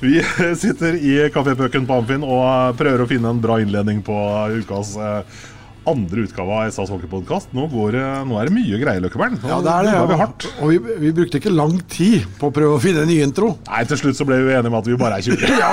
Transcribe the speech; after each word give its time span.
Vi 0.00 0.22
sitter 0.62 0.94
i 0.94 1.30
kafépøken 1.34 1.86
på 1.86 1.96
Amfinn 1.98 2.22
og 2.26 2.76
prøver 2.78 3.02
å 3.02 3.08
finne 3.10 3.32
en 3.34 3.40
bra 3.42 3.58
innledning 3.62 4.02
på 4.06 4.14
ukas 4.60 4.94
eh, 4.94 5.40
andre 5.86 6.24
utgave 6.26 6.50
av 6.52 6.70
SAS 6.74 6.90
hockeypodkast. 6.92 7.52
Nå, 7.56 7.68
det- 7.92 8.02
nå 8.28 8.38
er 8.40 8.44
det 8.48 8.52
mye 8.52 8.78
greier, 8.82 9.00
Løkkeberg. 9.00 9.38
Ja, 9.46 9.60
det 9.62 9.72
er 9.72 9.82
det. 9.84 10.08
vi 10.08 10.18
hardt. 10.20 10.46
Og 10.60 10.68
vi, 10.70 10.78
vi 10.98 11.12
brukte 11.12 11.38
ikke 11.40 11.54
lang 11.54 11.78
tid 11.88 12.26
på 12.38 12.50
å 12.50 12.52
prøve 12.52 12.76
å 12.76 12.80
finne 12.82 13.02
en 13.02 13.08
ny 13.08 13.20
intro. 13.22 13.56
Nei, 13.68 13.84
til 13.84 13.96
slutt 13.96 14.16
så 14.18 14.26
ble 14.26 14.36
vi 14.44 14.52
enige 14.52 14.66
om 14.72 14.74
at 14.74 14.84
vi 14.86 14.96
bare 14.96 15.18
er 15.18 15.22
20. 15.22 15.46
Ja, 15.58 15.70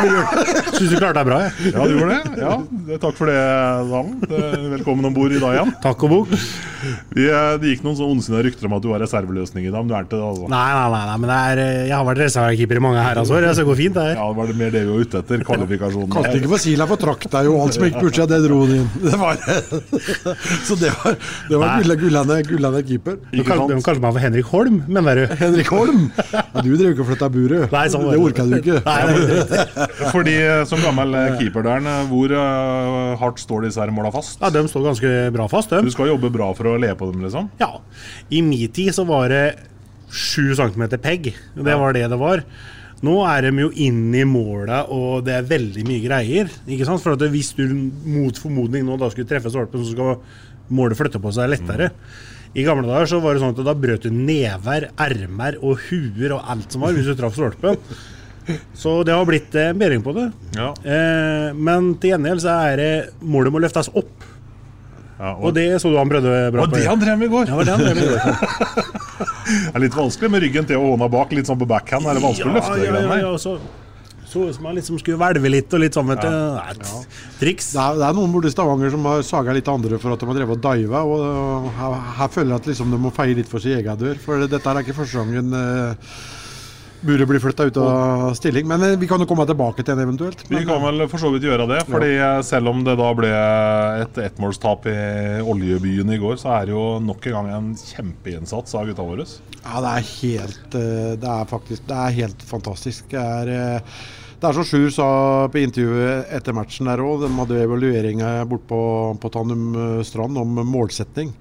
Syns 0.75 0.91
du 0.91 0.97
klarte 0.99 1.19
deg 1.19 1.25
bra, 1.27 1.39
jeg. 1.45 1.73
Ja, 1.73 1.87
du 1.87 1.97
gjorde 1.97 2.15
det? 2.15 2.39
Ja, 2.39 2.97
Takk 3.01 3.15
for 3.17 3.25
det, 3.27 3.35
Dalen. 3.89 4.71
Velkommen 4.75 5.05
om 5.09 5.13
bord 5.13 5.31
i 5.31 5.39
dag 5.39 5.55
igjen. 5.57 5.73
Takk 5.83 6.03
og 6.07 6.09
bok. 6.09 6.27
Vi, 7.15 7.25
eh, 7.27 7.57
det 7.57 7.71
gikk 7.73 7.83
noen 7.85 7.97
sånn 7.97 8.11
ondsinnede 8.13 8.43
rykter 8.49 8.67
om 8.69 8.75
at 8.77 8.83
du 8.83 8.89
var 8.91 9.01
reserveløsning 9.01 9.65
i 9.65 9.71
dag, 9.73 9.81
men 9.83 9.89
du 9.89 9.95
er 9.97 10.05
ikke 10.05 10.15
det, 10.19 10.25
altså. 10.25 10.49
Nei, 10.51 10.65
nei, 10.75 10.89
nei, 10.93 11.03
nei 11.09 11.17
men 11.23 11.29
det 11.31 11.37
er, 11.39 11.61
eh, 11.63 11.87
jeg 11.89 11.95
har 11.95 12.05
vært 12.05 12.21
reservekeeper 12.21 12.77
i 12.79 12.83
mange 12.85 13.01
herrens 13.05 13.31
år, 13.33 13.47
så 13.49 13.55
det 13.63 13.65
går 13.71 13.79
fint, 13.79 13.95
det 13.97 14.03
her. 14.05 14.15
Ja, 14.19 14.27
det 14.29 14.37
var 14.37 14.47
det 14.51 14.57
mer 14.59 14.71
det 14.75 14.83
vi 14.85 14.91
var 14.93 15.05
ute 15.05 15.21
etter. 15.23 15.45
Kvalifikasjonen. 15.49 16.11
Kalte 16.13 16.35
ikke 16.39 16.51
for 16.53 16.61
Sila 16.65 16.87
for 16.91 17.01
trakk 17.01 17.25
deg 17.35 17.49
jo, 17.49 17.55
alt 17.61 17.73
som 17.77 17.87
gikk 17.87 17.99
budsjett, 18.03 18.29
det 18.29 18.41
dro 18.45 18.61
han 18.65 18.75
inn. 18.75 18.89
Det 19.05 19.17
var, 19.21 19.41
så 20.67 20.77
det 20.79 20.91
var, 20.93 21.17
det 21.49 21.59
var 21.59 21.81
gulle, 21.81 21.97
gullende, 21.99 22.37
gullende 22.47 22.81
keeper. 22.87 23.17
Du 23.31 23.43
kan- 23.47 23.65
du 23.67 23.75
meg 23.75 24.13
for 24.13 24.21
Henrik 24.21 24.49
Holm, 24.53 24.81
mener 24.87 25.21
du? 25.21 25.35
Henrik 25.39 25.71
Holm! 25.73 26.07
Ja, 26.31 26.43
du 26.61 26.71
drev 26.77 26.93
ikke 26.93 27.05
og 27.05 27.09
flytta 27.11 27.29
buret. 27.33 27.71
Nei, 27.73 27.85
sånn 27.91 28.07
det 28.09 28.19
orker 28.21 28.45
orka 28.45 28.47
du 28.49 28.55
ikke. 28.59 28.79
Nei. 28.85 29.55
Fordi 30.15 30.35
eh, 30.41 30.63
som 30.69 30.81
gammel 30.83 31.15
eh, 31.19 31.37
keeper 31.39 31.65
der, 31.65 31.85
eh, 31.91 32.09
hvor 32.11 32.33
uh, 32.35 33.15
hardt 33.21 33.41
står 33.41 33.67
disse 33.67 33.81
her 33.81 33.93
måla 33.95 34.13
fast? 34.15 34.39
Ja, 34.41 34.51
de 34.53 34.65
står 34.71 34.89
ganske 34.91 35.13
bra 35.35 35.47
fast, 35.51 35.75
Du 35.85 35.91
skal 35.93 36.11
jobbe 36.13 36.31
bra 36.33 36.51
for 36.57 36.73
å 36.73 36.77
le 36.81 36.91
på 36.97 37.11
dem, 37.11 37.25
liksom? 37.25 37.49
Ja. 37.61 37.75
I 38.29 38.41
min 38.45 38.71
tid 38.75 38.93
så 38.95 39.05
var 39.07 39.29
det 39.33 39.45
7 40.15 40.55
cm 40.55 40.87
pegg. 41.01 41.33
Det 41.55 41.77
var 41.79 41.95
det 41.95 42.07
det 42.11 42.19
var. 42.19 42.43
Nå 43.03 43.15
er 43.27 43.49
de 43.49 43.65
jo 43.65 43.71
inn 43.85 44.13
i 44.15 44.23
målet, 44.27 44.87
og 44.93 45.25
det 45.27 45.35
er 45.35 45.49
veldig 45.49 45.83
mye 45.87 46.03
greier. 46.05 46.51
Ikke 46.63 46.87
sant? 46.87 47.03
For 47.03 47.17
at 47.17 47.25
Hvis 47.33 47.51
du 47.57 47.65
mot 47.67 48.37
formodning 48.39 48.85
nå 48.87 48.95
da 49.01 49.09
skulle 49.11 49.27
treffe 49.29 49.51
stolpen, 49.51 49.83
så 49.83 49.91
skal 49.91 50.19
målet 50.75 50.97
flytte 50.97 51.21
på 51.21 51.33
seg 51.35 51.51
lettere. 51.51 51.91
I 52.55 52.63
gamle 52.63 52.87
dager 52.87 53.09
så 53.11 53.19
var 53.19 53.35
det 53.35 53.43
sånn 53.43 53.51
at 53.51 53.65
da 53.67 53.75
brøt 53.75 54.07
du 54.07 54.13
never, 54.15 54.89
ermer 54.95 55.57
og 55.59 55.81
huer 55.89 56.37
og 56.37 56.51
alt 56.53 56.71
som 56.71 56.85
var, 56.85 56.95
hvis 56.95 57.09
du 57.09 57.17
traff 57.19 57.35
stolpen. 57.35 57.81
Så 58.77 58.99
det 59.01 59.13
har 59.15 59.25
blitt 59.25 59.55
en 59.57 59.79
bedring 59.81 60.03
på 60.05 60.13
det. 60.13 60.27
Ja. 60.53 60.67
Eh, 60.85 61.47
men 61.57 61.95
til 61.97 62.11
gjengjeld 62.13 62.43
så 62.43 62.53
er 62.69 62.75
det 62.77 62.91
målet 63.25 63.49
må 63.49 63.61
løftes 63.63 63.89
opp. 63.97 64.11
Ja 65.19 65.31
Og 65.39 65.53
det 65.55 65.67
så 65.81 65.91
du 65.93 65.95
han 65.99 66.11
prøvde 66.11 66.33
bra 66.51 66.65
Og 66.65 66.73
på. 66.73 66.75
det 66.75 66.89
han 66.89 66.99
drev 66.99 67.21
med 67.21 67.29
i 67.29 67.33
går! 67.35 67.47
Ja, 67.47 67.55
det 67.55 67.57
var 67.61 67.69
det 67.69 67.75
han 67.75 67.85
drev 67.85 67.95
med 67.95 68.03
i 68.03 68.11
går. 68.11 68.91
Det 69.45 69.77
er 69.77 69.83
litt 69.83 69.95
vanskelig 69.95 70.29
med 70.33 70.41
ryggen 70.41 70.65
til 70.67 70.81
og 70.81 70.95
hånda 70.95 71.07
bak, 71.13 71.33
litt 71.37 71.47
sånn 71.47 71.59
på 71.61 71.67
backhand. 71.69 72.07
Er 72.09 72.17
det 72.17 72.23
vanskelig 72.23 72.49
å 72.49 72.55
løfte 72.55 72.77
ja, 72.81 72.93
ja, 72.97 73.17
ja, 73.21 73.33
så 73.39 73.59
så 74.35 74.49
ut 74.49 74.55
som 74.55 74.65
han 74.67 74.75
liksom 74.75 74.97
skulle 74.99 75.19
hvelve 75.21 75.51
litt 75.51 75.73
og 75.75 75.79
litt 75.79 75.95
sånn, 75.95 76.09
vet 76.11 76.23
du. 76.25 76.27
Det 76.27 76.71
et 76.73 77.37
Triks. 77.39 77.69
Det 77.75 77.81
er, 77.81 77.99
det 78.01 78.07
er 78.07 78.17
noen 78.17 78.33
borte 78.33 78.49
i 78.49 78.53
Stavanger 78.53 78.91
som 78.91 79.05
har 79.07 79.21
saga 79.23 79.55
litt 79.55 79.69
andre 79.71 79.99
for 80.01 80.15
at 80.15 80.23
de 80.23 80.29
har 80.29 80.39
drevet 80.39 80.57
og 80.57 80.65
diva. 80.65 81.03
Og 81.07 81.69
her, 81.77 81.95
her 82.19 82.31
føler 82.33 82.55
jeg 82.55 82.63
at 82.63 82.69
liksom 82.71 82.91
de 82.91 82.99
må 83.05 83.13
feie 83.15 83.37
litt 83.37 83.51
for 83.51 83.63
sin 83.63 83.77
egen 83.77 84.01
dør. 84.01 84.17
For 84.25 84.43
dette 84.49 84.59
er 84.73 84.81
ikke 84.81 84.97
første 84.97 85.21
gangen 85.21 85.55
uh, 85.55 86.17
buret 87.01 87.27
bli 87.29 87.39
flytta 87.39 87.67
ut 87.69 87.77
av 87.77 88.33
stilling. 88.37 88.67
Men 88.67 88.83
eh, 88.83 88.97
vi 88.99 89.07
kan 89.09 89.21
jo 89.21 89.27
komme 89.29 89.45
tilbake 89.49 89.83
til 89.83 89.95
en 89.95 90.03
eventuelt. 90.05 90.43
Vi 90.49 90.63
kan 90.67 90.83
vel 90.83 91.05
for 91.11 91.21
så 91.21 91.31
vidt 91.33 91.47
gjøre 91.47 91.67
det. 91.69 91.81
Fordi 91.89 92.11
ja. 92.15 92.31
selv 92.45 92.71
om 92.71 92.83
det 92.85 92.97
da 92.99 93.11
ble 93.17 93.31
et 94.03 94.21
ettmålstap 94.27 94.87
i 94.91 94.97
oljebyen 95.43 96.13
i 96.15 96.19
går, 96.21 96.37
så 96.41 96.55
er 96.59 96.69
det 96.69 96.75
jo 96.75 96.85
nok 97.03 97.29
en 97.29 97.37
gang 97.39 97.51
en 97.57 97.71
kjempeinnsats 97.79 98.77
av 98.77 98.89
gutta 98.89 99.07
våre. 99.07 99.27
Ja, 99.65 99.81
det 99.81 99.91
er 99.91 100.11
helt 100.11 100.77
eh, 100.77 101.11
Det 101.17 101.31
er 101.31 101.49
faktisk 101.49 101.87
Det 101.89 101.97
er 101.97 102.19
helt 102.21 102.45
fantastisk. 102.45 103.09
Det 103.11 103.21
er, 103.21 103.51
eh, 103.55 103.99
det 104.35 104.49
er 104.49 104.57
som 104.57 104.67
Sjur 104.67 104.89
sa 104.93 105.09
på 105.51 105.61
intervjuet 105.63 106.31
etter 106.35 106.55
matchen 106.55 106.89
der 106.89 107.01
òg. 107.03 107.23
De 107.23 107.31
hadde 107.39 107.61
evalueringer 107.63 108.43
borte 108.49 108.69
på, 108.69 108.81
på 109.21 109.31
Tanum 109.33 109.69
eh, 109.73 110.01
strand 110.05 110.37
om 110.41 110.59
målsetning. 110.69 111.33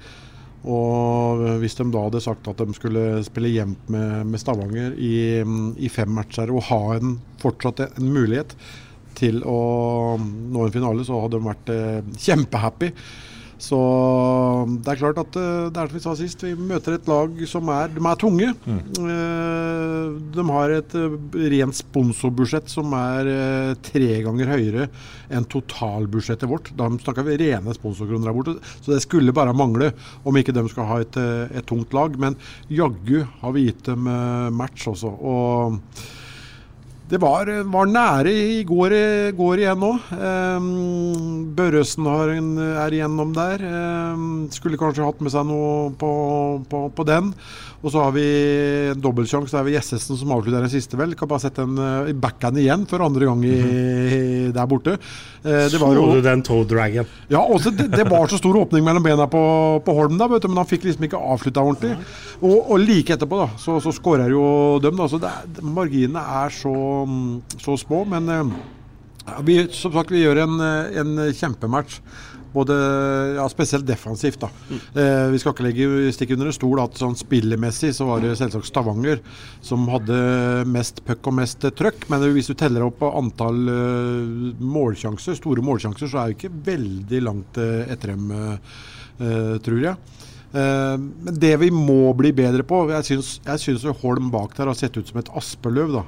Og 0.65 1.43
hvis 1.61 1.77
de 1.77 1.85
da 1.93 2.07
hadde 2.07 2.23
sagt 2.25 2.49
at 2.49 2.63
de 2.63 2.77
skulle 2.77 3.05
spille 3.27 3.53
jevnt 3.53 3.91
med, 3.93 4.25
med 4.31 4.41
Stavanger 4.41 4.97
i, 4.97 5.43
i 5.77 5.91
fem 5.93 6.09
matcher 6.17 6.53
og 6.55 6.65
ha 6.71 6.81
en, 6.97 7.19
fortsatt 7.43 7.85
en 7.91 8.09
mulighet 8.15 8.57
til 9.19 9.43
å 9.47 10.17
nå 10.19 10.65
en 10.65 10.75
finale, 10.75 11.05
så 11.07 11.21
hadde 11.23 11.39
de 11.39 11.49
vært 11.49 11.73
eh, 11.75 12.01
kjempehappy. 12.27 12.91
Så 13.65 13.79
det 14.85 14.93
er 14.93 15.01
klart 15.01 15.21
at 15.23 15.37
eh, 15.41 15.69
det 15.73 15.81
er 15.81 15.91
som 15.91 15.97
vi 15.97 16.03
sa 16.05 16.15
sist, 16.19 16.45
vi 16.45 16.53
møter 16.55 16.97
et 16.99 17.09
lag 17.09 17.39
som 17.49 17.71
er, 17.73 17.93
de 17.95 18.03
er 18.05 18.21
tunge. 18.21 18.51
Mm. 18.65 18.81
de 20.35 20.45
har 20.51 20.75
et 20.75 20.97
eh, 21.01 21.17
rent 21.55 21.79
sponsorbudsjett 21.79 22.69
som 22.73 22.93
er 22.99 23.31
tre 23.85 24.11
ganger 24.27 24.53
høyere 24.53 24.89
enn 25.33 25.49
totalbudsjettet 25.51 26.51
vårt. 26.51 26.73
Da 26.77 26.91
snakker 26.93 27.27
vi 27.27 27.39
rene 27.41 27.77
sponsorkroner 27.77 28.29
der 28.29 28.37
borte, 28.37 28.59
så 28.81 28.95
det 28.95 29.03
skulle 29.05 29.35
bare 29.37 29.57
mangle 29.57 29.93
om 30.25 30.37
ikke 30.37 30.55
de 30.55 30.67
skal 30.73 30.91
ha 30.91 31.01
et, 31.05 31.17
et 31.55 31.67
tungt 31.69 31.95
lag. 31.97 32.19
Men 32.21 32.37
jaggu 32.69 33.25
har 33.41 33.57
vi 33.57 33.69
gitt 33.69 33.87
dem 33.89 34.09
match 34.55 34.89
også. 34.91 35.15
og 35.25 35.81
det 37.11 37.21
var, 37.21 37.51
var 37.69 37.91
nære 37.91 38.33
i 38.33 38.63
går, 38.65 38.95
går 39.37 39.61
igjen 39.61 39.83
nå. 39.83 39.91
Um, 40.17 40.69
Børresen 41.57 42.09
en, 42.33 42.49
er 42.59 42.97
igjennom 42.97 43.35
der. 43.37 43.61
Um, 44.15 44.47
skulle 44.55 44.81
kanskje 44.81 45.05
hatt 45.05 45.21
med 45.21 45.35
seg 45.35 45.45
noe 45.51 45.91
på, 46.01 46.13
på, 46.71 46.87
på 46.97 47.07
den. 47.09 47.35
Og 47.85 47.93
så 47.93 48.01
har 48.01 48.15
vi 48.17 48.25
en 48.95 49.01
dobbeltsjanse. 49.05 49.53
Det 49.53 49.59
er 49.61 49.67
vi 49.67 49.75
Gjessesen 49.77 50.17
som 50.17 50.31
avslutter 50.33 50.65
den 50.65 50.73
siste, 50.73 50.97
vel. 50.97 51.13
Kan 51.19 51.29
bare 51.29 51.45
sette 51.45 51.67
en 51.67 51.77
i 52.09 52.15
backhand 52.17 52.57
igjen 52.63 52.87
for 52.89 53.05
andre 53.05 53.29
gang 53.29 53.43
i, 53.45 53.59
der 54.55 54.69
borte. 54.71 54.97
Eh, 55.45 55.67
det 55.69 55.81
var 55.83 55.93
Så 55.93 56.07
du 56.15 56.21
den 56.25 56.43
toe 56.47 56.65
dragon? 56.65 57.07
ja, 57.29 57.43
også 57.43 57.75
det, 57.77 57.91
det 57.93 58.07
var 58.09 58.29
så 58.33 58.39
stor 58.41 58.57
åpning 58.63 58.85
mellom 58.87 59.05
bena 59.05 59.27
på, 59.29 59.43
på 59.85 59.97
Holm, 59.99 60.17
da, 60.17 60.29
vet 60.33 60.45
du, 60.45 60.49
men 60.49 60.63
han 60.63 60.69
fikk 60.71 60.87
liksom 60.89 61.05
ikke 61.05 61.21
avslutta 61.21 61.61
ordentlig. 61.61 61.99
Og, 62.41 62.57
og 62.73 62.79
like 62.81 63.19
etterpå 63.19 63.43
da, 63.45 63.51
så, 63.61 63.77
så 63.85 63.93
skårer 63.93 64.33
jo 64.33 64.47
dem. 64.81 64.97
da, 64.97 65.09
så 65.11 65.21
det 65.21 65.35
Marginene 65.61 66.25
er 66.45 66.55
så, 66.57 66.73
så 67.61 67.77
små. 67.81 68.07
Men 68.09 68.33
eh, 68.33 68.55
vi, 69.45 69.59
som 69.77 69.93
sagt, 69.93 70.13
vi 70.15 70.25
gjør 70.25 70.47
en, 70.47 70.57
eh, 70.65 71.03
en 71.05 71.19
kjempematch. 71.37 72.01
Både, 72.55 72.75
ja, 73.35 73.45
spesielt 73.51 73.87
defensivt. 73.87 74.45
da. 74.45 74.51
Eh, 74.71 75.31
vi 75.33 75.41
skal 75.43 75.55
ikke 75.55 75.67
legge 75.67 76.13
stikk 76.15 76.37
under 76.37 76.51
en 76.51 76.55
stol 76.55 76.83
at 76.83 77.01
sånn 77.01 77.17
spillemessig 77.19 77.91
så 77.97 78.07
var 78.07 78.23
det 78.23 78.37
selvsagt 78.39 78.69
Stavanger 78.69 79.23
som 79.65 79.89
hadde 79.91 80.19
mest 80.71 81.03
puck 81.07 81.27
og 81.31 81.39
mest 81.41 81.67
trøkk. 81.75 82.07
Men 82.13 82.23
hvis 82.37 82.53
du 82.53 82.55
teller 82.59 82.87
opp 82.87 83.03
antall 83.09 83.59
uh, 83.67 84.53
målsjanser, 84.63 85.35
store 85.39 85.65
målsjanser, 85.67 86.11
så 86.11 86.21
er 86.21 86.31
vi 86.31 86.39
ikke 86.39 86.55
veldig 86.71 87.23
langt 87.27 87.59
uh, 87.59 87.83
etter 87.91 88.15
dem, 88.15 88.31
eh, 88.35 89.57
tror 89.65 89.83
jeg. 89.83 90.21
Men 90.55 91.35
det 91.43 91.51
vi 91.59 91.67
må 91.75 92.13
bli 92.15 92.31
bedre 92.31 92.63
på 92.63 92.85
Jeg 92.93 93.07
syns, 93.09 93.31
jeg 93.43 93.59
syns 93.59 93.87
Holm 94.05 94.29
bak 94.31 94.53
der 94.55 94.69
har 94.71 94.77
sett 94.79 94.95
ut 94.95 95.09
som 95.11 95.19
et 95.19 95.31
aspeløv 95.35 95.91
da, 95.97 96.03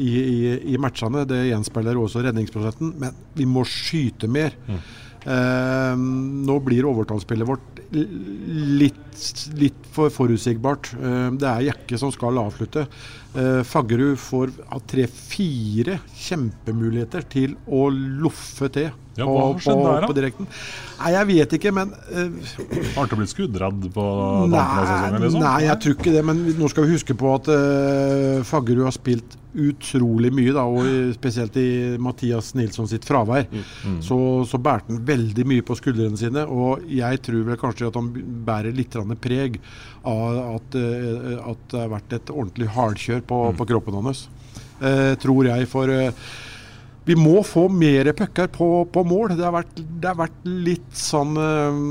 i, 0.00 0.10
i, 0.10 0.38
i 0.74 0.78
matchene. 0.80 1.24
Det 1.28 1.38
gjenspeiler 1.48 1.98
også 1.98 2.24
redningsprosenten. 2.24 2.94
Men 3.00 3.16
vi 3.36 3.46
må 3.48 3.64
skyte 3.68 4.30
mer. 4.30 4.56
Eh, 4.68 4.90
nå 5.26 6.54
blir 6.64 6.86
overtallsspillet 6.88 7.48
vårt 7.48 7.80
litt, 7.90 9.24
litt 9.58 9.88
for 9.94 10.12
forutsigbart. 10.14 10.92
Eh, 10.94 11.28
det 11.38 11.48
er 11.48 11.66
Jekke 11.70 11.98
som 12.00 12.12
skal 12.14 12.38
avslutte. 12.40 12.86
Eh, 13.34 13.60
Faggerud 13.66 14.18
får 14.20 14.54
tre-fire 14.90 15.98
kjempemuligheter 16.16 17.26
til 17.30 17.56
å 17.66 17.88
loffe 17.90 18.70
til 18.72 18.90
Ja, 19.20 19.26
hva 19.30 19.42
har 19.50 19.60
skjedd 19.64 19.80
på, 19.80 19.88
der, 19.88 20.00
da? 20.04 20.08
på 20.10 20.16
direkten. 20.16 20.48
Nei, 21.00 21.10
jeg 21.14 21.28
vet 21.30 21.52
ikke, 21.56 21.70
men 21.72 21.92
uh, 21.96 22.54
Har 22.96 23.08
du 23.08 23.14
blitt 23.16 23.30
skuddredd 23.32 23.86
på 23.94 24.02
tampen 24.04 24.54
av 24.54 24.54
Nei, 24.54 24.86
sesongen? 24.90 25.22
Liksom? 25.24 25.44
nei, 25.46 25.58
jeg 25.64 25.80
tror 25.84 25.94
ikke 25.96 26.14
det. 26.16 26.24
Men 26.28 26.42
nå 26.60 26.68
skal 26.72 26.84
vi 26.86 26.96
huske 26.96 27.16
på 27.22 27.30
at 27.38 27.48
uh, 27.52 28.42
Faggerud 28.50 28.84
har 28.88 28.96
spilt 28.96 29.36
utrolig 29.50 30.28
mye, 30.30 30.52
da, 30.54 30.62
og 30.62 31.14
spesielt 31.16 31.56
i 31.58 31.68
Mathias 31.98 32.52
Nilsson 32.54 32.86
sitt 32.86 33.06
fravær. 33.08 33.48
Mm. 33.50 33.96
Så, 34.06 34.18
så 34.46 34.60
bærte 34.62 34.92
han 34.92 35.00
veldig 35.08 35.46
mye 35.50 35.64
på 35.66 35.74
skuldrene 35.78 36.20
sine. 36.20 36.44
Og 36.46 36.84
jeg 36.86 37.22
tror 37.26 37.48
vel 37.48 37.58
kanskje 37.60 37.88
at 37.88 37.98
han 37.98 38.12
bærer 38.46 38.76
litt 38.76 38.94
preg 39.24 39.58
av 40.06 40.38
at, 40.58 40.76
uh, 40.76 41.50
at 41.50 41.64
det 41.72 41.80
har 41.80 41.90
vært 41.96 42.18
et 42.20 42.30
ordentlig 42.36 42.70
hardkjør 42.76 43.24
på, 43.26 43.40
Mm. 43.50 43.56
på 43.58 43.66
kroppen 43.72 43.98
hans. 44.02 44.28
Uh, 44.80 45.14
tror 45.20 45.44
jeg, 45.44 45.66
for 45.68 45.90
eh, 45.92 46.12
vi 47.08 47.16
må 47.16 47.40
få 47.46 47.66
mer 47.72 48.12
pucker 48.16 48.50
på, 48.52 48.68
på 48.92 49.04
mål. 49.08 49.34
Det 49.38 49.46
har, 49.46 49.54
vært, 49.56 49.80
det 49.80 50.10
har 50.10 50.18
vært 50.20 50.46
litt 50.46 50.96
sånn 50.96 51.36
eh, 51.40 51.82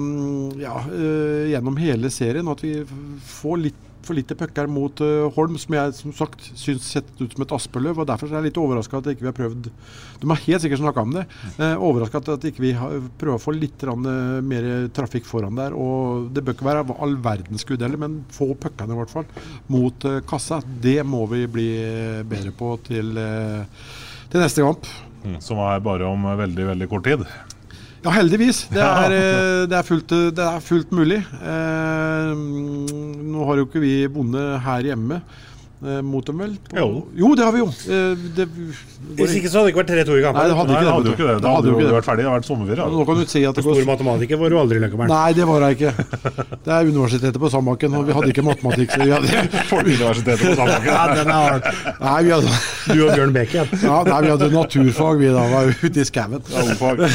ja, 0.64 0.80
eh, 0.94 1.46
gjennom 1.54 1.80
hele 1.82 2.12
serien 2.14 2.52
at 2.52 2.64
vi 2.66 2.78
får 2.86 3.64
litt 3.66 3.86
for 4.10 4.18
lite 4.18 4.36
pucker 4.38 4.70
mot 4.72 5.02
eh, 5.04 5.28
Holm, 5.36 5.58
som 5.62 5.76
jeg 5.76 5.96
som 5.98 6.14
sagt 6.16 6.50
syns 6.58 6.88
sett 6.96 7.10
ut 7.20 7.34
som 7.36 7.46
et 7.46 7.54
aspeløv. 7.56 8.02
og 8.02 8.08
Derfor 8.10 8.30
er 8.30 8.40
jeg 8.40 8.50
litt 8.50 8.62
overraska 8.62 9.02
at 9.02 9.12
ikke 9.12 9.26
vi 9.26 9.30
har 9.30 9.38
prøvd 9.38 9.70
De 9.70 10.32
har 10.32 10.44
helt 10.46 10.64
sikkert 10.64 10.82
snakka 10.82 11.06
om 11.06 11.16
det. 11.18 11.26
Eh, 11.58 11.76
overraska 11.90 12.24
at 12.24 12.50
ikke 12.50 12.64
vi 12.64 12.74
prøver 13.20 13.38
å 13.38 13.44
få 13.44 13.56
litt 13.56 13.86
mer 13.90 14.90
trafikk 14.96 15.28
foran 15.30 15.58
der. 15.60 15.76
og 15.78 16.30
Det 16.34 16.44
bør 16.44 16.58
ikke 16.58 16.70
være 16.70 17.00
all 17.00 17.16
verdens 17.24 17.66
skudd 17.66 17.86
heller, 17.86 18.02
men 18.02 18.22
få 18.34 18.52
puckene 18.60 18.96
i 18.96 19.00
hvert 19.00 19.14
fall 19.14 19.28
mot 19.72 20.10
kassa. 20.30 20.62
Det 20.82 21.00
må 21.08 21.26
vi 21.32 21.46
bli 21.48 21.70
bedre 22.28 22.56
på 22.56 22.76
til, 22.88 23.18
eh, 23.18 23.66
til 24.30 24.44
neste 24.44 24.66
kamp. 24.66 24.90
Mm, 25.26 25.40
Som 25.44 25.60
er 25.66 25.82
bare 25.84 26.08
om 26.08 26.24
veldig, 26.40 26.66
veldig 26.74 26.90
kort 26.92 27.08
tid. 27.10 27.26
Ja, 28.04 28.14
heldigvis. 28.16 28.64
Det 28.72 28.84
er, 29.04 29.16
eh, 29.16 29.64
det 29.68 29.76
er, 29.76 29.86
fullt, 29.88 30.14
eh, 30.16 30.30
det 30.36 30.46
er 30.46 30.64
fullt 30.64 30.94
mulig. 30.96 31.20
Eh, 31.20 32.32
nå 33.34 33.48
har 33.50 33.60
jo 33.60 33.68
ikke 33.68 33.84
vi 33.84 33.94
bonde 34.12 34.44
her 34.64 34.88
hjemme 34.92 35.20
mot 36.04 36.26
dem, 36.28 36.38
vel? 36.44 36.54
På, 36.70 37.04
Jo. 37.16 37.30
det 37.40 37.44
har 37.46 37.54
vi 37.56 37.60
jo. 37.62 37.68
Eh, 37.88 38.16
det, 38.36 38.46
Hvis 39.16 39.32
ikke 39.40 39.48
så 39.48 39.62
hadde 39.62 39.70
det 39.70 39.74
ikke 39.74 39.80
vært 39.86 39.92
3-2 40.08 40.18
i 40.20 40.24
kampen. 40.26 40.40
Nei, 40.42 40.48
det 40.52 40.58
hadde 40.60 40.74
ikke 40.76 40.76
Nei, 40.76 40.80
det 40.80 40.90
det. 40.90 40.92
hadde 40.92 41.08
jo 41.08 41.14
ikke 41.16 41.28
det. 41.30 41.36
Da 41.46 41.54
hadde 41.56 41.68
jo 41.68 41.72
jo 41.72 41.78
ikke 41.78 41.86
det 41.86 41.90
det. 41.90 41.96
vært 41.96 42.08
ferdig. 42.10 42.20
Det 42.20 42.28
hadde 42.30 42.40
vært 42.40 42.50
sommerferie. 42.50 42.88
Nå 43.00 43.06
kan 43.08 43.16
du 43.16 43.24
si 43.32 43.44
at 43.48 43.56
det 43.56 43.64
Stor 43.64 43.78
går 43.80 43.88
matematiker 43.88 44.38
var 44.42 44.50
du 44.50 44.58
aldri, 44.60 44.80
Løkkeberg. 44.84 45.08
Nei, 45.14 45.30
det 45.40 45.46
var 45.48 45.64
jeg 45.64 45.78
ikke. 45.80 45.92
Det 46.68 46.74
er 46.76 46.90
Universitetet 46.92 47.40
på 47.40 47.50
Sandbakken, 47.54 47.96
og 47.96 48.04
vi 48.10 48.18
hadde 48.18 48.32
ikke 48.34 48.44
matematikk. 48.50 48.92
Så 48.92 49.00
vi 49.08 49.14
hadde, 49.16 49.44
Folkeuniversitetet 49.72 50.44
på 50.44 50.56
Sandbakken. 50.60 50.92
Ja, 50.92 51.06
den 51.16 51.32
er 51.32 51.64
nei, 52.04 52.20
vi 52.28 52.36
hadde, 52.36 52.52
Du 52.90 53.00
og 53.08 53.16
Bjørn 53.16 53.34
Beke. 53.40 53.64
ja, 53.88 53.98
nei, 54.12 54.20
vi 54.28 54.34
hadde 54.36 54.52
naturfag, 54.52 55.24
vi 55.24 55.32
da. 55.32 55.48
Var 55.56 55.72
ute 55.80 56.04
i 56.04 56.08
skauen. 56.12 56.44
Ja, 56.52 56.66
ordfag. 56.68 57.06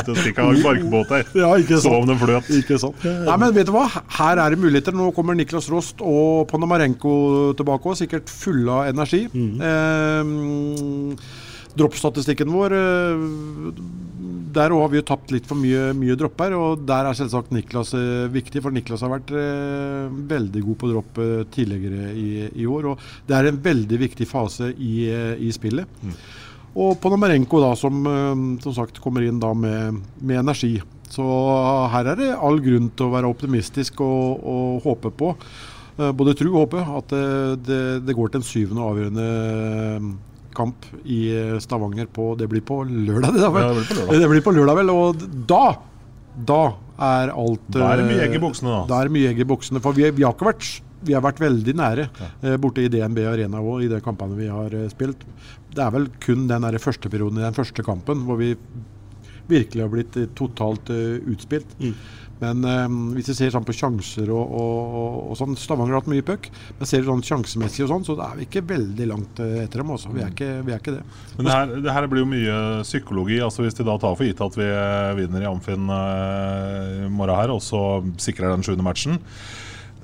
Ute 0.00 0.08
og 0.10 0.18
stikke 0.20 0.44
av 0.44 0.56
barkbåter. 0.64 1.24
Ja, 1.36 1.52
ikke 1.60 1.78
Så 1.84 1.92
om 1.92 2.06
sant. 2.06 2.12
den 2.14 2.18
fløt. 2.22 2.50
Ikke 2.58 2.78
sant. 2.80 3.04
Nei, 3.04 3.36
men 3.40 3.54
vet 3.56 3.68
du 3.68 3.72
hva? 3.76 3.86
Her 4.18 4.40
er 4.44 4.54
det 4.54 4.60
muligheter. 4.62 4.94
Nå 4.96 5.10
kommer 5.16 5.36
Niklas 5.38 5.68
Rost 5.72 6.00
og 6.04 6.48
Panamarenko 6.94 7.54
tilbake 7.58 7.90
òg, 7.90 7.98
sikkert 7.98 8.30
fulle 8.30 8.70
av 8.70 8.92
energi. 8.92 9.26
Eh, 9.34 11.24
Droppstatistikken 11.74 12.52
vår 12.54 12.74
eh, 12.76 13.22
Der 14.54 14.70
òg 14.70 14.84
har 14.84 14.92
vi 14.92 15.00
jo 15.00 15.06
tapt 15.08 15.32
litt 15.34 15.46
for 15.48 15.58
mye, 15.58 15.88
mye 15.98 16.14
dropper, 16.18 16.54
og 16.54 16.84
der 16.86 17.08
er 17.08 17.18
selvsagt 17.18 17.50
Niklas 17.54 17.90
eh, 17.98 18.28
viktig. 18.30 18.62
For 18.62 18.74
Niklas 18.74 19.02
har 19.02 19.10
vært 19.10 19.32
eh, 19.34 20.06
veldig 20.30 20.62
god 20.68 20.78
på 20.78 20.92
dropp 20.92 21.20
tidligere 21.54 22.12
i, 22.14 22.28
i 22.62 22.66
år. 22.70 22.92
Og 22.92 23.26
det 23.26 23.34
er 23.38 23.50
en 23.50 23.60
veldig 23.64 24.00
viktig 24.04 24.28
fase 24.30 24.70
i, 24.78 25.10
i 25.10 25.50
spillet. 25.54 26.06
Og 26.74 26.96
Ponomarenko 27.02 27.60
da, 27.62 27.74
som, 27.78 28.00
som 28.62 28.74
sagt 28.74 28.98
kommer 29.02 29.22
inn 29.26 29.38
da 29.42 29.52
med, 29.54 30.00
med 30.22 30.40
energi. 30.40 30.76
Så 31.10 31.24
her 31.92 32.08
er 32.10 32.18
det 32.18 32.32
all 32.34 32.58
grunn 32.62 32.88
til 32.96 33.06
å 33.06 33.12
være 33.12 33.30
optimistisk 33.30 34.00
og, 34.02 34.42
og 34.42 34.86
håpe 34.86 35.12
på, 35.14 35.34
både 35.96 36.34
tro 36.38 36.52
og 36.52 36.62
håpe, 36.64 36.84
at 36.98 37.12
det, 37.12 37.24
det, 37.68 37.82
det 38.08 38.16
går 38.18 38.32
til 38.32 38.40
en 38.42 38.46
syvende 38.46 38.82
og 38.82 38.94
avgjørende 38.94 39.26
eh, 39.40 40.08
kamp 40.54 40.88
i 41.04 41.18
eh, 41.34 41.56
Stavanger 41.62 42.08
på 42.14 42.32
Det 42.38 42.48
blir 42.50 42.64
på 42.66 42.80
lørdag, 42.86 43.34
det 43.34 43.42
da 43.44 43.50
vel? 43.54 43.66
Ja, 43.66 43.74
det 43.74 43.82
blir 43.82 43.90
på 43.90 44.00
lørdag. 44.00 44.22
Det 44.22 44.30
blir 44.32 44.46
på 44.46 44.56
lørdag 44.58 44.80
vel, 44.80 44.94
og 44.94 45.28
da 45.50 45.64
da 46.34 46.62
er 46.98 47.30
alt 47.30 47.68
Da 47.70 47.92
er 47.92 48.00
det 48.00 48.08
mye 48.08 48.18
eh, 48.18 48.24
egg 48.26 48.38
i 48.38 48.42
buksene, 48.42 48.72
da. 48.72 48.80
Da 48.90 48.96
er 48.98 49.08
det 49.08 49.14
mye 49.14 49.30
egg 49.30 49.44
i 49.44 49.46
buksene. 49.46 49.82
For 49.82 49.96
vi, 49.96 50.08
vi 50.16 50.26
har 50.26 50.34
ikke 50.34 50.50
vært 50.50 50.72
vi 51.04 51.12
har 51.12 51.20
vært 51.20 51.42
veldig 51.42 51.74
nære 51.76 52.06
eh, 52.08 52.56
borte 52.60 52.84
i 52.84 52.88
DNB 52.88 53.20
Arena 53.28 53.60
òg, 53.60 53.84
i 53.84 53.90
de 53.92 54.00
kampene 54.04 54.38
vi 54.38 54.48
har 54.50 54.74
eh, 54.74 54.88
spilt. 54.92 55.22
Det 55.74 55.82
er 55.84 55.92
vel 55.94 56.08
kun 56.22 56.46
den 56.50 56.64
der 56.66 56.80
første 56.82 57.10
perioden 57.12 57.42
i 57.42 57.44
den 57.44 57.56
første 57.56 57.84
kampen 57.86 58.24
hvor 58.24 58.40
vi 58.40 58.54
virkelig 59.50 59.84
har 59.84 59.92
blitt 59.92 60.16
eh, 60.20 60.30
totalt 60.38 60.90
eh, 60.94 61.18
utspilt. 61.34 61.76
Men 62.40 62.64
um, 62.66 62.96
hvis 63.14 63.30
vi 63.30 63.36
ser 63.38 63.52
sånn 63.54 63.66
på 63.66 63.74
sjanser 63.76 64.30
og, 64.34 64.42
og, 64.42 64.96
og, 65.00 65.18
og 65.30 65.38
sånn 65.38 65.58
Stavanger 65.58 65.94
har 65.94 66.02
hatt 66.02 66.10
mye 66.10 66.26
puck, 66.26 66.48
men 66.78 66.90
ser 66.90 67.04
du 67.04 67.10
sånn 67.10 67.24
sjansemessig 67.26 67.86
og 67.86 67.92
sånn, 67.92 68.06
så 68.08 68.16
er 68.26 68.38
vi 68.40 68.48
ikke 68.48 68.64
veldig 68.68 69.08
langt 69.10 69.42
eh, 69.44 69.60
etter 69.64 69.82
dem. 69.82 69.92
Også. 69.94 70.12
Vi, 70.14 70.24
er 70.24 70.32
ikke, 70.34 70.50
vi 70.66 70.74
er 70.74 70.82
ikke 70.82 70.96
det. 70.96 71.04
Men 71.36 71.48
det 71.48 71.56
her, 71.56 71.74
det 71.86 71.96
her 71.96 72.08
blir 72.10 72.24
jo 72.24 72.30
mye 72.30 72.56
psykologi. 72.86 73.38
altså 73.44 73.64
Hvis 73.64 73.78
de 73.78 73.86
da 73.86 73.98
tar 74.02 74.16
for 74.18 74.26
gitt 74.26 74.42
at 74.44 74.58
vi 74.58 74.66
eh, 74.66 75.12
vinner 75.20 75.44
i 75.44 75.50
Amfinn 75.50 75.90
eh, 75.94 77.04
i 77.06 77.12
morgen 77.12 77.38
her, 77.38 77.54
og 77.54 77.62
så 77.64 77.84
sikrer 78.22 78.54
den 78.54 78.66
sjuende 78.66 78.86
matchen 78.86 79.22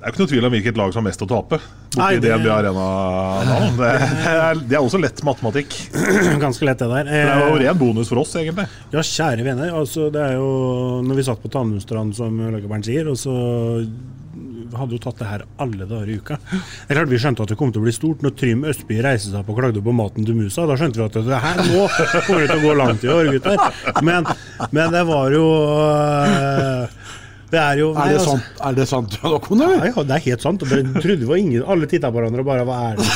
Det 0.01 0.07
er 0.07 0.09
jo 0.09 0.15
ikke 0.15 0.21
noe 0.23 0.29
tvil 0.31 0.45
om 0.47 0.53
hvilket 0.55 0.77
lag 0.79 0.93
som 0.95 1.03
har 1.03 1.11
mest 1.11 1.21
å 1.21 1.27
tape. 1.29 1.57
Nei, 1.99 2.07
det- 2.17 2.31
DNB 2.31 2.47
Arena 2.49 2.85
nå. 3.45 3.57
Det, 3.77 3.89
det, 4.01 4.31
er, 4.33 4.61
det 4.71 4.77
er 4.79 4.81
også 4.81 4.97
lett 4.97 5.21
matematikk. 5.27 5.75
Ganske 6.41 6.65
lett, 6.65 6.79
det 6.81 6.87
der. 6.89 7.05
Det 7.11 7.19
er 7.21 7.43
jo 7.45 7.51
Eh, 7.51 7.59
ren 7.67 7.77
bonus 7.77 8.09
for 8.09 8.23
oss, 8.23 8.33
egentlig. 8.41 8.65
Ja, 8.95 9.03
kjære 9.05 9.45
venner. 9.45 9.69
Altså, 9.77 10.07
det 10.13 10.23
er 10.25 10.39
jo 10.39 10.49
Når 11.05 11.19
vi 11.21 11.27
satt 11.29 11.43
på 11.43 11.51
Tandumstrand, 11.53 12.15
som 12.17 12.33
Løkkeberg 12.49 12.87
sier, 12.89 13.11
og 13.13 13.19
så 13.21 13.35
hadde 14.71 14.95
jo 14.95 15.01
tatt 15.03 15.17
det 15.19 15.27
her 15.27 15.41
alle 15.59 15.85
dager 15.85 16.07
i 16.09 16.15
uka. 16.17 16.37
Det 16.47 16.93
er 16.93 16.95
klart 16.97 17.09
Vi 17.11 17.17
skjønte 17.19 17.43
at 17.43 17.49
det 17.51 17.57
kom 17.59 17.73
til 17.75 17.81
å 17.81 17.85
bli 17.85 17.91
stort 17.93 18.21
når 18.23 18.33
Trym 18.39 18.61
Østby 18.71 19.01
reiste 19.03 19.29
seg 19.33 19.41
opp 19.43 19.49
og 19.51 19.57
klagde 19.59 19.81
på 19.83 19.93
maten 19.93 20.25
til 20.25 20.37
musa. 20.37 20.63
Da 20.69 20.77
skjønte 20.79 21.01
vi 21.01 21.05
at 21.09 21.17
det 21.27 21.41
her 21.45 21.59
nå 21.67 21.81
kommer 22.25 22.39
det 22.45 22.47
til 22.53 22.57
å 22.57 22.63
gå 22.63 22.75
langt 22.79 23.03
i 23.05 23.11
år, 23.11 23.29
gutter. 23.35 23.57
Men, 24.07 24.29
men 24.71 24.95
det 24.95 25.03
var 25.11 25.35
jo 25.35 25.43
øh, 25.91 26.87
Det 27.51 27.59
er 27.59 27.79
jo 27.81 27.89
Er 27.91 28.13
det 28.13 28.17
altså- 28.19 28.37
sant, 28.37 28.43
er 28.63 28.75
det 28.77 28.87
sant 28.87 29.15
Håkon? 29.21 29.59
Ja, 29.65 29.85
ja, 29.91 30.03
det 30.07 30.15
er 30.17 30.23
helt 30.29 30.41
sant. 30.45 30.63
Det 30.71 30.81
trodde 31.03 31.27
var 31.27 31.35
ingen 31.41 31.63
Alle 31.67 31.89
titta 31.91 32.11
på 32.11 32.19
hverandre 32.21 32.39
og 32.45 32.47
bare 32.47 32.65
Hva 32.67 32.77
er 32.91 32.99
det? 33.01 33.07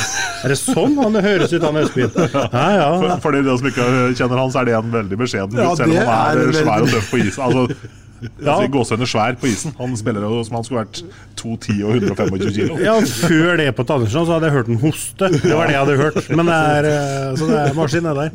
Er 0.44 0.52
det 0.52 0.58
sånn 0.60 0.96
han 1.00 1.16
høres 1.24 1.52
ut, 1.56 1.62
han 1.64 1.78
Østbyen? 1.80 2.12
Ja, 2.52 2.66
ja. 2.76 2.88
For, 3.00 3.20
for 3.24 3.32
de 3.32 3.56
som 3.56 3.66
ikke 3.70 3.86
kjenner 4.18 4.42
han, 4.42 4.50
så 4.52 4.60
er 4.60 4.68
det 4.68 4.74
en 4.78 4.92
veldig 4.92 5.18
beskjeden 5.24 5.56
Ja, 5.56 5.70
selv 5.78 5.96
om 5.96 6.02
han 6.04 6.38
er, 6.38 6.42
er 6.44 6.58
svær 6.60 6.84
og 6.84 6.92
tøff 6.92 7.08
på 7.10 7.22
isen. 7.24 7.42
Altså, 7.42 7.88
Ja. 8.40 8.56
Gåsehøyne 8.72 9.06
svær 9.08 9.36
på 9.40 9.48
isen. 9.50 9.74
Han 9.78 9.96
spiller 9.98 10.24
jo 10.26 10.42
som 10.46 10.56
han 10.58 10.64
skulle 10.66 10.84
vært 10.84 11.00
2,10 11.36 11.82
og 11.84 11.96
125 12.00 12.52
kilo. 12.56 12.78
Ja, 12.80 12.94
Før 13.04 13.56
det 13.60 13.66
på 13.76 13.84
Tanderstrand 13.86 14.26
så 14.28 14.36
hadde 14.36 14.48
jeg 14.48 14.54
hørt 14.56 14.70
en 14.72 14.78
hoste. 14.80 15.28
Det 15.36 15.52
var 15.52 15.68
det 15.68 15.74
jeg 15.76 15.82
hadde 15.84 15.96
hørt. 16.00 16.30
Men 16.36 16.48
det 16.50 16.56
er, 16.56 16.88
eh, 16.90 17.36
så 17.36 17.48
det 17.50 17.58
er 17.60 17.76
maskin, 17.76 18.06
det 18.08 18.14
der. 18.16 18.30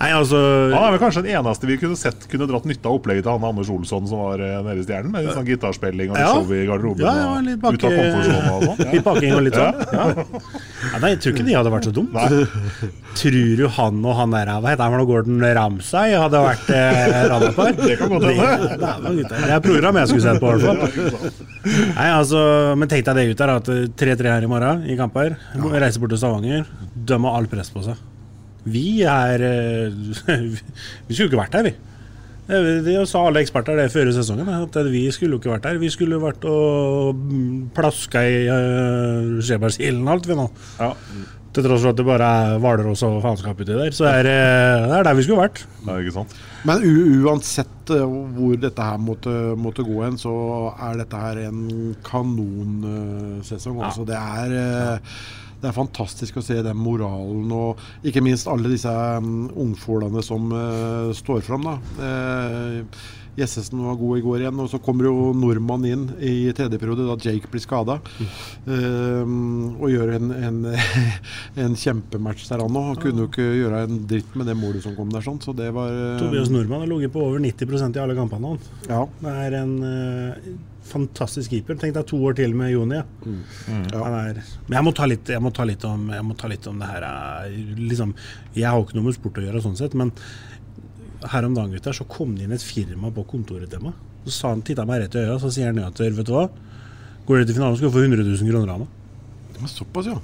Nei, 0.00 0.10
altså 0.16 0.40
Han 0.72 0.86
er 0.86 0.94
vel 0.96 1.02
kanskje 1.02 1.24
den 1.26 1.36
eneste 1.36 1.68
vi 1.68 1.76
kunne 1.82 1.98
sett 2.00 2.26
kunne 2.32 2.48
dratt 2.50 2.64
nytte 2.68 2.88
av 2.88 2.96
opplegget 2.98 3.26
til 3.26 3.34
han 3.36 3.44
Anders 3.52 3.70
Olsson 3.72 4.08
som 4.10 4.22
var 4.24 4.40
eh, 4.42 4.56
nede 4.64 4.80
i 4.80 4.86
Stjernen, 4.86 5.12
med 5.12 5.26
litt 5.28 5.36
sånn 5.36 5.48
gitarspilling 5.48 6.12
og 6.12 6.16
litt 6.16 6.24
Ja. 6.26 6.32
show 6.38 6.52
i 6.56 6.62
garderoben. 6.70 7.04
Ja, 7.04 7.14
ja, 7.20 7.40
litt 7.44 7.58
ut 7.58 7.64
av 7.64 7.76
bakke- 7.76 7.92
og 7.92 8.72
sånn. 8.72 8.90
Litt 8.92 9.04
bakking 9.06 9.34
og 9.36 9.42
litt 9.46 9.56
sånn. 9.56 9.76
Nei, 11.02 11.12
jeg 11.12 11.20
tror 11.22 11.32
ikke 11.36 11.44
de 11.46 11.54
hadde 11.56 11.70
vært 11.72 11.86
så 11.88 11.92
dumt. 11.94 12.16
Tror 13.18 13.56
du 13.60 13.64
han 13.76 13.98
og 14.08 14.14
han 14.18 14.32
der, 14.34 14.50
hva 14.62 14.72
heter 14.72 14.88
han, 14.96 15.04
Gordon 15.08 15.42
Ramsay 15.56 16.14
hadde 16.16 16.40
vært 16.42 16.70
eh, 16.72 17.14
radarpar? 17.30 17.72
Det 17.78 17.96
kan 18.00 18.12
godt 18.12 18.26
hende. 18.30 19.01
Det, 19.02 19.42
er 19.50 19.62
program 19.64 19.98
jeg 20.00 20.10
skulle 20.10 20.24
sett 20.24 20.40
på, 20.42 20.52
i 20.52 20.62
hvert 20.62 20.96
fall. 20.96 21.36
Nei, 21.96 22.08
altså, 22.08 22.40
men 22.78 22.90
tenk 22.90 23.06
deg 23.08 23.18
det 23.18 23.26
ut 23.32 23.42
der, 23.42 23.54
at 23.58 23.70
3-3 24.02 24.32
her 24.32 24.46
i 24.46 24.50
morgen 24.50 24.86
i 24.86 24.96
kamp 24.98 25.16
her. 25.20 25.36
Reiser 25.74 26.02
bort 26.02 26.14
til 26.14 26.22
Stavanger. 26.22 26.66
Har 27.10 27.30
all 27.32 27.48
press 27.50 27.72
på 27.74 27.84
seg. 27.86 28.00
Vi 28.62 29.02
er 29.08 29.42
eh, 29.42 29.94
Vi 31.08 31.16
skulle 31.16 31.30
ikke 31.30 31.40
vært 31.40 31.58
her, 31.58 31.66
vi. 31.66 31.74
Det, 32.52 32.94
sa 33.08 33.22
alle 33.24 33.40
eksperter 33.40 33.78
det 33.78 33.86
før 33.94 34.10
sesongen, 34.12 34.48
at 34.50 34.74
vi 34.90 35.04
skulle 35.14 35.36
jo 35.36 35.40
ikke 35.40 35.52
vært 35.54 35.68
der. 35.68 35.78
Vi 35.80 35.90
skulle 35.94 36.18
vært 36.20 36.42
og 36.50 37.14
mm, 37.16 37.70
plaska 37.76 38.24
i 38.26 38.40
uh, 38.50 39.38
Skjebergsilden 39.40 40.10
alt, 40.10 40.26
vi 40.28 40.36
nå. 40.36 40.48
Til 41.52 41.66
tross 41.66 41.82
for 41.84 41.92
at 41.92 41.98
det 41.98 42.06
bare 42.08 42.28
er 42.32 42.60
Hvalross 42.62 43.02
og 43.04 43.18
faenskap 43.20 43.58
uti 43.60 43.74
der. 43.74 43.92
Så 43.92 44.06
er, 44.08 44.24
eh, 44.24 44.86
det 44.88 44.96
er 44.96 45.04
der 45.04 45.18
vi 45.18 45.24
skulle 45.26 45.44
vært. 45.44 45.66
Ja, 45.84 45.98
ikke 46.00 46.14
sant? 46.14 46.32
Men 46.64 46.80
u 46.80 47.26
uansett 47.26 47.92
eh, 47.92 48.16
hvor 48.36 48.56
dette 48.56 48.88
her 48.88 48.96
måtte, 48.96 49.34
måtte 49.60 49.84
gå 49.84 50.00
hen, 50.00 50.16
så 50.20 50.32
er 50.72 51.02
dette 51.02 51.20
her 51.20 51.42
en 51.50 51.94
kanonsesong. 52.08 53.82
Altså, 53.84 54.08
det 54.08 54.16
er 54.16 54.56
eh, 54.62 55.14
det 55.62 55.70
er 55.70 55.76
fantastisk 55.76 56.40
å 56.40 56.42
se 56.42 56.56
den 56.58 56.78
moralen 56.82 57.52
og 57.54 57.82
ikke 58.02 58.22
minst 58.24 58.48
alle 58.50 58.72
disse 58.72 58.90
um, 58.90 59.44
ungfolene 59.62 60.18
som 60.26 60.48
uh, 60.50 61.12
står 61.14 61.44
fram. 61.46 61.68
da. 61.68 61.76
Uh, 62.02 63.04
Jessesen 63.38 63.80
var 63.84 63.98
god 64.00 64.18
i 64.18 64.24
går 64.24 64.42
igjen, 64.42 64.58
og 64.60 64.68
så 64.68 64.80
kommer 64.82 65.08
jo 65.08 65.30
nordmannen 65.36 65.92
inn 65.92 66.02
i 66.20 66.52
tredje 66.56 66.80
periode, 66.80 67.06
da 67.08 67.16
Jake 67.16 67.48
blir 67.52 67.62
skada. 67.64 67.98
Uh, 68.66 69.24
og 69.78 69.88
gjør 69.92 70.14
en, 70.18 70.34
en, 70.36 70.58
en 71.64 71.78
kjempematch 71.78 72.48
der, 72.50 72.64
han 72.64 72.80
òg. 72.80 72.90
Han 72.90 73.00
kunne 73.04 73.24
jo 73.24 73.30
ikke 73.30 73.46
gjøre 73.46 73.86
en 73.86 74.02
dritt 74.10 74.36
med 74.36 74.50
det 74.50 74.58
målet 74.58 74.84
som 74.84 74.96
kom 74.98 75.12
der. 75.14 75.24
sånn, 75.24 75.40
så 75.44 75.56
det 75.56 75.70
var... 75.76 75.94
Tobias 76.20 76.52
Nordmann 76.52 76.84
har 76.84 76.92
ligget 76.92 77.14
på 77.14 77.24
over 77.24 77.40
90% 77.42 77.96
i 77.96 78.04
alle 78.04 78.18
kampene. 78.18 78.52
Han. 78.52 78.84
Ja. 78.90 79.06
Det 79.22 79.38
er 79.46 79.58
en 79.62 79.74
fantastisk 80.92 81.52
keeper. 81.52 81.78
Tenk 81.80 81.96
deg 81.96 82.06
to 82.08 82.18
år 82.26 82.36
til 82.38 82.54
med 82.58 82.72
Joni. 82.72 83.00
Ja. 83.00 83.04
Mm. 83.24 83.42
Ja. 83.92 84.04
Er, 84.22 84.40
men 84.66 84.78
jeg 84.78 84.86
må, 84.86 84.94
ta 84.96 85.08
litt, 85.08 85.34
jeg 85.34 85.42
må 85.42 85.52
ta 85.54 85.66
litt 85.68 85.84
om, 85.88 86.08
jeg 86.12 86.26
må 86.26 86.38
ta 86.38 86.50
litt 86.50 86.66
om 86.70 86.80
det 86.82 86.88
her 86.90 87.06
liksom, 87.78 88.16
Jeg 88.56 88.68
har 88.68 88.82
ikke 88.82 88.98
noe 88.98 89.08
med 89.08 89.18
sport 89.18 89.40
å 89.40 89.46
gjøre, 89.46 89.62
sånn 89.64 89.78
sett, 89.78 89.96
men 89.98 90.12
her 91.30 91.46
om 91.46 91.54
dagen 91.54 91.72
gutter, 91.74 91.94
så 91.96 92.04
kom 92.08 92.34
det 92.36 92.46
inn 92.46 92.54
et 92.56 92.64
firma 92.64 93.10
på 93.14 93.24
kontoret 93.28 93.70
til 93.70 93.82
meg. 93.84 93.94
Så 94.26 94.32
sa 94.36 94.52
han, 94.52 94.62
titta 94.66 94.86
meg 94.88 95.02
rett 95.02 95.16
i 95.18 95.24
øya 95.24 95.38
så 95.42 95.48
sier 95.52 95.70
han 95.70 95.80
at 95.84 96.02
vet 96.02 96.26
du 96.26 96.32
hva, 96.34 96.46
går 97.26 97.34
du 97.42 97.48
til 97.48 97.58
finalen, 97.58 97.76
skal 97.78 97.90
du 97.90 97.94
få 97.94 98.04
100 98.04 98.26
000 98.26 98.50
kroner 98.50 98.70
av 98.74 98.78
meg. 98.84 98.90
Såpass, 99.70 100.06
ja. 100.10 100.18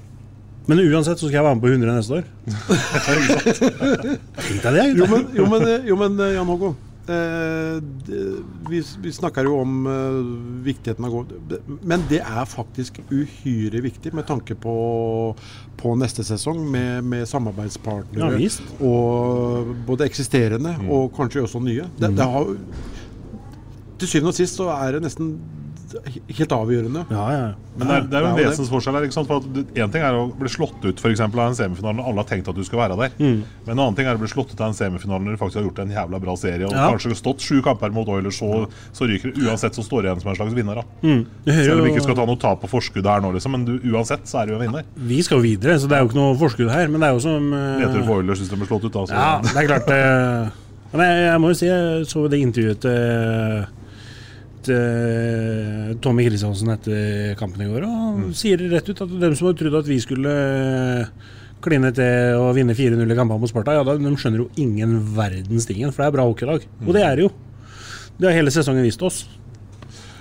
Men 0.68 0.76
uansett 0.82 1.20
så 1.20 1.26
skal 1.28 1.38
jeg 1.38 1.46
være 1.46 1.56
med 1.56 1.64
på 1.64 1.72
100 1.72 1.96
neste 1.96 2.12
år. 2.18 2.24
Tenk 4.48 4.60
deg 4.66 4.72
det, 4.76 4.86
jo 4.98 5.04
men, 5.08 5.22
jo, 5.38 5.44
men, 5.48 5.60
jo, 5.88 5.94
men 6.02 6.12
Jan 6.34 6.50
Håkon. 6.50 6.74
Eh, 7.08 7.78
vi, 8.68 8.82
vi, 9.00 9.12
snakker 9.12 9.46
jo 9.48 9.54
om 9.62 9.86
uh, 9.86 10.18
viktigheten 10.64 11.06
av 11.06 11.14
gå 11.14 11.22
Men 11.88 12.02
det 12.10 12.18
er 12.20 12.44
faktisk 12.48 13.00
uhyre 13.08 13.80
viktig 13.80 14.12
med 14.16 14.26
tanke 14.28 14.56
på, 14.58 14.74
på 15.80 15.94
neste 15.96 16.24
sesong, 16.26 16.60
med, 16.68 17.06
med 17.08 17.24
samarbeidspartnere. 17.30 18.36
Ja, 18.36 18.50
og 18.84 19.72
både 19.88 20.08
eksisterende 20.08 20.74
mm. 20.76 20.90
og 20.92 21.14
kanskje 21.16 21.46
også 21.46 21.62
nye. 21.64 21.88
Det, 21.96 22.12
mm. 22.12 22.18
det 22.18 22.28
har, 22.34 22.52
til 23.98 24.12
syvende 24.12 24.34
og 24.34 24.38
sist 24.42 24.60
så 24.60 24.68
er 24.76 24.98
det 24.98 25.06
nesten 25.06 25.32
helt 26.38 26.52
avgjørende. 26.52 27.02
Ja, 27.12 27.24
ja. 27.32 27.46
Men 27.78 27.88
det 27.90 27.94
er, 27.94 28.06
det 28.10 28.16
er 28.18 28.24
jo 28.24 28.28
en 28.32 28.38
vesensforskjell 28.38 28.96
her. 28.98 29.04
ikke 29.06 29.14
sant? 29.16 29.28
For 29.30 29.44
Én 29.78 29.92
ting 29.94 30.02
er 30.04 30.16
å 30.18 30.24
bli 30.36 30.50
slått 30.50 30.82
ut 30.84 31.00
for 31.00 31.12
eksempel, 31.12 31.40
av 31.40 31.52
en 31.52 31.58
semifinale 31.58 31.96
når 32.00 32.08
alle 32.10 32.22
har 32.24 32.28
tenkt 32.28 32.50
at 32.50 32.58
du 32.58 32.64
skal 32.66 32.80
være 32.82 32.96
der. 32.98 33.14
Mm. 33.22 33.38
Men 33.66 33.72
en 33.74 33.82
annen 33.84 33.96
ting 33.98 34.08
er 34.10 34.18
å 34.18 34.22
bli 34.22 34.30
slått 34.30 34.52
ut 34.52 34.60
av 34.60 34.72
en 34.72 34.76
semifinale 34.78 35.24
når 35.24 35.36
du 35.36 35.40
faktisk 35.40 35.60
har 35.60 35.66
gjort 35.68 35.80
en 35.84 35.94
jævla 35.94 36.20
bra 36.26 36.34
serie 36.40 36.66
og 36.66 36.74
Ja. 36.76 36.88
kanskje 36.92 37.14
stått 37.18 37.44
sju 37.46 37.62
kamper 37.64 37.94
mot 37.94 38.08
Oilers, 38.12 38.38
så, 38.42 38.66
så 38.92 39.08
ryker 39.08 39.32
det. 39.32 39.46
Uansett 39.46 39.78
så 39.78 39.86
står 39.86 40.02
det 40.04 40.10
igjen 40.10 40.22
som 40.26 40.32
en 40.34 40.38
slags 40.40 40.56
vinner. 40.58 40.82
da. 40.82 40.84
Mm. 41.06 41.24
Hører 41.46 41.64
Selv 41.70 41.78
om 41.78 41.84
vi 41.86 41.94
ikke 41.94 42.06
skal 42.08 42.20
ta 42.20 42.28
noe 42.28 42.42
tap 42.42 42.60
på 42.64 42.72
forskuddet 42.74 43.10
her 43.14 43.24
nå, 43.24 43.32
liksom, 43.38 43.54
men 43.56 43.64
du, 43.68 43.74
uansett 43.94 44.26
så 44.28 44.42
er 44.42 44.50
du 44.52 44.56
en 44.58 44.64
vinner. 44.66 44.84
Vi 44.96 45.22
skal 45.24 45.38
jo 45.40 45.46
videre, 45.48 45.78
så 45.78 45.88
det 45.90 45.98
er 45.98 46.04
jo 46.04 46.10
ikke 46.12 46.20
noe 46.20 46.38
forskudd 46.38 46.72
her. 46.74 46.88
Men 46.92 47.00
det 47.04 47.08
er 47.12 47.18
jo 47.18 47.24
som 47.24 47.52
uh... 47.54 47.78
Leter 47.82 48.02
for 48.04 48.20
Oilers 48.20 48.42
hvis 48.42 48.50
de 48.52 48.58
blir 48.60 48.68
slått 48.70 48.88
ut, 48.88 48.92
da. 48.92 49.06
Så. 49.08 49.14
Ja, 49.14 49.30
det 49.46 49.60
er 49.62 49.70
klart 49.72 49.86
Uh... 49.88 50.64
Men 50.88 51.02
jeg, 51.04 51.16
jeg 51.28 51.40
må 51.42 51.48
jo 51.52 51.56
si, 51.58 51.66
jeg 51.68 52.04
så 52.08 52.20
det 52.32 52.38
intervjuet 52.40 52.78
til, 52.80 53.64
til 54.68 55.98
Tommy 56.04 56.28
Kristiansen 56.28 56.72
etter 56.74 57.34
kampen 57.40 57.64
i 57.64 57.68
går. 57.70 57.88
Og 57.88 58.20
mm. 58.20 58.30
sier 58.36 58.62
rett 58.72 58.88
ut 58.88 59.04
at 59.04 59.18
dem 59.24 59.36
som 59.38 59.48
hadde 59.48 59.60
trodd 59.62 59.80
at 59.80 59.90
vi 59.90 59.98
skulle 60.04 60.34
kline 61.64 61.90
til 61.96 62.38
å 62.38 62.52
vinne 62.54 62.76
4-0 62.78 63.02
i 63.02 63.18
kampene 63.18 63.42
mot 63.42 63.50
Sparta, 63.50 63.74
ja, 63.74 63.84
da, 63.86 63.96
de 63.98 64.14
skjønner 64.20 64.44
jo 64.44 64.48
ingen 64.62 64.98
verdens 65.16 65.66
tingen, 65.66 65.90
for 65.90 66.04
det 66.04 66.10
er 66.10 66.16
bra 66.18 66.26
hockeylag. 66.28 66.66
Og 66.86 66.92
det 66.94 67.02
er 67.02 67.18
det 67.18 67.26
jo. 67.26 67.32
Det 68.18 68.28
har 68.28 68.38
hele 68.38 68.52
sesongen 68.54 68.86
vist 68.86 69.02
oss. 69.06 69.24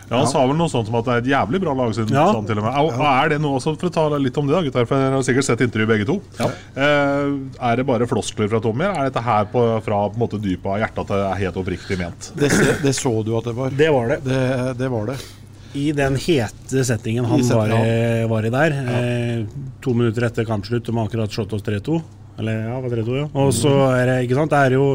Ja, 0.10 0.18
Han 0.22 0.28
sa 0.32 0.46
vel 0.48 0.56
noe 0.56 0.72
sånt 0.72 0.88
som 0.88 0.96
at 0.96 1.06
det 1.06 1.14
er 1.14 1.24
et 1.24 1.30
jævlig 1.34 1.60
bra 1.62 1.74
lag. 1.76 1.92
Siden, 1.96 2.14
Ja. 2.16 2.28
sånn 2.32 2.46
til 2.48 2.58
og 2.60 2.64
med. 2.64 2.74
Og 2.80 3.02
er 3.04 3.30
det 3.34 3.42
noe 3.44 3.58
også, 3.60 3.74
For 3.78 3.90
å 3.90 3.94
ta 3.94 4.06
litt 4.18 4.38
om 4.40 4.48
det, 4.48 4.56
da, 4.56 4.62
gutter, 4.64 4.86
for 4.88 4.96
jeg 4.98 5.12
har 5.12 5.26
sikkert 5.28 5.44
sett 5.50 5.64
intervju 5.66 5.88
begge 5.88 6.06
to. 6.08 6.22
Eh, 6.40 7.28
er 7.60 7.76
det 7.76 7.86
bare 7.86 8.08
floskler 8.08 8.48
fra 8.50 8.60
Tommy, 8.64 8.86
eller 8.86 9.02
er 9.08 9.10
dette 9.12 9.24
her 9.24 9.46
på, 9.52 9.64
fra 9.84 10.00
på 10.10 10.16
en 10.16 10.22
måte 10.24 10.40
dypet 10.42 10.66
av 10.66 10.80
hjertet 10.80 11.00
at 11.04 11.08
det 11.12 11.20
er 11.28 11.42
helt 11.46 11.60
oppriktig 11.64 11.98
ment? 12.00 12.32
Det, 12.38 12.50
det 12.84 12.96
så 12.96 13.12
du 13.26 13.36
at 13.38 13.44
det 13.50 13.56
var. 13.58 13.70
Det 13.70 13.90
var 13.92 14.08
det. 14.14 14.20
Det, 14.24 14.78
det 14.80 14.90
var 14.94 15.06
det. 15.12 15.18
I 15.78 15.92
den 15.92 16.16
hete 16.16 16.84
settingen 16.88 17.26
han 17.28 17.40
I 17.44 17.50
var, 17.54 17.68
i, 17.76 18.26
var 18.32 18.46
i 18.48 18.50
der, 18.50 18.72
eh, 18.72 19.46
to 19.84 19.94
minutter 19.94 20.24
etter 20.30 20.46
kampslutt, 20.48 20.86
de 20.88 20.96
har 20.96 21.06
akkurat 21.10 21.30
slått 21.36 21.54
oss 21.54 21.62
3-2. 21.68 22.00
Eller 22.40 22.64
ja, 22.70 22.80
det 22.80 22.90
var 22.90 22.98
3-2, 23.04 23.18
ja. 23.20 23.28
Og 23.44 23.52
så 23.54 23.74
er 23.98 24.06
det, 24.08 24.16
ikke 24.30 24.38
sant, 24.40 24.54
det 24.56 24.64
er 24.72 24.78
jo 24.78 24.88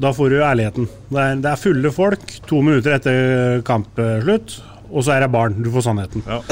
Da 0.00 0.12
får 0.16 0.32
du 0.32 0.40
ærligheten. 0.40 0.86
Det 1.10 1.22
er, 1.22 1.40
det 1.44 1.50
er 1.50 1.60
fulle 1.60 1.92
folk 1.92 2.36
to 2.48 2.60
minutter 2.64 2.96
etter 2.96 3.60
kampslutt, 3.68 4.60
og 4.90 5.04
så 5.04 5.16
er 5.16 5.26
det 5.26 5.32
barn. 5.34 5.58
Du 5.60 5.68
får 5.74 5.90
sannheten. 5.90 6.24
Ja. 6.28 6.40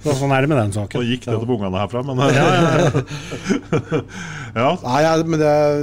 Så 0.00 0.14
sånn 0.16 0.32
er 0.32 0.40
det 0.40 0.48
med 0.48 0.56
den 0.56 0.70
saken. 0.72 0.96
Nå 0.96 1.04
gikk 1.04 1.26
det 1.26 1.34
til 1.42 1.50
ungene 1.58 1.76
herfra, 1.76 2.00
men 2.08 2.22
Ja, 2.24 2.28
ja, 2.32 3.02
ja. 4.56 4.70
Nei, 4.86 5.02
men 5.28 5.42
det 5.42 5.50
er 5.50 5.82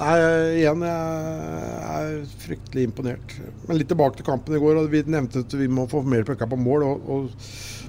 Nei, 0.00 0.16
igjen, 0.56 0.84
jeg 0.84 1.94
er 1.94 2.12
fryktelig 2.44 2.84
imponert. 2.88 3.34
Men 3.68 3.76
litt 3.80 3.88
tilbake 3.92 4.16
til 4.20 4.24
kampen 4.28 4.56
i 4.56 4.60
går. 4.60 4.78
og 4.80 4.92
Vi 4.92 5.02
nevnte 5.12 5.42
at 5.44 5.56
vi 5.60 5.68
må 5.68 5.84
få 5.90 6.00
mer 6.08 6.24
pucka 6.28 6.48
på 6.48 6.56
mål. 6.60 6.86
og, 6.88 7.10
og 7.12 7.79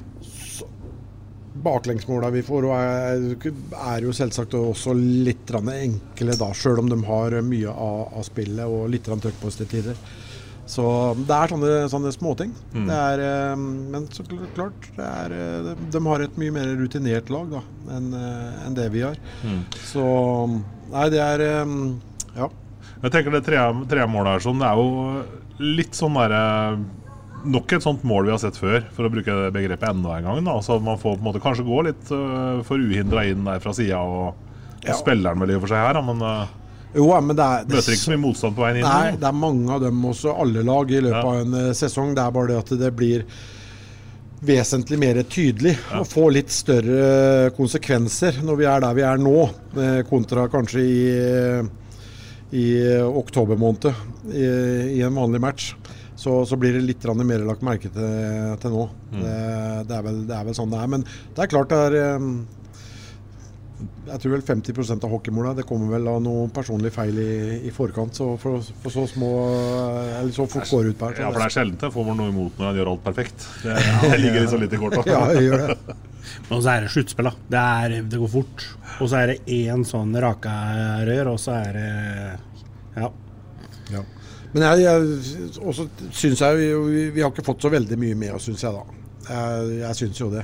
Baklengsmåla 1.64 2.32
vi 2.34 2.44
får, 2.46 2.68
og 2.68 2.74
er, 2.78 4.06
jo 4.06 4.16
selvsagt 4.16 4.58
også 4.58 4.96
litt 4.98 5.52
enkle 5.52 6.38
da, 6.40 6.52
sjøl 6.54 6.84
om 6.84 6.90
de 6.92 7.00
har 7.08 7.38
mye 7.46 7.72
av, 7.72 8.12
av 8.18 8.28
spillet 8.28 8.66
og 8.66 8.90
litt 8.92 9.08
trøkk 9.08 9.40
på 9.42 9.50
oss 9.52 9.60
til 9.62 9.70
tider. 9.72 9.98
Så 10.72 10.84
det 11.28 11.36
er 11.36 11.52
sånne, 11.52 11.72
sånne 11.92 12.12
småting. 12.16 12.52
Mm. 12.72 12.86
Det 12.88 12.98
er, 12.98 13.24
eh, 13.26 13.56
men 13.60 14.06
så 14.14 14.24
klart, 14.56 14.86
det 14.96 15.08
er, 15.08 15.34
eh, 15.36 15.72
de 15.92 16.02
har 16.06 16.24
et 16.24 16.38
mye 16.40 16.54
mer 16.56 16.72
rutinert 16.80 17.32
lag 17.34 17.58
enn 17.92 18.14
en 18.16 18.78
det 18.78 18.88
vi 18.94 19.04
har. 19.04 19.20
Mm. 19.44 19.66
Så 19.90 20.06
Nei, 20.92 21.08
det 21.12 21.22
er 21.24 21.46
eh, 21.48 21.78
Ja. 22.38 22.50
Jeg 23.02 23.12
tenker 23.12 23.34
det 23.34 23.46
tredje 23.48 23.88
tre 23.90 24.06
her 24.06 24.44
sånn, 24.44 24.60
det 24.62 24.68
er 24.68 24.78
jo 24.78 25.24
litt 25.62 25.98
sånn 25.98 26.14
derre 26.14 26.78
Nok 27.46 27.74
et 27.74 27.82
sånt 27.84 28.04
mål 28.06 28.28
vi 28.28 28.32
har 28.36 28.40
sett 28.42 28.58
før, 28.60 28.84
for 28.94 29.08
å 29.08 29.12
bruke 29.14 29.34
det 29.34 29.52
begrepet 29.56 29.90
enda 29.90 30.18
en 30.20 30.28
gang. 30.30 30.42
Da. 30.46 30.58
Så 30.62 30.76
man 30.84 31.00
får 31.02 31.16
på 31.18 31.22
en 31.24 31.28
måte 31.32 31.42
kanskje 31.42 31.66
gå 31.66 31.80
litt 31.88 32.12
uh, 32.14 32.62
for 32.68 32.78
uhindra 32.78 33.24
inn 33.32 33.46
der 33.48 33.60
fra 33.64 33.74
sida, 33.74 34.00
og, 34.02 34.34
og 34.36 34.86
Ja. 34.88 34.94
spilleren 34.98 35.40
vel 35.42 35.52
i 35.54 35.56
og 35.58 35.62
for 35.66 35.74
seg 35.74 35.82
her, 35.86 35.94
da, 35.98 36.02
men 36.06 36.22
uh, 36.22 36.46
Jo, 36.94 37.08
men 37.22 37.36
det 37.38 37.46
er 37.46 37.66
det, 37.66 37.76
møter 37.80 37.94
ikke 37.96 38.04
så 38.04 38.12
mye 38.14 38.22
motstand 38.26 38.56
på 38.58 38.66
veien 38.66 38.78
inn. 38.82 38.86
Nei, 38.86 39.16
det 39.22 39.28
er 39.30 39.38
mange 39.40 39.72
av 39.72 39.82
dem 39.86 40.06
også, 40.10 40.34
alle 40.44 40.64
lag, 40.68 40.92
i 40.92 41.02
løpet 41.02 41.24
Ja. 41.24 41.34
av 41.34 41.42
en 41.46 41.54
eh, 41.62 41.74
sesong. 41.78 42.14
Det 42.18 42.24
er 42.26 42.34
bare 42.36 42.52
det 42.52 42.58
at 42.62 42.74
det 42.82 42.90
blir 43.00 43.24
vesentlig 44.42 44.98
mer 45.00 45.20
tydelig 45.30 45.76
og 46.00 46.08
får 46.10 46.32
litt 46.34 46.50
større 46.52 47.52
konsekvenser 47.54 48.40
når 48.42 48.58
vi 48.58 48.66
er 48.66 48.82
der 48.82 48.96
vi 48.98 49.04
er 49.06 49.22
nå, 49.22 49.36
kontra 50.10 50.48
kanskje 50.50 50.82
i, 50.82 51.02
i 52.58 52.66
oktober 53.06 53.60
måned 53.62 53.92
i, 54.34 54.48
i 54.98 55.02
en 55.06 55.16
vanlig 55.16 55.42
match. 55.46 55.70
Så, 56.22 56.38
så 56.46 56.58
blir 56.60 56.76
det 56.78 56.86
litt 56.86 57.06
mer 57.26 57.46
lagt 57.48 57.64
merke 57.66 57.90
til, 57.90 58.58
til 58.62 58.74
nå. 58.76 58.88
Mm. 59.12 59.22
Det, 59.22 59.38
det, 59.90 59.96
er 59.98 60.04
vel, 60.06 60.26
det 60.30 60.36
er 60.38 60.50
vel 60.50 60.58
sånn 60.58 60.74
det 60.74 60.82
er. 60.82 60.92
Men 60.94 61.06
det 61.06 61.46
er 61.46 61.54
klart 61.56 61.72
det 61.74 61.80
er 61.88 62.20
jeg 63.82 64.20
tror 64.22 64.34
vel 64.36 64.44
50 64.46 64.92
av 64.94 65.10
hockeymåla 65.10 65.54
det 65.58 65.66
kommer 65.70 65.90
vel 65.96 66.06
av 66.10 66.20
noe 66.22 66.46
personlig 66.54 66.92
feil 66.94 67.18
i, 67.22 67.32
i 67.66 67.72
forkant. 67.74 68.14
Så 68.18 68.28
for, 68.42 68.62
for 68.84 68.94
så 68.94 69.08
små 69.10 69.32
Eller 70.20 70.32
så 70.36 70.46
fort 70.50 70.70
går 70.70 70.92
ut 70.92 71.00
på 71.00 71.10
her. 71.10 71.24
Ja, 71.24 71.32
for 71.32 71.42
det 71.42 71.48
er 71.48 71.56
sjelden 71.56 71.82
jeg 71.88 71.96
får 71.96 72.14
noe 72.14 72.30
imot 72.34 72.62
når 72.62 72.70
jeg 72.70 72.82
gjør 72.82 72.94
alt 72.94 73.04
perfekt. 73.08 73.50
Det, 73.64 73.76
det 74.06 74.22
ligger 74.22 74.46
liksom 74.46 74.64
litt 74.66 74.78
i 74.78 74.82
korta. 74.82 75.04
Ja, 75.10 75.26
jeg 75.38 75.50
gjør 75.50 75.66
det. 75.66 75.98
Og 76.54 76.62
så 76.62 76.76
er 76.76 76.86
det 76.86 76.94
sluttspill, 76.94 77.28
da. 77.28 77.34
Det, 77.52 77.66
er, 77.84 77.96
det 78.12 78.22
går 78.22 78.32
fort. 78.32 78.66
Og 79.02 79.10
så 79.10 79.22
er 79.22 79.34
det 79.34 79.58
én 79.58 79.86
sånn 79.88 80.14
raka-rør, 80.22 81.34
og 81.34 81.40
så 81.42 81.58
er 81.58 81.78
det 81.80 81.92
Ja. 83.02 83.10
Ja. 83.92 84.04
Men 84.52 84.66
jeg, 84.68 84.82
jeg 84.84 85.52
også 85.64 85.88
syns 86.12 86.42
jeg 86.44 86.58
vi, 86.60 87.04
vi, 87.16 87.22
har 87.22 87.32
ikke 87.32 87.46
fått 87.46 87.64
så 87.64 87.72
veldig 87.72 88.00
mye 88.00 88.18
med 88.20 88.36
oss, 88.36 88.50
syns 88.50 88.66
jeg 88.66 88.76
da. 88.76 88.98
Jeg, 89.30 89.78
jeg 89.80 90.00
syns 90.02 90.20
jo 90.24 90.32
det. 90.34 90.44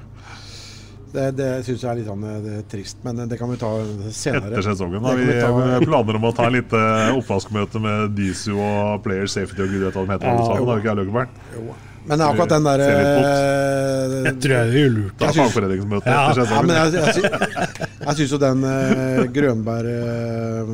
Det, 1.07 1.25
det 1.37 1.49
syns 1.65 1.83
jeg 1.83 1.89
er 1.89 1.99
litt 2.01 2.09
er 2.29 2.63
trist, 2.69 2.99
men 3.03 3.23
det 3.31 3.39
kan 3.39 3.49
vi 3.51 3.57
ta 3.59 3.71
senere. 4.11 4.51
Etter 4.51 4.65
sesongen 4.69 5.03
har 5.07 5.19
vi, 5.19 5.27
vi 5.31 5.89
planer 5.89 6.19
om 6.19 6.29
å 6.29 6.33
ta 6.35 6.47
litt 6.51 6.75
oppvaskmøte 6.75 7.81
med 7.83 8.15
Disu 8.17 8.53
og 8.55 9.03
Player 9.07 9.29
Safety 9.31 9.63
og 9.65 9.71
gud 9.71 9.87
vet 9.87 9.95
hva 9.95 10.03
de 10.03 10.15
heter. 10.15 10.31
Ja, 10.31 10.49
sammen, 10.51 10.63
jo. 10.63 10.73
vi 10.75 11.07
ikke 11.07 11.23
jeg? 11.25 11.77
Men 12.07 12.21
akkurat 12.23 12.51
den 12.55 12.63
der 12.67 12.81
eh, 12.85 14.13
Jeg 14.27 14.35
tror 14.43 14.53
jeg 14.55 14.71
det 14.71 14.81
er 14.85 14.91
lurt. 14.95 15.13
Ta 15.19 15.27
Jeg 15.27 15.35
syns- 15.35 15.41
fagforeningsmøte 15.51 16.07
Ja, 16.13 16.21
ja, 16.21 16.27
men 16.29 16.37
sesongen. 16.37 16.71
jeg, 16.77 16.87
jeg, 16.93 17.89
jeg 18.07 18.15
syns 18.21 18.33
jo 18.35 18.39
den 18.43 18.63
uh, 18.63 19.23
Grønberg 19.35 19.89
uh, 19.91 20.71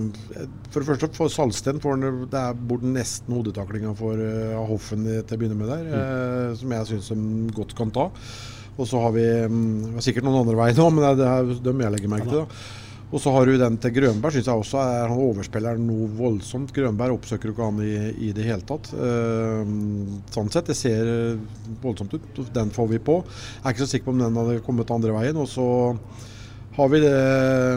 For 0.73 0.77
det 0.83 0.89
første, 0.91 1.09
for 1.17 1.33
Salsten 1.33 1.81
får 1.83 1.95
han 1.97 2.21
det 2.31 2.41
er 2.43 2.53
bort 2.69 2.85
nesten 2.85 3.33
hodetaklinga 3.37 3.95
for 3.97 4.21
uh, 4.21 4.61
Hoffen 4.69 5.05
til 5.09 5.35
å 5.37 5.39
begynne 5.41 5.57
med 5.59 5.69
der, 5.73 5.89
eh, 5.97 6.53
som 6.59 6.71
jeg 6.77 6.89
syns 6.91 7.09
de 7.13 7.17
godt 7.57 7.73
kan 7.77 7.91
ta. 7.93 8.07
Og 8.73 8.87
så 8.89 9.01
har 9.03 9.11
vi 9.13 9.25
um, 9.45 9.59
det 9.91 9.99
er 10.01 10.05
sikkert 10.07 10.25
noen 10.25 10.39
andre 10.43 10.55
veier 10.57 10.77
nå, 10.79 10.87
men 10.95 11.03
det 11.03 11.11
er, 11.13 11.19
det 11.51 11.59
er 11.59 11.67
dem 11.67 11.83
jeg 11.85 11.93
legger 11.93 12.09
merke 12.15 12.29
til. 12.31 12.41
da. 12.45 12.81
Og 13.13 13.22
så 13.22 13.29
har 13.36 13.46
du 13.46 13.53
den 13.62 13.75
til 13.77 13.93
Grønberg, 13.93 14.34
syns 14.34 14.48
jeg 14.50 14.62
også 14.63 14.79
er 14.82 15.03
han 15.05 15.20
overspiller 15.22 15.77
noe 15.77 16.08
voldsomt. 16.17 16.74
Grønberg 16.74 17.20
oppsøker 17.20 17.51
jo 17.51 17.53
ikke 17.53 17.67
han 17.67 17.82
i, 17.86 17.93
i 18.25 18.32
det 18.34 18.48
hele 18.48 18.65
tatt. 18.65 18.89
Uh, 18.98 19.62
sånn 20.34 20.50
sett, 20.53 20.72
det 20.72 20.77
ser 20.79 21.10
eh, 21.12 21.43
voldsomt 21.84 22.15
ut. 22.17 22.41
Den 22.55 22.74
får 22.74 22.89
vi 22.96 23.01
på. 23.05 23.20
Jeg 23.27 23.67
er 23.67 23.75
ikke 23.75 23.86
så 23.86 23.91
sikker 23.91 24.10
på 24.10 24.15
om 24.15 24.24
den 24.24 24.39
hadde 24.41 24.63
kommet 24.65 24.93
andre 24.96 25.13
veien. 25.13 25.38
Og 25.38 25.46
så 25.51 25.67
har 26.74 26.89
vi 26.89 27.03
det 27.03 27.17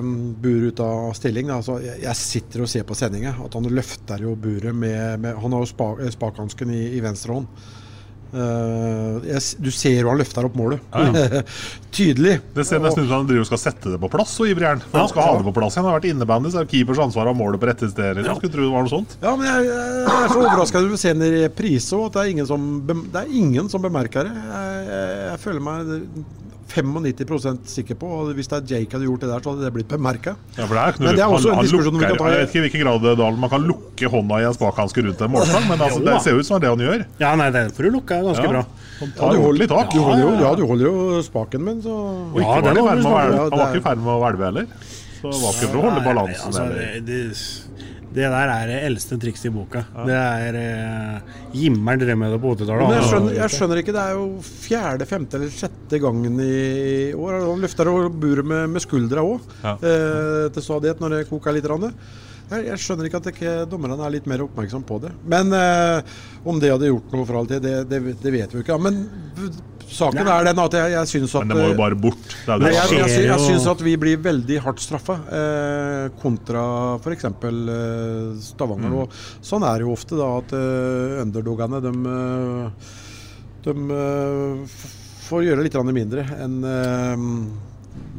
mm, 0.00 0.16
buret 0.40 0.72
ut 0.72 0.84
av 0.86 1.12
stilling. 1.18 1.52
Altså, 1.52 1.82
jeg, 1.84 2.16
sitter 2.16 2.64
og 2.64 2.72
ser 2.72 2.86
på 2.88 2.96
sendinga 2.96 3.34
at 3.44 3.58
han 3.58 3.68
løfter 3.68 4.24
jo 4.24 4.32
buret 4.40 4.72
med, 4.72 5.20
med 5.20 5.36
Han 5.42 5.52
har 5.52 5.66
jo 5.66 5.68
spa, 5.68 5.90
eh, 6.00 6.12
spakhansken 6.16 6.72
i, 6.72 6.86
i 6.96 7.04
venstre 7.04 7.36
hånd. 7.36 7.52
Eh, 8.34 9.26
jeg, 9.30 9.42
du 9.62 9.68
ser 9.74 10.00
jo 10.00 10.10
han 10.10 10.18
løfter 10.20 10.48
opp 10.48 10.56
målet. 10.58 10.82
Ja, 10.92 11.42
Tydelig. 11.96 12.34
Det 12.52 12.66
ser 12.68 12.82
nesten 12.84 13.06
ut 13.06 13.08
som 13.08 13.22
han 13.22 13.28
driver 13.28 13.44
og 13.46 13.48
skal 13.48 13.60
sette 13.62 13.92
det 13.94 14.00
på 14.02 14.10
plass, 14.12 14.34
så 14.36 14.48
ivrig 14.50 14.66
er 14.66 14.74
han. 14.76 15.08
Skal 15.08 15.22
ha 15.24 15.36
det 15.38 15.46
på 15.46 15.54
plass 15.56 15.76
igjen. 15.76 15.86
Han 15.86 15.92
har 15.92 16.00
vært 16.00 16.08
innebandy, 16.10 16.52
så 16.52 16.60
er 16.62 16.70
keepers 16.70 17.00
ansvar 17.06 17.30
å 17.30 17.32
ha 17.32 17.38
målet 17.38 17.62
på 17.62 17.70
rette 17.70 17.88
sted. 17.92 18.20
Jeg 18.20 18.38
skulle 18.40 18.52
tro 18.52 18.66
det 18.66 18.72
var 18.74 18.84
noe 18.84 18.92
sånt. 18.92 19.16
Ja, 19.22 19.36
men 19.38 19.48
jeg, 19.48 19.70
jeg 19.70 20.16
er 20.26 20.32
så 20.34 20.40
overraska 20.42 20.82
over 20.82 20.98
å 20.98 21.00
se 21.00 21.14
reprise 21.16 21.96
og 21.96 22.10
at 22.10 22.18
det 22.18 22.24
er 22.24 22.34
ingen 22.34 22.50
som, 22.50 22.66
det 22.84 23.22
er 23.22 23.36
ingen 23.44 23.70
som 23.72 23.84
bemerker 23.84 24.28
det. 24.28 24.34
Jeg, 24.36 24.82
jeg, 24.90 25.22
jeg 25.30 25.42
føler 25.46 25.64
meg 25.70 25.94
95% 26.72 27.68
sikker 27.70 27.98
på 28.00 28.08
og 28.10 28.32
hvis 28.36 28.48
det 28.50 28.56
er 28.58 28.72
Jake 28.74 28.96
hadde 28.96 29.06
gjort 29.06 29.22
det 29.24 29.30
der, 29.30 29.42
så 29.44 29.52
hadde 29.52 29.66
det 29.66 29.72
blitt 29.76 29.88
bemerka. 29.90 30.34
Ja, 30.58 30.66
Men 30.66 31.14
det 31.16 31.22
er 31.22 31.30
også 31.30 31.52
han, 31.54 31.60
en 31.60 31.68
diskusjon 31.68 31.98
vi 31.98 32.04
kan 32.04 32.18
ta. 32.18 32.30
Jeg 32.32 32.40
vet 32.42 32.48
ikke 32.50 32.58
i 32.58 32.64
hvilken 32.66 32.84
grad 32.84 33.06
Dahl, 33.20 33.38
man 33.40 33.52
kan 33.52 33.66
lukke 33.68 34.10
hånda 34.12 34.40
i 34.42 34.48
en 34.48 34.56
spakhanske 34.56 35.04
rundt 35.06 35.22
en 35.26 35.32
målstang, 35.36 35.68
men 35.70 35.80
altså, 35.86 36.00
Jo 36.02 36.08
det 36.10 36.18
ser 36.26 36.40
ut 36.40 36.48
som 36.50 36.60
det 36.62 36.72
han 36.72 36.84
gjør. 36.86 37.06
Ja, 37.22 37.32
nei, 37.38 37.48
den 37.54 37.70
får 37.76 37.88
du 37.88 37.90
lukka 37.98 38.20
ganske 38.26 38.44
Ja. 38.46 38.52
bra. 38.56 38.64
Ja, 38.96 39.30
du 39.32 39.40
holder, 39.44 39.66
tak. 39.68 39.90
du 39.92 40.00
holder 40.00 40.22
jo, 40.24 40.30
ja, 40.40 40.52
du 40.56 40.64
holder 40.66 40.86
jo 40.88 41.22
spaken 41.22 41.64
min, 41.64 41.82
så 41.84 41.92
Og 42.32 42.40
ikke 42.40 42.60
Ja, 42.64 42.76
var 42.80 42.86
hvelve. 42.90 43.16
Han 43.36 43.58
var 43.58 43.66
ikke 43.70 43.82
i 43.82 43.86
ferd 43.90 43.98
med 44.04 44.14
å 44.14 44.20
hvelve 44.24 44.48
heller. 44.50 44.66
Så 45.16 45.32
det 45.32 45.40
var 45.42 45.56
ikke 45.56 45.68
for 45.72 45.78
å 45.78 45.84
holde 45.86 46.00
Nei, 46.00 46.06
balansen. 46.06 46.46
altså, 46.46 46.64
det, 46.76 47.06
det, 47.08 47.20
det 48.16 48.28
der 48.32 48.48
er 48.52 48.70
det 48.70 48.76
eldste 48.86 49.18
trikset 49.20 49.50
i 49.50 49.52
boka. 49.52 49.82
Det 50.08 50.16
er 50.16 50.56
eh, 50.60 51.32
Jimmer'n 51.56 52.00
drev 52.00 52.16
med 52.18 52.32
det 52.32 52.38
på 52.42 52.54
80-tallet. 52.56 52.94
Jeg 52.96 53.08
skjønner, 53.10 53.34
jeg 53.36 53.52
skjønner 53.54 53.80
ikke, 53.82 53.94
det 53.96 54.04
er 54.08 54.14
jo 54.16 54.26
fjerde, 54.46 55.08
femte 55.10 55.36
eller 55.38 55.52
sjette 55.52 56.00
gangen 56.02 56.38
i 56.40 57.12
år. 57.12 57.36
Han 57.50 57.64
løfter 57.66 57.90
buret 58.16 58.48
med, 58.48 58.70
med 58.72 58.84
skuldra 58.84 59.24
òg, 59.26 59.44
Ja. 59.62 59.74
eh, 59.76 60.46
til 60.56 60.64
stadighet 60.64 61.02
når 61.04 61.18
det 61.18 61.26
koker 61.28 61.52
litt. 61.56 61.68
rande. 61.68 61.92
Jeg, 62.46 62.62
jeg 62.68 62.78
skjønner 62.78 63.08
ikke 63.08 63.18
at 63.18 63.28
ikke 63.32 63.52
dommerne 63.66 63.96
er 64.06 64.12
litt 64.14 64.26
mer 64.30 64.44
oppmerksom 64.44 64.84
på 64.86 65.00
det. 65.02 65.10
Men 65.26 65.50
eh, 65.52 66.00
om 66.46 66.60
det 66.62 66.70
hadde 66.70 66.92
gjort 66.92 67.12
noe 67.16 67.26
for 67.26 67.40
all 67.40 67.48
tid, 67.50 67.64
det, 67.64 67.72
det, 67.90 68.00
det 68.22 68.32
vet 68.36 68.52
vi 68.54 68.60
jo 68.60 68.64
ikke. 68.64 68.76
Men 68.86 69.00
saken 69.86 70.24
Nei. 70.26 70.32
er 70.40 70.48
den 70.48 70.60
at 70.62 70.74
jeg, 70.76 70.92
jeg 70.96 71.10
syns 71.12 71.34
at 71.38 71.44
Men 71.46 71.52
det 71.52 71.56
må 71.62 71.68
jo 71.68 71.74
eh, 71.74 71.78
bare 71.78 71.98
bort. 72.06 72.24
Det 72.32 72.52
er 72.54 72.62
Nei, 72.62 72.70
det 72.70 72.74
jeg, 72.76 72.98
jeg, 73.14 73.26
jeg 73.30 73.44
syns 73.44 73.66
at 73.70 73.84
vi 73.86 73.94
blir 74.02 74.18
veldig 74.24 74.58
hardt 74.64 74.82
straffa 74.82 75.16
eh, 75.38 76.06
kontra 76.22 76.64
f.eks. 76.98 77.28
Eh, 77.30 78.26
Stavanger. 78.48 78.90
Mm. 78.90 78.98
Og 79.04 79.16
sånn 79.46 79.66
er 79.68 79.78
det 79.78 79.86
jo 79.86 79.94
ofte 79.94 80.18
da 80.18 80.28
at 80.40 80.56
eh, 80.58 81.16
underdogene 81.22 81.80
de, 81.84 81.94
eh, 82.16 82.92
de 83.68 83.76
eh, 84.00 84.76
får 85.28 85.46
gjøre 85.48 85.66
litt 85.66 85.80
mindre 85.92 86.26
enn 86.42 86.58
eh, 86.72 87.24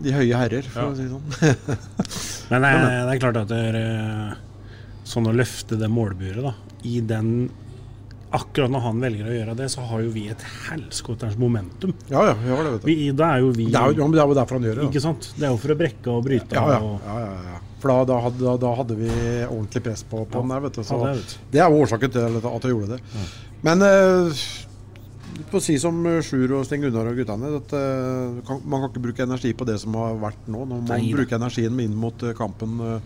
de 0.08 0.14
høye 0.14 0.38
herrer, 0.38 0.66
for 0.72 0.84
Ja. 0.84 0.90
å 0.90 0.98
si 0.98 1.06
det 1.06 1.14
sånn. 1.14 1.88
Men 2.52 2.64
det 2.64 2.70
er, 2.74 2.84
det 3.08 3.14
er 3.16 3.22
klart 3.22 3.40
at 3.44 3.50
det 3.52 3.62
er 3.72 4.38
sånn 5.08 5.30
å 5.30 5.34
løfte 5.36 5.78
det 5.80 5.90
målburet 5.92 6.44
da, 6.46 6.54
i 6.88 7.00
den 7.06 7.50
Akkurat 8.36 8.72
når 8.74 8.82
han 8.84 8.98
velger 9.00 9.28
å 9.30 9.36
gjøre 9.38 9.54
det, 9.56 9.68
så 9.72 9.84
har 9.88 10.02
jo 10.04 10.10
vi 10.12 10.26
et 10.34 10.42
helskotters 10.68 11.38
momentum. 11.40 11.94
ja, 12.12 12.26
ja, 12.28 12.34
har 12.36 12.66
det, 12.66 12.74
vet 12.74 12.82
du. 12.84 12.88
Vi, 12.90 12.96
da 13.16 13.30
er 13.38 13.46
jo 13.46 13.54
vi 13.56 13.70
Det 13.72 13.80
er 13.80 13.94
jo, 13.96 14.08
det 14.12 14.20
er 14.20 14.28
jo 14.34 14.36
derfor 14.36 14.60
han 14.60 14.68
gjør 14.68 14.76
det. 14.76 14.84
da. 14.84 14.90
Ikke 14.92 15.04
sant? 15.06 15.30
Det 15.38 15.48
er 15.48 15.54
jo 15.54 15.62
for 15.64 15.72
å 15.72 15.78
brekke 15.80 16.12
og 16.12 16.26
bryte. 16.26 16.58
Ja, 16.58 16.66
ja, 16.76 16.82
Og, 16.84 17.08
ja, 17.08 17.18
ja, 17.24 17.54
ja. 17.54 17.62
For 17.78 17.94
da, 17.94 17.98
da, 18.10 18.20
hadde, 18.26 18.54
da, 18.66 18.74
hadde 18.82 18.96
vi 19.00 19.10
ordentlig 19.48 19.84
press 19.86 20.04
på, 20.04 20.26
på 20.28 20.42
den 20.44 20.52
der, 20.52 20.64
vet 20.66 20.80
du. 20.80 20.84
Så 20.84 20.98
Ja, 20.98 21.14
det 21.14 21.22
vet 21.22 21.36
du. 21.36 21.48
det 21.54 21.62
er 21.64 21.72
jo 21.72 21.84
årsaken 21.86 22.16
til 22.18 22.40
at 22.42 22.68
jeg 22.68 22.74
gjorde 22.74 22.98
det. 22.98 23.24
Men 23.64 23.86
uh, 23.86 24.44
på 25.52 25.62
å 25.62 25.64
si 25.64 25.78
som 25.80 26.02
eh, 26.10 26.20
Sjur 26.26 26.58
og 26.58 26.66
Sten 26.68 26.82
Gunnar 26.84 27.08
og 27.12 27.18
guttene, 27.20 27.54
at 27.62 27.74
uh, 27.78 28.42
kan, 28.48 28.60
man 28.66 28.84
kan 28.84 28.92
ikke 28.92 29.06
bruke 29.08 29.24
energi 29.28 29.54
på 29.56 29.68
det 29.70 29.78
som 29.86 29.96
har 30.02 30.18
vært 30.20 30.50
nå. 30.50 30.66
Nå 30.66 30.82
må 30.82 30.84
man 30.90 31.10
bruke 31.14 31.38
energien 31.38 31.80
inn 31.86 31.96
mot 31.96 32.28
eh, 32.28 32.36
kampen 32.38 32.78
Uh, 32.82 33.00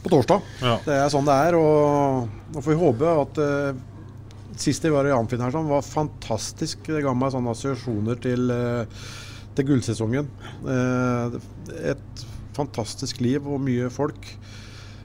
på 0.00 0.08
torsdag. 0.08 0.40
Ja. 0.64 0.78
Det 0.84 0.94
er 0.96 1.10
sånn 1.12 1.26
det 1.28 1.34
er. 1.48 1.56
Og 1.60 2.54
nå 2.54 2.62
får 2.64 2.72
vi 2.72 2.78
håpe 2.80 3.10
at 3.20 3.40
eh, 3.44 3.80
Sist 4.60 4.84
jeg 4.84 4.92
var 4.92 5.08
i 5.08 5.12
Amfin 5.14 5.40
her, 5.40 5.52
sånn, 5.54 5.70
var 5.70 5.84
fantastisk. 5.86 6.82
Det 6.84 7.00
ga 7.04 7.14
meg 7.16 7.32
sånne 7.32 7.54
assosiasjoner 7.54 8.18
til, 8.20 8.50
eh, 8.52 9.06
til 9.56 9.70
gullsesongen. 9.70 10.28
Eh, 10.68 11.38
et 11.94 12.24
fantastisk 12.56 13.22
liv 13.24 13.46
og 13.48 13.62
mye 13.64 13.88
folk. 13.88 14.20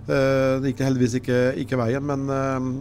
Eh, 0.05 0.59
det 0.59 0.73
gikk 0.73 0.83
heldigvis 0.83 1.15
ikke, 1.21 1.39
ikke 1.63 1.79
veien, 1.79 2.03
men 2.03 2.27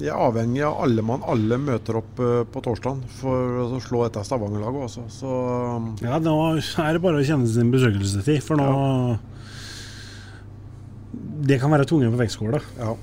jeg 0.02 0.10
er 0.10 0.18
avhengig 0.18 0.64
av 0.66 0.82
alle 0.82 1.06
mann. 1.06 1.22
Alle 1.30 1.60
møter 1.62 2.00
opp 2.02 2.18
på 2.18 2.64
torsdag 2.66 3.06
for 3.20 3.62
å 3.68 3.80
slå 3.80 4.02
dette 4.08 4.26
Stavanger-laget 4.26 4.88
også. 4.90 5.06
Så 5.14 5.30
ja, 6.02 6.18
nå 6.18 6.36
er 6.58 6.98
det 6.98 7.04
bare 7.06 7.22
å 7.22 7.24
kjenne 7.24 7.46
sin 7.48 7.70
besøkelsestid, 7.70 8.42
for 8.42 8.58
nå 8.58 9.18
Det 11.44 11.60
kan 11.60 11.70
være 11.70 11.86
tunge 11.86 12.10
på 12.10 12.18
vektskåla. 12.18 12.60
ja. 12.82 12.96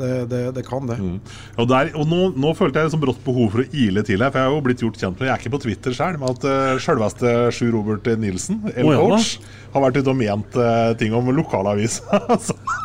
Det, 0.00 0.10
det, 0.30 0.42
det 0.56 0.64
kan 0.66 0.88
det. 0.88 0.98
Mm. 1.00 1.16
Og, 1.56 1.68
der, 1.70 1.92
og 1.98 2.08
nå, 2.10 2.20
nå 2.40 2.54
følte 2.58 2.80
jeg 2.80 2.90
liksom 2.90 3.04
brått 3.04 3.22
behov 3.26 3.54
for 3.54 3.64
å 3.64 3.68
ile 3.70 4.04
til 4.06 4.22
her, 4.24 4.32
for 4.32 4.40
jeg 4.40 4.48
har 4.48 4.56
jo 4.56 4.64
blitt 4.66 4.84
gjort 4.84 5.00
kjent 5.00 5.20
med 5.20 5.28
Jeg 5.28 5.34
er 5.34 5.42
ikke 5.44 5.54
på 5.56 5.62
Twitter 5.66 5.96
sjøl, 5.96 6.20
men 6.20 6.34
at 6.34 6.46
uh, 6.48 6.76
sjølveste 6.82 7.34
Sjur 7.56 7.74
Robert 7.76 8.12
Nilsen, 8.20 8.62
L-coach, 8.72 8.86
oh, 8.86 9.08
L-coach, 9.10 9.56
har 9.74 9.86
vært 9.86 10.00
ute 10.00 10.14
og 10.14 10.20
ment 10.20 10.60
uh, 10.60 10.92
ting 11.00 11.16
om 11.16 11.32
lokalavisa. 11.36 12.24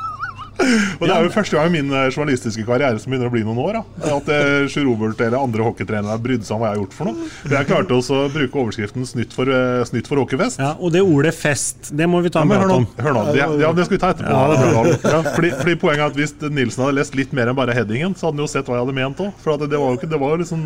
Og 0.99 1.05
det 1.07 1.13
er 1.15 1.27
jo 1.27 1.33
første 1.33 1.57
gang 1.57 1.69
i 1.69 1.75
min 1.77 1.91
eh, 1.93 2.07
journalistiske 2.11 2.65
karriere 2.67 2.99
som 3.01 3.13
begynner 3.13 3.31
å 3.31 3.33
bli 3.33 3.43
noen 3.47 3.61
år. 3.63 3.79
Da. 3.79 4.13
At 4.17 4.29
Sjur 4.71 4.87
Robert 4.89 5.21
eller 5.21 5.39
andre 5.41 5.65
hockeytrenere 5.67 6.17
brydde 6.21 6.47
seg 6.47 6.57
om 6.57 6.63
hva 6.63 6.71
jeg 6.71 6.77
har 6.77 6.83
gjort 6.83 6.97
for 6.97 7.09
noe. 7.11 7.29
Jeg 7.55 7.69
klarte 7.69 7.97
også 7.97 8.19
å 8.25 8.29
bruke 8.33 8.61
overskriften 8.61 9.05
'Snytt 9.05 9.35
for, 9.35 9.49
uh, 9.49 9.83
snytt 9.87 10.09
for 10.09 10.21
hockeyfest'. 10.21 10.59
Ja, 10.61 10.73
og 10.79 10.93
det 10.95 11.03
ordet 11.05 11.33
'fest', 11.35 11.91
det 11.95 12.07
må 12.09 12.21
vi 12.25 12.31
ta 12.33 12.43
Ja, 12.45 12.61
nå, 12.67 12.79
om. 12.81 12.87
hør 12.97 13.13
nå. 13.15 13.25
Det, 13.31 13.41
ja, 13.61 13.71
det 13.73 13.85
skal 13.87 13.97
vi 13.97 14.01
ta 14.01 14.13
etterpå. 14.13 14.31
Ja, 14.31 14.83
er. 14.83 14.93
Ja, 15.15 15.21
fordi, 15.35 15.51
fordi 15.59 15.75
Poenget 15.79 16.03
er 16.03 16.11
at 16.11 16.15
Hvis 16.19 16.33
Nilsen 16.41 16.83
hadde 16.85 16.97
lest 16.99 17.15
litt 17.15 17.33
mer 17.35 17.51
enn 17.51 17.57
bare 17.57 17.75
headingen, 17.75 18.15
så 18.15 18.27
hadde 18.27 18.39
han 18.39 18.45
jo 18.47 18.51
sett 18.51 18.69
hva 18.69 18.77
jeg 18.79 18.85
hadde 18.85 18.97
ment 18.97 19.21
òg. 19.21 19.33
For 19.43 19.55
at 19.55 19.65
det 19.69 19.79
var 19.79 19.93
jo 19.93 19.99
ikke, 19.99 20.09
det 20.11 20.21
var 20.21 20.39
liksom 20.41 20.63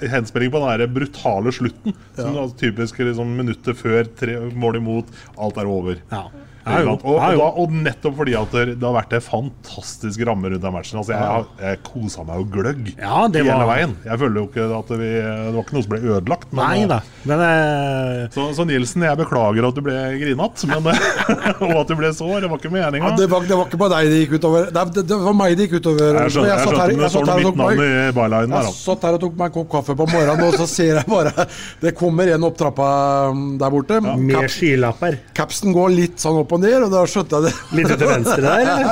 henspilling 0.00 0.50
på 0.52 0.60
den 0.62 0.80
der 0.80 0.92
brutale 0.92 1.52
slutten. 1.52 1.94
Som 2.16 2.34
var 2.34 2.50
typisk 2.58 2.98
liksom, 2.98 3.36
minuttet 3.38 3.78
før 3.78 4.08
tre 4.18 4.38
mål 4.56 4.80
imot, 4.80 5.12
alt 5.38 5.60
er 5.60 5.70
over. 5.70 6.00
Ja. 6.12 6.26
Ja, 6.66 6.80
og, 6.90 7.04
og, 7.06 7.20
da, 7.38 7.46
og 7.62 7.70
nettopp 7.70 8.16
fordi 8.18 8.32
at 8.34 8.50
det, 8.56 8.74
har 8.82 8.94
vært 8.96 9.12
en 9.14 9.22
fantastisk 9.22 10.22
ramme 10.26 10.50
rundt 10.50 10.64
den 10.64 10.72
matchen. 10.74 10.98
Altså, 10.98 11.14
jeg, 11.14 11.44
jeg 11.62 11.78
kosa 11.86 12.24
meg 12.26 12.40
jo 12.42 12.46
gløgg 12.56 12.88
Ja, 12.98 13.20
det 13.30 13.44
hele 13.44 13.54
var- 13.60 13.70
veien. 13.70 13.92
Jeg 14.04 14.18
føler 14.18 14.40
jo 14.40 14.46
ikke 14.48 14.64
at 14.80 14.90
vi, 14.98 15.10
Det 15.20 15.52
var 15.54 15.62
ikke 15.62 15.76
noe 15.76 15.84
som 15.86 15.92
ble 15.94 16.00
ødelagt. 16.16 16.48
men- 16.50 16.66
Nei 16.66 16.86
da. 16.90 16.98
Men 17.26 17.38
uh... 17.42 18.26
så, 18.34 18.48
så 18.58 18.66
Nilsen, 18.66 19.02
jeg 19.06 19.18
beklager 19.20 19.68
at 19.68 19.78
du 19.78 19.80
ble 19.86 19.94
grinete, 20.18 20.66
og 21.62 21.72
at 21.80 21.88
du 21.90 21.94
ble 21.98 22.10
sår. 22.14 22.40
Det 22.44 22.50
var 22.50 22.58
ikke 22.60 22.72
meninga. 22.74 23.12
Ja, 23.12 23.14
det, 23.20 23.28
var, 23.30 23.46
det 23.46 23.56
var 23.60 23.70
ikke 23.70 23.80
bare 23.84 23.94
deg 24.00 24.10
det 24.12 24.18
gikk 24.24 24.34
utover. 24.40 24.68
Det, 24.74 24.84
det, 24.98 25.06
det 25.10 25.20
var 25.22 25.36
meg 25.38 25.54
det 25.58 25.68
gikk 25.68 25.78
utover. 25.80 26.18
Jeg 26.20 26.34
skjønner, 26.34 26.50
jeg 26.50 26.66
satt 26.66 26.80
her- 26.82 26.94
jeg 26.96 27.06
og 27.06 27.46
tok 27.46 27.60
meg- 27.62 27.82
i 27.86 28.12
bylinen 28.18 28.56
der. 28.56 28.68
Jeg 28.70 28.76
satt 28.80 29.06
her 29.08 29.18
og 29.18 29.22
tok 29.26 29.38
meg 29.38 29.46
en 29.52 29.56
kopp 29.60 29.70
kaffe 29.76 29.96
på 30.02 30.08
morgenen, 30.10 30.44
og 30.50 30.58
så 30.58 30.66
ser 30.70 30.92
jeg 31.00 31.06
bare 31.10 31.46
Det 31.82 31.94
kommer 31.98 32.34
en 32.34 32.46
opp 32.50 32.58
trappa 32.58 32.90
um, 33.30 33.46
der 33.60 33.70
borte. 33.74 34.00
med 34.02 34.50
skilapper. 34.50 35.18
capsen 35.36 35.74
går 35.76 35.94
litt 35.94 36.18
sånn 36.22 36.42
opp 36.42 36.55
og 36.56 36.60
ned, 36.64 36.76
og 36.86 36.90
da 36.96 37.04
skjønte 37.12 37.38
jeg 37.38 37.46
det. 37.46 37.54
Litt 37.78 37.92
til 37.92 38.08
venstre 38.10 38.42
der, 38.42 38.60
eller? 38.66 38.84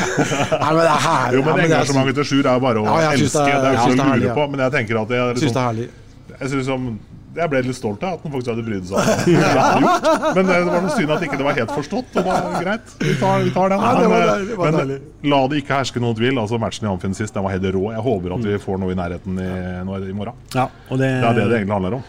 Nei, 0.62 0.70
men 0.70 0.80
det 0.82 0.92
er 0.92 1.02
herlig. 1.08 1.34
Jo, 1.38 1.42
men 1.42 1.50
Ja, 1.50 1.56
det 1.56 1.66
er- 1.66 1.68
Engasjementet 1.72 2.20
til 2.20 2.30
Sjur 2.32 2.46
er 2.52 2.62
bare 2.68 2.82
å 2.82 2.86
Ja, 2.86 3.10
elske. 3.12 3.26
det 3.26 3.42
er- 3.42 3.60
Det 3.60 3.66
er 3.66 3.76
jo 3.76 3.82
ikke 3.82 3.96
det 3.96 4.06
er 4.06 4.16
å 4.16 4.22
lure 4.26 4.38
på, 4.40 4.48
men 4.54 4.64
jeg 4.66 4.72
tenker 4.80 5.02
at 5.02 5.08
jeg, 5.16 5.28
liksom, 5.34 5.42
synes 5.46 5.52
det 5.52 5.62
er 5.62 5.76
liksom, 5.76 5.92
herlig. 6.26 6.40
jeg, 6.40 6.48
synes 6.52 6.66
som, 6.66 6.88
jeg 7.36 7.50
ble 7.52 7.60
litt 7.66 7.76
stolt 7.76 8.02
av 8.08 8.14
at 8.16 8.22
han 8.24 8.32
faktisk 8.32 8.48
hadde 8.52 8.64
brydd 8.64 8.86
seg 8.88 8.96
om 8.96 9.04
det. 9.04 9.14
hadde 9.44 9.80
gjort. 9.86 10.36
Men 10.36 10.46
det 10.48 10.56
var 10.66 10.80
noe 10.86 10.94
synd 10.96 11.10
at 11.16 11.24
ikke 11.26 11.36
det 11.40 11.46
var 11.46 11.56
helt 11.58 11.72
forstått. 11.76 12.08
Og 12.16 12.16
det 12.16 12.24
var 12.24 12.62
greit, 12.64 12.94
vi 13.02 13.14
tar, 13.20 13.42
vi 13.44 13.50
tar 13.56 13.68
den. 13.74 13.80
Ja, 13.84 13.90
det 14.00 14.08
var 14.08 14.70
Men, 14.72 14.78
det 14.88 15.00
men 15.22 15.30
la 15.34 15.40
det 15.52 15.58
ikke 15.62 15.74
herske 15.76 16.00
noen 16.00 16.16
tvil. 16.16 16.38
Altså 16.40 16.58
Matchen 16.58 16.88
i 16.88 16.90
Amfinn 16.94 17.14
sist 17.18 17.34
den 17.36 17.44
var 17.44 17.52
helt 17.52 17.68
rå. 17.76 17.84
Jeg 17.92 18.00
håper 18.08 18.34
at 18.38 18.46
vi 18.48 18.56
får 18.64 18.80
noe 18.80 18.90
i 18.94 18.96
nærheten 18.96 19.36
i, 19.36 19.50
nå 19.84 20.00
i 20.08 20.12
morgen. 20.16 20.32
Ja, 20.56 20.68
og 20.88 20.96
det, 20.98 21.10
Det 21.12 21.28
er 21.28 21.34
det 21.42 21.44
det 21.50 21.58
egentlig 21.60 21.76
handler 21.76 21.98
om. 22.00 22.04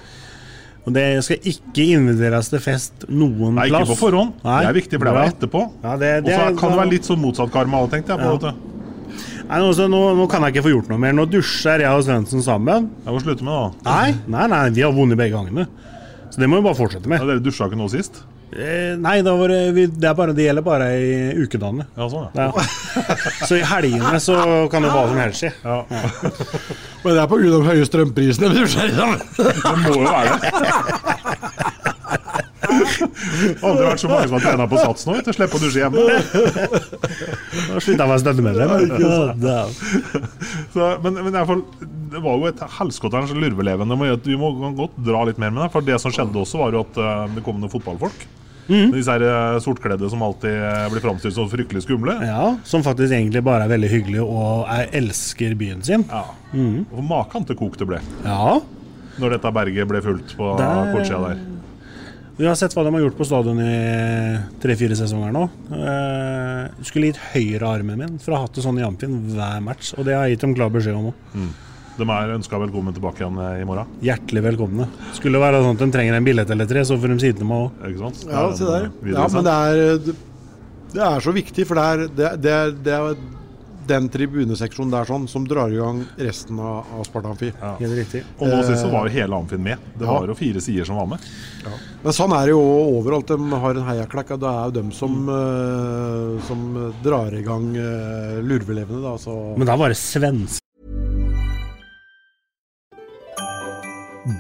Og 0.88 0.93
det 0.95 1.04
skal 1.26 1.43
ikke 1.52 1.84
inviteres 1.97 2.47
til 2.54 2.62
fest 2.63 3.04
noen 3.12 3.58
Nei, 3.60 3.67
plass. 3.67 3.84
ikke 3.84 3.91
på 3.91 4.00
forhånd. 4.06 4.38
Nei. 4.45 4.62
Det 4.63 4.69
er 4.71 4.78
viktig, 4.80 5.00
for 5.02 5.10
det 5.10 5.13
er 5.19 5.34
etterpå. 5.34 5.62
Ja, 5.84 5.97
det, 6.00 6.12
Og 6.23 6.30
så 6.32 6.45
kan 6.62 6.71
det 6.71 6.80
være 6.80 6.91
litt 6.95 7.10
sånn 7.10 7.19
motsatt 7.21 7.52
karma 7.52 7.82
òg, 7.84 7.89
tenkte 7.91 8.15
jeg 8.15 8.23
på. 8.23 8.38
Ja. 8.47 8.54
Nei, 9.47 9.60
nå, 9.63 9.69
nå, 9.91 10.00
nå 10.19 10.26
kan 10.32 10.43
jeg 10.47 10.56
ikke 10.56 10.63
få 10.65 10.71
gjort 10.73 10.89
noe 10.91 11.00
mer. 11.04 11.13
Nå 11.15 11.26
dusjer 11.32 11.84
jeg 11.84 11.91
og 11.91 12.04
Svendsen 12.08 12.41
sammen. 12.43 12.89
Jeg 13.06 13.13
må 13.15 13.19
slutte 13.23 13.43
med 13.47 13.54
det, 13.54 13.84
da. 13.84 13.91
Nei, 13.91 14.15
nei, 14.32 14.47
nei, 14.56 14.63
vi 14.76 14.84
har 14.88 14.95
vunnet 14.95 15.19
begge 15.19 15.36
gangene. 15.36 15.67
Så 16.32 16.39
det 16.41 16.50
må 16.52 16.60
vi 16.60 16.67
bare 16.67 16.76
fortsette 16.80 17.08
Ja, 17.08 17.13
med. 17.15 17.28
dere 17.28 17.43
dusja 17.43 17.67
ikke 17.69 17.80
nå 17.80 17.88
sist? 17.91 18.23
Eh, 18.48 18.96
nei, 18.96 19.18
da 19.22 19.34
var 19.36 19.52
det, 19.52 19.72
vi, 19.76 19.86
det, 19.92 20.08
er 20.08 20.14
bare, 20.16 20.34
det 20.36 20.46
gjelder 20.46 20.64
bare 20.64 20.86
i 20.96 21.16
ukedagene. 21.44 21.88
Ja, 21.98 22.08
sånn, 22.08 22.30
ja. 22.38 22.48
Så 23.44 23.58
i 23.60 23.66
helgene 23.68 24.22
så 24.24 24.38
kan 24.72 24.88
det 24.88 24.94
hva 24.94 25.04
som 25.10 25.20
helst 25.20 25.44
skje. 25.44 25.52
Ja. 25.66 25.82
Men 27.04 27.12
det 27.12 27.22
er 27.26 27.28
på 27.28 27.42
grunn 27.42 27.58
av 27.60 27.68
høye 27.68 27.90
strømprisene. 27.90 28.54
Det 28.56 29.76
må 29.84 29.98
jo 29.98 30.06
være 30.08 30.40
det. 30.40 31.18
Aldri 32.67 33.84
vært 33.88 34.01
så 34.03 34.10
mange 34.12 34.27
som 34.27 34.36
har 34.38 34.43
trena 34.45 34.67
på 34.69 34.80
sats 34.82 35.08
nå, 35.08 35.17
til 35.23 35.34
å 35.34 35.38
slippe 35.38 35.58
å 35.58 35.62
dusje 35.63 35.84
hjemme. 35.84 35.99
Da 37.67 37.82
slutta 37.84 37.97
jeg 37.97 38.08
å 38.08 38.12
være 38.12 38.23
støttemedlem. 38.23 38.69
Men, 41.03 41.13
men 41.13 41.30
i 41.32 41.36
hvert 41.38 41.49
fall, 41.49 41.63
det 42.13 42.21
var 42.23 42.39
jo 42.39 42.49
et 42.49 42.62
helskotterens 42.77 43.34
lurvelevende. 43.36 43.97
men 43.99 44.17
Vi 44.25 44.38
må 44.39 44.51
godt 44.77 44.97
dra 45.06 45.23
litt 45.27 45.39
mer 45.41 45.51
med 45.53 45.65
det. 45.65 45.71
For 45.75 45.86
det 45.86 45.99
som 46.03 46.13
skjedde 46.13 46.41
også, 46.43 46.60
var 46.62 46.75
jo 46.75 46.84
at 46.86 46.99
eh, 47.03 47.23
det 47.38 47.43
kom 47.45 47.60
noen 47.62 47.73
fotballfolk. 47.73 48.27
Mm. 48.67 48.89
Disse 48.91 49.13
her 49.13 49.23
eh, 49.23 49.58
sortkledde 49.63 50.10
som 50.12 50.23
alltid 50.27 50.51
eh, 50.60 50.88
blir 50.91 51.03
framstilt 51.03 51.36
som 51.38 51.47
fryktelig 51.51 51.86
skumle. 51.86 52.17
Ja, 52.27 52.49
Som 52.67 52.84
faktisk 52.84 53.13
egentlig 53.15 53.43
bare 53.47 53.63
er 53.67 53.71
veldig 53.75 53.91
hyggelig 53.93 54.23
og 54.25 54.65
er, 54.73 54.89
elsker 54.99 55.56
byen 55.60 55.84
sin. 55.88 56.03
Ja. 56.12 56.25
Og 56.91 57.03
maken 57.08 57.47
til 57.47 57.60
kok 57.60 57.77
det 57.80 57.88
ble 57.89 58.01
Ja. 58.25 58.58
når 59.17 59.38
dette 59.38 59.49
berget 59.56 59.88
ble 59.89 60.01
fulgt 60.06 60.36
på 60.38 60.51
kortsida 60.60 61.21
der. 61.32 61.39
Vi 62.38 62.45
har 62.45 62.54
sett 62.56 62.73
hva 62.78 62.84
de 62.86 62.91
har 62.93 63.02
gjort 63.02 63.15
på 63.17 63.26
stadion 63.26 63.58
i 63.63 64.38
tre-fire 64.62 64.93
sesonger 65.00 65.32
nå. 65.34 65.45
Eh, 65.73 66.84
skulle 66.86 67.10
gitt 67.10 67.21
høyre 67.34 67.71
armen 67.80 67.97
min 67.97 68.19
for 68.21 68.36
å 68.36 68.38
ha 68.38 68.43
hatt 68.45 68.54
det 68.60 68.62
sånn 68.65 68.78
i 68.78 68.84
Amfin 68.86 69.15
hver 69.34 69.63
match. 69.65 69.95
Og 69.97 70.06
det 70.06 70.13
har 70.13 70.28
jeg 70.28 70.36
gitt 70.38 70.45
dem 70.45 70.54
klar 70.60 70.69
beskjed 70.73 71.00
om 71.00 71.08
òg. 71.10 71.47
De 71.97 72.06
er 72.13 72.36
ønska 72.36 72.60
velkommen 72.62 72.93
tilbake 72.93 73.23
igjen 73.23 73.39
eh, 73.41 73.63
i 73.63 73.65
morgen. 73.65 73.89
Hjertelig 74.06 74.43
velkomne. 74.52 74.86
Skulle 75.17 75.39
det 75.39 75.45
være 75.47 75.63
sånn 75.65 75.80
at 75.80 75.82
de 75.82 75.89
trenger 75.95 76.19
en 76.19 76.28
billett 76.30 76.54
eller 76.54 76.69
tre, 76.69 76.84
så 76.86 77.00
får 77.02 77.15
de 77.15 77.17
si 77.23 77.32
det 77.34 77.39
til 77.41 77.50
meg 77.50 77.63
òg. 77.65 77.82
Ikke 77.89 78.04
sant? 78.06 78.21
Ja, 78.30 78.43
se 78.60 78.69
der. 78.69 78.86
eh, 78.86 79.15
Ja, 79.15 79.26
men 79.34 79.47
det 79.50 79.56
er, 79.58 80.13
det 80.93 81.04
er 81.10 81.26
så 81.26 81.34
viktig, 81.41 81.65
for 81.71 81.82
det 81.82 81.88
er, 81.89 82.06
det, 82.21 82.30
det 82.45 82.54
er, 82.54 82.76
det 82.86 82.93
er 83.00 83.17
den 83.88 84.10
tribuneseksjonen 84.12 84.91
der 84.93 85.08
sånn 85.10 85.28
som 85.32 85.45
drar 85.47 85.71
i 85.73 85.78
gang 85.80 86.02
resten 86.19 86.60
av, 86.60 86.86
av 86.97 87.06
Sparta 87.08 87.32
Amfi. 87.34 87.50
Helt 87.80 87.95
riktig. 87.97 88.23
Og 88.39 88.52
nå 88.52 88.60
sist 88.67 88.84
så 88.84 88.91
var 88.91 89.08
jo 89.08 89.13
hele 89.15 89.39
Amfin 89.39 89.63
med. 89.63 89.78
Det 89.97 90.06
Ja. 90.06 90.19
var 90.19 90.28
jo 90.28 90.36
fire 90.38 90.62
sider 90.62 90.86
som 90.86 90.95
var 91.00 91.08
med. 91.13 91.19
Men 92.04 92.13
sånn 92.13 92.32
er 92.38 92.45
det 92.45 92.54
jo 92.56 92.62
overalt. 93.00 93.28
De 93.28 93.38
har 93.63 93.76
en 93.76 93.88
heiaklekk, 93.88 94.32
og 94.36 94.39
det 94.43 94.52
er 94.54 94.63
jo 94.65 94.71
dem 94.82 94.91
som, 94.91 95.17
eh, 95.30 96.41
som 96.47 96.93
drar 97.04 97.34
i 97.34 97.41
gang 97.43 97.71
uh, 97.76 98.41
lurvelevene. 98.41 99.02
Da, 99.02 99.17
så. 99.17 99.58
Men 99.58 99.67
da 99.67 99.76
var 99.76 99.89
det 99.89 99.97
svensk. 99.97 100.62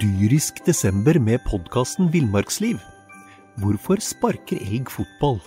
Dyrisk 0.01 0.59
desember 0.65 1.17
med 1.19 1.39
podkasten 1.47 2.09
Villmarksliv. 2.11 2.79
Hvorfor 3.61 4.01
sparker 4.03 4.59
elg 4.59 4.89
fotball? 4.91 5.39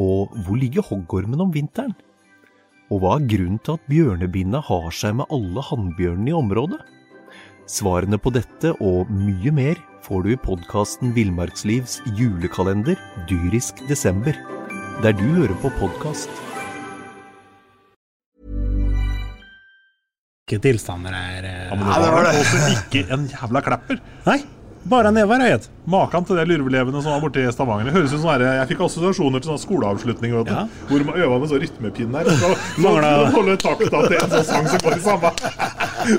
Og 0.00 0.32
hvor 0.46 0.58
ligger 0.58 0.82
hoggormen 0.82 1.40
om 1.44 1.52
vinteren? 1.54 1.94
Og 2.92 3.00
hva 3.00 3.14
er 3.18 3.26
grunnen 3.30 3.60
til 3.64 3.78
at 3.78 3.86
bjørnebinna 3.90 4.60
har 4.66 4.90
seg 4.94 5.16
med 5.20 5.30
alle 5.32 5.62
hannbjørnene 5.70 6.32
i 6.32 6.36
området? 6.36 6.80
Svarene 7.70 8.18
på 8.20 8.32
dette 8.34 8.74
og 8.84 9.08
mye 9.08 9.52
mer 9.56 9.78
får 10.04 10.26
du 10.26 10.32
i 10.34 10.40
podkasten 10.44 11.14
Villmarkslivs 11.16 12.02
julekalender 12.18 12.98
Dyrisk 13.30 13.80
desember, 13.88 14.36
der 15.02 15.16
du 15.16 15.24
hører 15.38 15.56
på 15.62 15.70
podkast. 15.80 16.28
Ikke 20.44 20.60
tilstander 20.66 21.16
er 21.16 21.46
eh, 21.48 21.62
Ja, 21.70 21.78
men 21.80 21.88
det 21.88 22.10
var 22.12 22.26
det. 22.28 22.42
ikke 22.76 23.06
en 23.16 23.24
jævla 23.32 23.62
klapper. 23.64 24.02
Nei, 24.28 24.42
bare 24.84 25.10
never 25.12 25.40
har 25.40 25.48
jeg 25.48 25.58
gitt. 25.58 25.68
Maken 25.90 26.24
til 26.28 26.36
det 26.36 26.44
lurvelevende 26.48 27.00
som 27.02 27.12
var 27.14 27.20
borte 27.24 27.40
i 27.40 27.50
Stavanger. 27.52 27.84
Det 27.88 27.94
høres 27.96 28.12
ut 28.12 28.20
som 28.20 28.28
sånn 28.28 28.44
Jeg 28.44 28.68
fikk 28.70 28.80
assosiasjoner 28.86 29.40
til 29.44 29.58
skoleavslutninger, 29.58 29.64
skoleavslutning. 29.64 30.32
Vet 30.38 30.46
du, 30.46 30.52
Ja. 30.52 30.66
Hvor 30.88 31.04
man 31.08 31.14
øver 31.20 31.40
med 31.40 31.48
sånn 31.52 31.62
rytmepinn 31.64 32.14
her. 32.14 32.24
Så, 32.24 32.50
så, 32.52 32.80
Mangla- 32.84 33.30
holde 33.34 33.56
takta 33.56 34.02
til 34.08 34.16
en 34.20 34.30
sånn 34.34 34.44
sang 34.50 34.66
som 34.68 34.78
går 34.84 34.96
i 34.96 35.00
samme. 35.04 35.30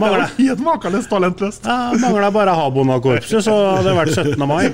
Mangla- 0.01 0.29
helt 0.37 0.59
makeløst 0.65 1.09
talentløst. 1.09 1.65
Ja, 1.65 1.93
Mangla 2.01 2.31
bare 2.31 2.55
Habona-korpset, 2.57 3.43
så 3.45 3.57
hadde 3.75 3.89
det 3.89 3.97
vært 3.99 4.15
17. 4.15 4.47
mai. 4.47 4.71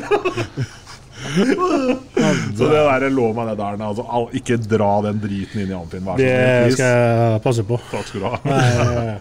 Så 2.58 2.68
det 2.68 2.80
der 2.82 3.10
lå 3.14 3.28
meg 3.36 3.52
det 3.52 3.58
der. 3.60 3.76
Altså, 3.86 4.06
ikke 4.34 4.58
dra 4.68 5.02
den 5.06 5.20
driten 5.22 5.62
inn 5.62 5.70
i 5.72 5.76
Amfin. 5.78 6.08
Det 6.18 6.74
skal 6.74 6.96
jeg 6.96 7.42
passe 7.44 7.64
på. 7.68 7.78
Takk 7.92 8.08
skal 8.10 8.24
du 8.24 8.26
ha. 8.28 8.40
Nei, 8.46 9.20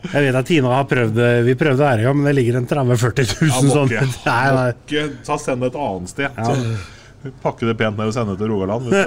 Jeg 0.00 0.24
vet 0.24 0.38
at 0.40 0.48
Tina 0.48 0.70
har 0.72 0.86
prøvd 0.88 1.12
det. 1.16 1.28
Vi 1.44 1.54
prøvde 1.60 1.90
det 1.96 2.06
gang, 2.06 2.16
men 2.16 2.28
det 2.30 2.36
ligger 2.38 2.56
en 2.60 2.68
30 2.70 2.96
000-40 2.96 3.34
000 3.42 3.50
Ja, 3.50 3.58
sånn. 3.74 3.90
Nei, 4.30 4.46
nei. 4.56 4.70
ikke 4.86 5.04
ta 5.26 5.36
Send 5.40 5.64
det 5.64 5.72
et 5.72 5.78
annet 5.86 6.12
sted. 6.14 6.28
Ja. 6.38 7.30
pakke 7.44 7.68
det 7.68 7.76
pent 7.76 7.98
ned 8.00 8.08
og 8.08 8.14
sende 8.16 8.32
det 8.36 8.40
til 8.40 8.48
Rogaland. 8.54 8.88
Det 8.88 9.02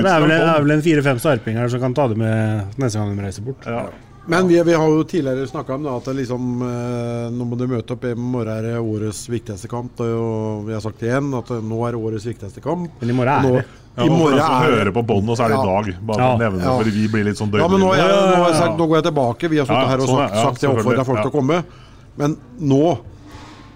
er 0.00 0.24
vel, 0.24 0.30
det 0.32 0.38
er 0.40 0.64
vel 0.64 0.74
en 0.78 0.86
fire-fem 0.86 1.20
sarpinger 1.20 1.68
som 1.72 1.82
kan 1.82 1.96
ta 1.98 2.08
det 2.08 2.16
med 2.20 2.80
neste 2.80 2.96
gang 3.02 3.12
de 3.12 3.26
reiser 3.26 3.44
bort. 3.44 3.68
Ja. 3.68 3.84
Men 4.26 4.46
vi, 4.48 4.62
vi 4.62 4.74
har 4.74 4.88
jo 4.88 5.02
tidligere 5.04 5.46
snakka 5.50 5.74
om 5.74 5.82
da, 5.82 5.96
at 5.98 6.04
det 6.06 6.12
liksom, 6.20 6.42
eh, 6.62 7.30
nå 7.34 7.46
må 7.48 7.56
du 7.58 7.64
møte 7.66 7.96
opp. 7.96 8.04
I 8.06 8.12
morgen 8.14 8.52
er 8.54 8.62
det 8.68 8.74
årets 8.78 9.24
viktigste 9.32 9.66
kamp. 9.70 9.98
Og 9.98 10.62
vi 10.68 10.76
har 10.76 10.82
sagt 10.84 11.00
det 11.02 11.08
igjen, 11.10 11.32
at 11.34 11.50
nå 11.50 11.80
er 11.88 11.96
det 11.96 12.02
årets 12.06 12.26
viktigste 12.30 12.62
kamp. 12.62 12.86
Men 13.00 13.10
i 13.10 13.16
morgen 13.18 13.32
er 13.34 13.42
Nå- 13.48 13.56
det. 13.58 13.64
Ja, 13.98 14.04
I 14.06 14.08
morgen 14.14 14.38
er 14.38 14.62
høre 14.70 14.92
på 14.94 15.02
bånd, 15.04 15.28
og 15.28 15.36
så 15.36 15.44
er 15.44 15.48
det 15.52 15.58
i 15.58 15.66
dag. 15.68 15.90
Bare 16.06 16.22
Ja. 16.22 16.36
nevne 16.38 16.58
det, 16.60 16.64
Ja. 16.64 16.78
fordi 16.78 16.90
vi 16.94 17.08
blir 17.08 17.24
litt 17.24 17.36
sånn 17.36 17.50
Ja, 17.52 17.66
men 17.68 17.80
nå, 17.80 17.90
jeg, 17.94 18.08
nå, 18.08 18.46
jeg 18.46 18.56
sagt, 18.56 18.78
nå 18.78 18.86
går 18.88 18.96
jeg 19.02 19.04
tilbake. 19.12 19.48
Vi 19.50 19.58
har 19.58 19.66
sittet 19.66 19.82
Ja, 19.82 19.88
her 19.88 19.98
og 20.00 20.08
sånn, 20.08 20.22
sagt, 20.28 20.34
ja, 20.34 20.42
sagt 20.44 20.60
det 20.60 20.70
oppfordrer 20.70 21.04
folk 21.04 21.20
til 21.22 21.30
å 21.30 21.34
komme. 21.40 21.64
Men 22.16 22.36
nå 22.60 22.98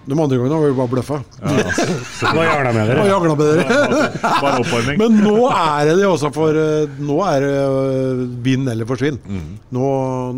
De 0.07 0.15
andre 0.15 0.37
gangene 0.39 0.55
har 0.55 0.69
vi 0.69 0.75
bare 0.77 0.91
bløffa. 0.91 1.17
Nå 1.43 2.43
jagla 2.45 2.71
med 2.71 2.87
dere? 2.87 3.07
jagla 3.11 3.33
med 3.35 3.49
dere. 3.49 3.79
Bare 4.23 4.61
oppvarming. 4.61 4.99
Men 5.01 5.17
nå 5.19 5.49
er 5.51 5.89
det 5.89 5.97
det 5.99 6.05
også, 6.07 6.31
for 6.35 6.59
eh, 6.61 6.93
nå 7.03 7.17
er 7.27 7.43
det 7.43 7.49
eh, 7.57 8.21
vinn 8.45 8.71
eller 8.71 8.87
forsvinn. 8.87 9.19
Mm. 9.27 9.49
Nå, 9.75 9.89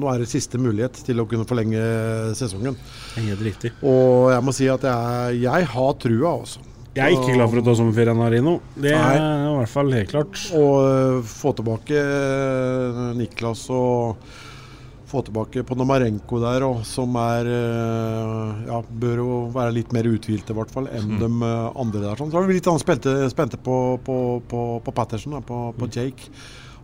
nå 0.01 0.09
er 0.09 0.23
det 0.23 0.31
siste 0.31 0.57
mulighet 0.61 0.97
til 1.05 1.21
å 1.21 1.27
kunne 1.29 1.45
forlenge 1.49 1.83
sesongen. 2.39 2.79
Helt 3.19 3.45
riktig. 3.45 3.75
Og 3.85 4.31
jeg 4.33 4.47
må 4.47 4.57
si 4.57 4.71
at 4.73 4.89
jeg, 4.89 5.39
jeg 5.45 5.71
har 5.75 5.95
trua, 6.01 6.33
altså. 6.33 6.65
Jeg 6.97 7.05
er 7.05 7.15
ikke 7.19 7.37
glad 7.37 7.51
for 7.51 7.61
å 7.61 7.65
ta 7.69 7.73
sommerferie, 7.77 8.13
Narino. 8.17 8.57
Det 8.73 8.91
er 8.97 9.21
i 9.21 9.55
hvert 9.59 9.71
fall 9.71 9.93
helt 9.93 10.09
klart. 10.09 10.45
Og 10.57 10.75
eh, 10.81 11.19
få 11.29 11.53
tilbake 11.61 12.05
Niklas 13.21 13.67
og 13.69 14.17
få 15.09 15.23
tilbake 15.25 15.63
Ponomarenko 15.67 16.39
der, 16.43 16.65
og, 16.67 16.83
som 16.87 17.15
er 17.21 17.49
eh, 17.49 18.63
Ja, 18.69 18.79
bør 19.01 19.21
jo 19.23 19.41
være 19.55 19.75
litt 19.79 19.93
mer 19.95 20.07
uthvilte, 20.09 20.53
i 20.53 20.57
hvert 20.59 20.73
fall, 20.73 20.89
enn 20.93 21.17
de 21.19 21.29
eh, 21.29 21.67
andre 21.81 22.03
der. 22.03 22.19
Sånn. 22.19 22.31
Så 22.31 22.39
er 22.39 22.49
vi 22.49 22.57
litt 22.59 22.69
sånn 22.69 22.81
spente, 22.81 23.15
spente 23.33 23.59
på, 23.61 23.75
på, 24.05 24.17
på, 24.49 24.63
på 24.85 24.95
Patterson, 24.95 25.37
da, 25.37 25.43
på, 25.45 25.69
på 25.77 25.89
Jake. 25.89 26.31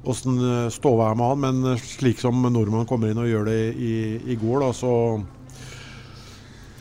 Åssen 0.06 0.38
uh, 0.38 0.68
ståa 0.70 1.10
er 1.10 1.18
med 1.18 1.32
han. 1.32 1.42
Men 1.46 1.72
eh, 1.74 1.88
slik 1.96 2.22
som 2.22 2.44
nordmannen 2.46 2.90
kommer 2.90 3.12
inn 3.12 3.22
og 3.22 3.30
gjør 3.30 3.50
det 3.50 3.60
i, 3.74 3.96
i 4.34 4.38
går, 4.42 4.68
da, 4.68 4.74
så 4.76 4.94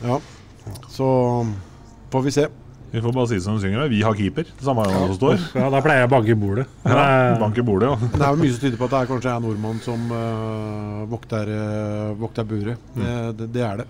Ja. 0.05 0.19
Så 0.89 1.07
får 2.13 2.23
vi 2.25 2.33
se. 2.33 2.47
Vi 2.95 3.01
får 3.03 3.15
bare 3.15 3.27
si 3.27 3.41
som 3.43 3.57
de 3.57 3.65
synger. 3.65 3.89
Vi 3.91 4.01
har 4.05 4.15
keeper. 4.15 4.47
Det 4.47 4.63
samme 4.63 4.85
det 4.87 4.93
som 4.95 5.15
står. 5.17 5.41
Ja, 5.57 5.65
Da 5.73 5.81
pleier 5.83 6.05
jeg 6.05 6.07
å 6.07 6.13
banke 6.13 6.31
i 6.31 6.37
bordet. 6.39 6.63
Ja, 6.85 7.07
banke 7.41 7.59
i 7.59 7.65
bordet, 7.67 7.89
ja. 7.91 8.11
Det 8.13 8.21
er 8.21 8.29
jo 8.29 8.39
mye 8.39 8.53
som 8.53 8.61
tyder 8.61 8.79
på 8.79 8.87
at 8.87 8.93
det 8.93 9.01
er 9.01 9.09
kanskje 9.09 9.33
er 9.33 9.43
nordmann 9.43 9.81
som 9.83 10.05
uh, 10.13 11.03
vokter, 11.11 11.51
uh, 11.51 12.13
vokter 12.21 12.47
buret. 12.47 12.87
Det, 12.95 13.17
det, 13.41 13.49
det 13.57 13.65
er 13.67 13.83
det. 13.83 13.89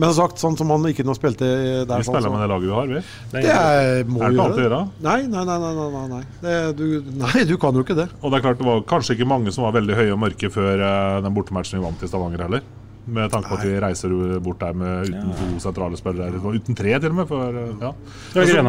Men 0.00 0.14
sagt, 0.16 0.40
sånn 0.40 0.54
som 0.56 0.70
han 0.72 0.86
ikke 0.88 1.04
nå 1.04 1.12
spilte 1.18 1.44
der 1.84 1.84
Vi 1.84 2.06
sånn, 2.06 2.16
spiller 2.16 2.32
med 2.32 2.40
det 2.42 2.48
laget 2.48 2.64
vi 2.64 2.72
har, 2.72 2.86
vi. 2.88 3.00
det 3.34 3.42
Det 3.44 3.52
er, 3.52 4.04
må 4.08 4.22
Er 4.22 4.30
det 4.32 4.38
ikke 4.38 4.46
alt 4.46 4.60
å 4.60 4.62
gjøre 4.64 4.78
nei, 5.04 5.18
nei. 5.28 5.42
nei, 5.50 5.58
nei, 5.60 5.72
nei, 5.76 6.04
nei. 6.14 6.22
Det, 6.40 6.54
du, 6.78 6.86
nei, 7.20 7.42
du 7.48 7.58
kan 7.60 7.76
jo 7.76 7.84
ikke 7.84 7.98
det. 7.98 8.08
Og 8.22 8.32
det 8.32 8.40
er 8.40 8.46
klart, 8.46 8.62
det 8.62 8.68
var 8.70 8.86
kanskje 8.88 9.18
ikke 9.18 9.28
mange 9.28 9.52
som 9.52 9.68
var 9.68 9.76
veldig 9.76 9.98
høye 9.98 10.14
og 10.14 10.22
mørke 10.24 10.48
før 10.54 10.80
eh, 10.80 11.18
den 11.26 11.36
bortematchen 11.36 11.78
vi 11.78 11.84
vant 11.84 12.02
i 12.02 12.08
Stavanger 12.08 12.46
heller. 12.46 12.64
Med 13.04 13.32
tanke 13.32 13.50
på 13.50 13.56
at 13.58 13.64
vi 13.66 13.78
reiser 13.82 14.12
bort 14.44 14.60
der 14.62 14.76
med 14.78 15.08
uten 15.10 15.32
to 15.34 15.46
sentrale 15.64 15.98
spillere. 15.98 16.38
Uten 16.38 16.76
tre, 16.78 16.92
til 17.02 17.10
og 17.10 17.18
med. 17.18 17.26
For, 17.26 17.58
eh, 17.58 17.72
ja. 17.82 17.90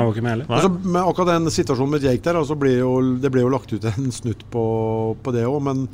ikke 0.09 0.25
med. 0.25 0.45
Altså, 0.47 0.71
med 0.73 1.01
akkurat 1.03 1.35
den 1.35 1.53
situasjonen 1.53 1.93
med 1.93 2.07
Jake 2.07 2.23
der, 2.25 2.39
altså 2.41 2.57
ble 2.57 2.73
jo, 2.79 2.95
det 3.21 3.31
ble 3.33 3.45
jo 3.45 3.53
lagt 3.53 3.73
ut 3.75 3.85
en 3.91 4.09
snutt 4.11 4.41
på, 4.49 4.65
på 5.21 5.35
det 5.35 5.45
òg, 5.45 5.59
men 5.69 5.85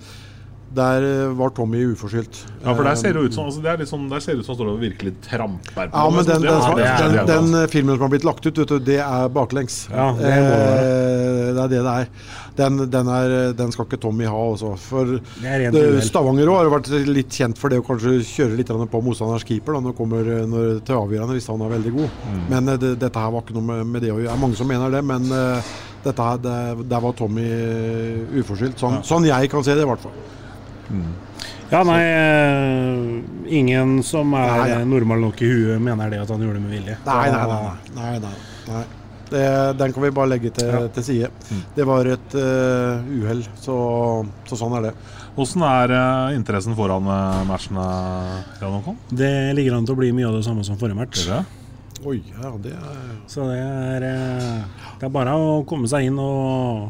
der 0.75 1.05
eh, 1.08 1.32
var 1.39 1.49
Tommy 1.58 1.82
uforskyldt. 1.93 2.43
ja, 2.63 2.73
for 2.75 2.84
der 2.86 2.95
ser 2.99 3.13
det 3.13 3.23
ut 3.29 3.34
som 3.34 3.45
altså, 3.49 3.62
det 3.63 3.71
er 3.73 3.86
sånn, 3.89 4.10
Der 4.12 4.19
ser 4.21 4.36
det 4.38 4.43
ut 4.43 4.45
som 4.45 4.53
han 4.53 4.60
står 4.60 4.73
og 4.73 4.82
virkelig 4.84 5.13
tramper 5.25 5.89
på 5.89 5.97
Ja, 5.97 6.10
men 6.13 6.25
den, 6.27 6.41
den, 6.41 6.60
den, 6.77 7.17
er- 7.17 7.25
den 7.29 7.53
eh, 7.63 7.67
filmen 7.71 7.95
som 7.97 8.05
har 8.05 8.12
blitt 8.13 8.27
lagt 8.27 8.45
ut, 8.45 8.58
vet 8.62 8.69
du, 8.75 8.77
det 8.79 8.99
er 9.01 9.29
baklengs. 9.34 9.88
Ja, 9.91 10.12
det 10.19 10.36
Eh, 10.39 11.53
det 11.55 11.63
er 11.63 11.67
det 11.71 11.82
det 11.84 11.93
er. 12.03 12.08
Den, 12.60 12.77
den, 12.91 13.08
er, 13.08 13.34
den 13.55 13.71
skal 13.71 13.86
ikke 13.88 13.99
Tommy 14.03 14.25
ha, 14.27 14.36
også. 14.53 14.73
For 14.84 15.05
Det 15.15 15.47
er 15.47 15.62
rent 15.63 15.75
det, 15.75 15.84
uhell. 15.93 16.01
Stavanger 16.03 16.51
òg 16.51 16.58
har 16.60 16.71
vært 16.73 16.89
litt 17.08 17.32
kjent 17.34 17.58
for 17.60 17.71
det 17.71 17.79
å 17.79 17.86
kanskje 17.88 18.17
kjøre 18.27 18.58
litt 18.60 18.67
på 18.69 19.01
motstanders 19.05 19.45
keeper 19.47 19.77
da, 19.77 19.84
når 19.86 19.95
kommer 19.97 20.27
når, 20.49 20.82
til 20.86 20.99
avgjørende, 20.99 21.38
hvis 21.38 21.47
han 21.51 21.63
er 21.65 21.73
veldig 21.77 21.93
god. 21.95 22.17
Mm. 22.29 22.41
Men 22.53 22.73
eh, 22.73 22.82
det, 22.84 22.95
dette 23.01 23.23
her 23.23 23.32
var 23.36 23.45
ikke 23.45 23.55
noe 23.58 23.67
med, 23.71 23.86
med 23.95 24.03
det 24.05 24.12
å 24.12 24.17
gjøre. 24.19 24.27
Det 24.29 24.36
er 24.36 24.43
mange 24.43 24.60
som 24.60 24.69
mener 24.69 24.91
det, 24.97 25.03
men 25.08 25.29
eh, 25.32 25.71
dette 26.03 26.27
her, 26.29 26.41
det, 26.43 26.58
der 26.91 27.05
var 27.08 27.15
Tommy 27.19 27.47
eh, 27.47 28.41
uforskyldt. 28.41 28.79
Sånn, 28.82 28.99
sånn 29.08 29.27
jeg 29.29 29.51
kan 29.51 29.65
se 29.65 29.75
det, 29.77 29.88
i 29.88 29.89
hvert 29.89 30.03
fall. 30.03 30.19
Ja, 31.69 31.84
nei, 31.86 31.99
eh, 32.02 33.58
ingen 33.60 33.99
som 34.04 34.34
er 34.34 34.56
Nei, 34.58 34.69
ja. 34.71 34.80
normal 34.89 35.21
nok 35.21 35.41
i 35.45 35.49
huet, 35.52 35.82
mener 35.86 36.10
det 36.10 36.23
at 36.23 36.32
han 36.34 36.41
gjorde 36.41 36.58
det 36.58 36.63
med 36.63 36.73
vilje. 36.73 36.95
Nei, 37.06 37.28
nei, 37.30 37.43
nei. 37.52 37.60
nei, 37.60 37.75
nei, 37.99 38.15
nei. 38.23 38.39
Nei. 38.69 38.86
Det, 39.30 39.43
den 39.78 39.93
kan 39.93 40.02
vi 40.02 40.10
bare 40.17 40.32
legge 40.32 40.49
til, 40.58 40.88
til 40.95 41.06
side. 41.06 41.28
Det 41.75 41.86
var 41.86 42.08
et 42.10 42.34
uh, 42.34 43.06
uhell, 43.13 43.43
så, 43.62 43.75
så 44.49 44.58
sånn 44.58 44.73
er 44.80 44.88
det. 44.88 44.93
Hvordan 45.36 45.65
er 45.67 45.93
uh, 45.93 46.34
interessen 46.34 46.73
foran 46.78 47.06
uh, 47.06 47.43
matchene? 47.45 47.86
Jan 48.58 48.73
Håkon? 48.80 48.97
Det 49.13 49.30
ligger 49.54 49.78
an 49.78 49.86
til 49.86 49.93
å 49.93 49.99
bli 50.02 50.10
mye 50.17 50.32
av 50.32 50.39
det 50.39 50.41
samme 50.47 50.65
som 50.65 50.80
forrige 50.82 50.97
match. 50.97 51.28
Gjør 51.28 51.38
det? 51.38 51.60
Oi, 52.10 52.17
ja, 52.32 52.49
det 52.63 52.73
er 52.73 53.08
Så 53.28 53.45
det 53.52 53.60
er, 53.60 54.08
uh, 54.08 54.89
det 54.97 55.06
er 55.06 55.13
bare 55.13 55.38
å 55.38 55.62
komme 55.69 55.89
seg 55.91 56.10
inn 56.10 56.17
og 56.23 56.89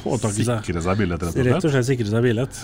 få 0.00 0.16
tak 0.20 0.34
i 0.34 0.44
seg 0.44 0.60
Sikre 0.60 0.82
seg 0.84 1.00
billett, 1.00 1.24
rett 1.24 1.36
og 1.40 1.46
Rett 1.46 1.56
og 1.56 1.64
slett? 1.64 1.76
slett 1.78 1.88
sikre 1.94 2.12
seg 2.12 2.24
billett. 2.28 2.60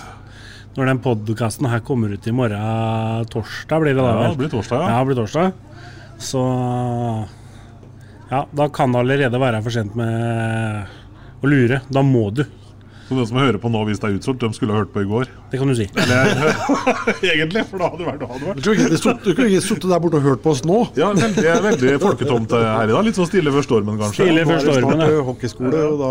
Når 0.76 0.90
den 0.90 1.00
podkasten 1.00 1.70
her 1.72 1.80
kommer 1.80 2.12
ut 2.12 2.26
i 2.28 2.34
morgen 2.36 3.30
torsdag, 3.32 3.80
blir 3.80 3.96
det 3.96 4.02
da 4.02 4.12
Ja, 4.12 4.28
det 4.28 4.40
blir 4.42 4.52
torsdag, 4.52 4.82
ja. 4.84 4.92
Ja, 4.92 4.98
det 5.00 5.08
blir 5.08 5.20
torsdag. 5.22 5.52
Så 6.20 6.42
ja, 8.30 8.42
da 8.50 8.68
kan 8.68 8.92
det 8.92 9.00
allerede 9.00 9.40
være 9.40 9.62
for 9.64 9.72
sent 9.72 9.96
med 9.96 10.86
å 11.40 11.48
lure. 11.48 11.80
Da 11.88 12.02
må 12.04 12.28
du. 12.34 12.44
Så 13.06 13.14
den 13.14 13.26
som 13.30 13.38
hører 13.38 13.58
på 13.62 13.70
nå 13.70 13.84
hvis 13.86 14.00
det 14.02 14.08
er 14.08 14.14
utsolgt, 14.18 14.40
de 14.42 14.56
skulle 14.56 14.74
ha 14.74 14.82
hørt 14.82 14.90
på 14.90 15.04
i 15.04 15.06
går. 15.06 15.28
Det 15.52 15.60
kan 15.60 15.70
du 15.70 15.76
si. 15.78 15.86
Eller, 15.94 16.32
egentlig, 17.30 17.62
for 17.70 17.78
da 17.78 17.90
hadde 17.92 18.02
det 18.02 18.08
vært, 18.08 18.22
da 18.24 18.30
hadde 18.32 18.40
det 18.40 18.48
vært. 18.50 18.62
Du 19.22 19.30
kunne 19.30 19.46
ikke 19.46 19.62
sittet 19.62 19.86
der 19.92 20.00
borte 20.02 20.18
og 20.18 20.26
hørt 20.26 20.42
på 20.42 20.56
oss 20.56 20.64
nå. 20.66 20.80
Ja, 20.98 21.12
veldig, 21.14 21.52
veldig 21.70 21.92
folketomt 22.02 22.56
her 22.56 22.90
i 22.90 22.90
dag. 22.90 23.04
Litt 23.06 23.20
sånn 23.20 23.30
stille 23.30 23.54
før 23.54 23.68
stormen, 23.68 24.00
kanskje. 24.02 24.26
Stille 24.26 24.42
før 24.48 24.58
er 24.58 24.66
det 24.66 24.74
stormen, 24.80 25.04
ja. 25.06 25.20
hockeyskole, 25.30 25.84
og 25.92 26.02
da, 26.02 26.10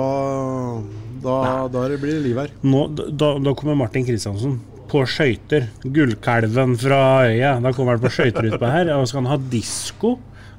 da, 1.23 1.67
da 1.71 1.83
blir 1.89 2.17
det 2.17 2.23
liv 2.25 2.39
her. 2.39 2.53
Nå, 2.65 2.87
da, 2.95 3.35
da 3.39 3.53
kommer 3.57 3.77
Martin 3.79 4.05
Kristiansen 4.07 4.59
på 4.91 5.01
skøyter. 5.09 5.69
Gullkalven 5.83 6.75
fra 6.79 7.01
øya. 7.29 7.55
Da 7.63 7.73
kommer 7.75 7.97
han 7.97 8.05
på 8.05 8.13
skøyter 8.13 8.51
utpå 8.51 8.69
her. 8.69 8.91
Og 8.95 9.05
så 9.05 9.13
skal 9.13 9.25
han 9.25 9.33
ha 9.33 9.41
disko. 9.51 10.15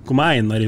kommer 0.06 0.36
Einar 0.36 0.62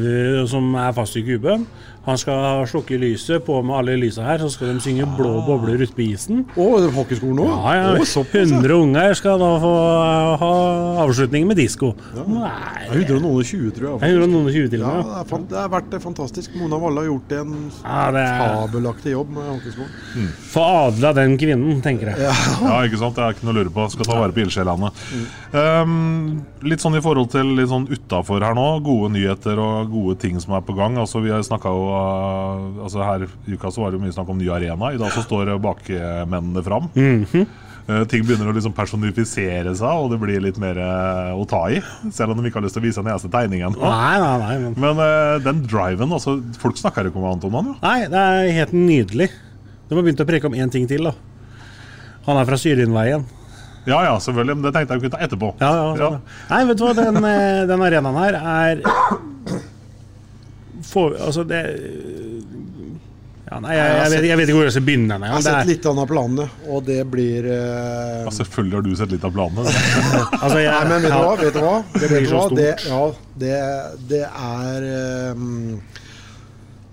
som 0.51 0.72
er 0.74 0.94
fast 0.96 1.18
i 1.18 1.22
kuben. 1.27 1.66
Han 2.06 2.16
skal 2.20 2.62
slukke 2.70 2.96
lyset, 3.00 3.42
på 3.44 3.58
med 3.66 3.74
alle 3.76 3.96
lysa 4.00 4.22
her. 4.24 4.38
Så 4.40 4.48
skal 4.54 4.70
de 4.72 4.80
synge 4.80 5.04
blå 5.18 5.42
bobler 5.44 5.80
ute 5.82 5.92
på 5.96 6.04
isen. 6.06 6.44
Å, 6.56 6.66
det 6.80 6.88
er 6.88 6.94
hockeyskolen 6.96 7.42
òg? 7.44 7.50
Ja, 7.52 7.74
ja. 7.98 8.06
100 8.38 8.76
unger 8.78 9.16
skal 9.18 9.40
da 9.42 9.50
få 9.61 9.72
ha 10.40 10.52
avslutning 11.04 11.46
med 11.50 11.58
disko. 11.61 11.90
Nei, 12.28 12.87
Det 12.88 13.02
er 13.11 13.18
120, 13.18 13.72
tror 13.76 13.88
jeg. 13.90 14.08
Er 14.08 14.22
120 14.24 14.70
til 14.72 14.82
og 14.82 14.88
Ja, 14.88 15.02
det, 15.02 15.18
er, 15.20 15.28
fan- 15.32 15.46
det 15.50 15.58
har 15.61 15.68
vært 15.74 15.96
eh, 15.98 16.02
fantastisk. 16.06 16.56
Mona 16.61 16.78
Valle 16.80 17.02
har 17.04 17.11
gjort 17.11 17.34
en 17.42 17.52
Ja, 17.82 17.98
det 18.14 18.22
er 18.24 18.40
fabelaktig 18.44 19.12
jobb 19.12 19.34
med 19.37 19.50
hockeyskolen. 19.52 20.30
Få 20.54 20.64
adla 20.88 21.12
den 21.18 21.37
kvinnen, 21.40 21.82
tenker 21.84 22.12
jeg. 22.14 22.32
Ja, 22.64 22.78
ikke 22.88 23.02
sant? 23.02 23.18
Det 23.18 23.26
er 23.26 23.37
ikke 23.37 23.48
noe 23.50 23.56
å 23.56 23.58
lure 23.61 23.74
på. 23.74 23.88
Skal 23.92 24.08
ta 24.08 24.18
vare 24.22 24.32
på 24.37 24.44
ildsjelene. 24.46 24.92
Um, 25.52 26.42
litt 26.68 26.82
sånn 26.82 26.96
i 26.98 27.02
forhold 27.04 27.30
til 27.32 27.52
litt 27.56 27.70
sånn 27.70 27.87
utafor 27.88 28.44
her 28.44 28.56
nå. 28.56 28.66
Gode 28.84 29.12
nyheter 29.14 29.61
og 29.62 29.92
gode 29.92 30.18
ting 30.24 30.40
som 30.42 30.56
er 30.58 30.64
på 30.66 30.76
gang. 30.78 30.98
Altså 31.00 31.22
Vi 31.24 31.32
har 31.32 31.44
snakka 31.46 31.72
jo 31.72 31.88
altså 31.92 33.05
Her 33.05 33.24
i 33.24 33.57
uka 33.57 33.70
så 33.72 33.83
var 33.83 33.92
det 33.92 33.98
jo 33.98 34.05
mye 34.05 34.14
snakk 34.14 34.29
om 34.33 34.38
ny 34.40 34.51
arena. 34.53 34.92
I 34.92 35.01
dag 35.01 35.14
så 35.14 35.24
står 35.24 35.55
bakmennene 35.62 36.62
fram. 36.66 36.90
-hmm. 36.94 37.46
Uh, 37.88 38.03
ting 38.05 38.20
begynner 38.20 38.51
å 38.51 38.53
liksom 38.53 38.74
personifisere 38.77 39.70
seg, 39.79 39.88
og 39.96 40.11
det 40.12 40.18
blir 40.20 40.42
litt 40.44 40.59
mer 40.61 40.77
uh, 40.77 41.31
å 41.33 41.46
ta 41.48 41.62
i. 41.72 41.79
Selv 42.12 42.35
om 42.35 42.42
de 42.42 42.51
ikke 42.51 42.61
har 42.61 42.66
lyst 42.66 42.77
til 42.77 42.83
å 42.83 42.85
vise 42.85 43.01
en 43.01 43.09
eneste 43.09 43.31
tegning 43.33 43.62
ennå. 43.64 43.81
Nei, 43.81 44.18
nei, 44.20 44.35
nei. 44.42 44.57
Men... 44.61 44.74
Men 44.85 45.01
uh, 45.01 45.38
den 45.40 45.62
driven 45.64 46.12
altså, 46.12 46.37
Folk 46.61 46.77
snakker 46.77 47.09
ikke 47.09 47.16
om 47.16 47.24
Anton 47.31 47.57
om 47.57 47.70
jo. 47.72 47.79
Nei, 47.81 48.03
det 48.12 48.20
er 48.20 48.51
helt 48.59 48.77
nydelig. 48.77 49.31
De 49.88 49.96
har 49.96 50.05
begynt 50.05 50.20
å 50.20 50.29
preke 50.29 50.51
om 50.51 50.59
én 50.59 50.74
ting 50.74 50.85
til, 50.90 51.09
da. 51.09 51.14
Han 52.29 52.37
er 52.37 52.51
fra 52.51 52.61
Syrinveien. 52.61 53.24
Ja 53.88 54.03
ja, 54.05 54.12
selvfølgelig. 54.20 54.59
Men 54.59 54.68
det 54.68 54.74
tenkte 54.77 54.98
jeg 54.98 55.07
kunne 55.07 55.16
ta 55.16 55.24
etterpå. 55.24 55.55
Ja, 55.57 55.72
ja, 55.72 55.88
sånn, 55.96 56.20
ja. 56.20 56.46
Nei, 56.53 56.62
vet 56.68 56.77
du 56.77 56.85
hva, 56.85 56.92
den, 56.98 57.22
den 57.72 57.88
arenaen 57.88 58.20
her 58.20 58.40
er 58.42 58.85
for, 60.88 61.16
Altså, 61.20 61.44
det 61.48 61.62
ja, 63.48 63.59
Nei, 63.64 63.74
jeg, 63.79 63.92
jeg, 63.96 64.11
vet, 64.12 64.24
jeg 64.29 64.38
vet 64.38 64.51
ikke 64.51 64.57
hvor 64.59 64.66
jeg 64.66 64.74
skal 64.74 64.85
begynne. 64.85 65.16
Jeg 65.22 65.33
har 65.33 65.44
sett 65.46 65.68
litt 65.70 65.87
av 65.88 66.01
planene, 66.11 66.44
og 66.68 66.83
det 66.85 66.98
blir 67.09 67.46
eh, 67.48 68.27
Ja, 68.27 68.33
selvfølgelig 68.37 68.77
har 68.77 68.85
du 68.85 68.90
sett 68.98 69.14
litt 69.14 69.24
av 69.24 69.33
planene. 69.33 69.72
altså, 70.42 70.59
jeg, 70.61 70.74
Nei, 70.74 70.83
men 70.90 71.07
vet 71.07 71.14
du 71.14 71.16
hva? 71.16 71.31
Vet 71.40 71.57
du 71.57 71.62
hva? 71.64 71.79
Det 71.94 72.11
blir 72.12 72.29
så 72.29 72.42
stort. 72.44 72.59
Det, 72.59 72.74
ja, 72.90 73.01
det, 73.44 73.55
det 74.11 74.20
er 74.29 74.90
um, 75.33 75.81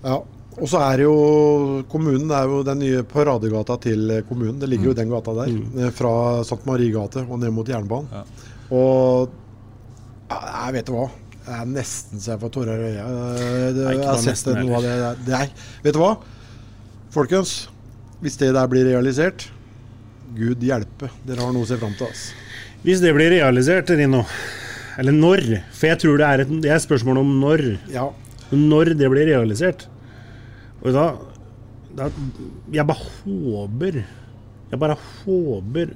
Ja. 0.06 0.22
Og 0.56 0.70
så 0.72 0.80
er 0.80 1.02
jo 1.04 1.16
kommunen 1.92 2.30
det 2.30 2.36
er 2.38 2.48
jo 2.48 2.62
den 2.64 2.80
nye 2.80 3.02
paradegata 3.04 3.76
til 3.84 4.14
kommunen. 4.30 4.56
Det 4.62 4.70
ligger 4.72 4.88
jo 4.88 4.94
i 4.96 5.00
den 5.02 5.12
gata 5.12 5.34
der. 5.42 5.52
Mm. 5.52 5.90
Fra 5.98 6.14
St. 6.48 6.62
Marie 6.64 6.94
gate 6.96 7.26
og 7.26 7.42
ned 7.42 7.52
mot 7.52 7.68
jernbanen. 7.68 8.24
Og 8.72 9.34
jeg 10.32 10.78
vet 10.78 10.88
du 10.88 10.96
hva. 10.96 11.10
Det 11.46 11.54
er 11.54 11.66
nesten 11.70 12.18
så 12.22 12.32
jeg 12.34 12.42
får 12.42 12.52
tårer 12.56 12.80
i 12.82 12.88
øya. 12.96 13.06
Eh, 13.06 13.74
det- 13.76 13.86
Nei, 13.86 13.94
Jeg 14.00 14.06
har 14.08 14.18
sett 14.18 14.56
noe 14.58 14.76
av 14.80 14.82
det 14.82 14.96
der. 15.28 15.42
Er, 15.44 15.50
vet 15.84 15.94
du 15.94 16.00
hva? 16.02 16.14
Folkens, 17.14 17.68
hvis 18.22 18.38
det 18.38 18.54
der 18.54 18.68
blir 18.68 18.86
realisert 18.90 19.50
Gud 20.36 20.60
hjelpe. 20.66 21.10
Dere 21.26 21.40
har 21.46 21.54
noe 21.54 21.64
å 21.64 21.68
se 21.70 21.78
fram 21.78 21.94
til. 21.96 22.08
ass. 22.08 22.34
Hvis 22.84 23.00
det 23.02 23.14
blir 23.16 23.30
realisert, 23.30 23.88
Rino 23.96 24.26
Eller 24.98 25.12
når. 25.12 25.62
For 25.72 25.88
jeg 25.88 26.00
tror 26.00 26.18
det 26.18 26.26
er 26.28 26.42
et, 26.42 26.50
det 26.62 26.70
er 26.72 26.76
et 26.76 26.82
spørsmål 26.88 27.18
om 27.22 27.32
når. 27.42 27.64
Ja. 27.92 28.10
Når 28.52 28.98
det 28.98 29.10
blir 29.12 29.26
realisert. 29.28 29.86
Og 30.84 30.94
da, 30.94 31.06
da 31.96 32.10
Jeg 32.74 32.86
bare 32.88 33.06
håper 33.24 34.02
Jeg 34.72 34.80
bare 34.80 34.98
håper 35.26 35.94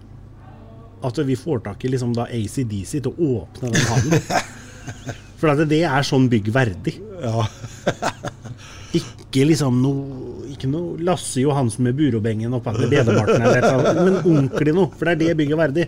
at 1.04 1.16
vi 1.26 1.36
får 1.40 1.62
tak 1.64 1.84
i 1.86 1.88
liksom 1.94 2.14
da 2.14 2.26
ACDC 2.28 3.00
til 3.02 3.12
å 3.12 3.16
åpne 3.48 3.70
den 3.72 3.86
hallen. 3.92 5.16
For 5.40 5.54
at 5.54 5.62
det 5.72 5.84
er 5.88 6.04
sånn 6.08 6.28
bygg 6.32 6.50
verdig. 6.56 6.98
Ja. 7.24 7.46
Ikke 9.00 9.44
liksom 9.46 9.76
noe 9.84 10.48
Ikke 10.50 10.66
noe 10.72 10.96
Lasse 11.06 11.44
Johansen 11.44 11.86
med 11.86 11.94
burobengen 12.00 12.56
oppe 12.58 12.72
etter 12.74 12.90
bedebarten, 12.90 13.44
men 14.00 14.16
ordentlig 14.24 14.74
noe. 14.74 14.90
For 14.98 15.06
det 15.06 15.14
er 15.14 15.20
det 15.22 15.36
bygget 15.44 15.60
verdig. 15.60 15.86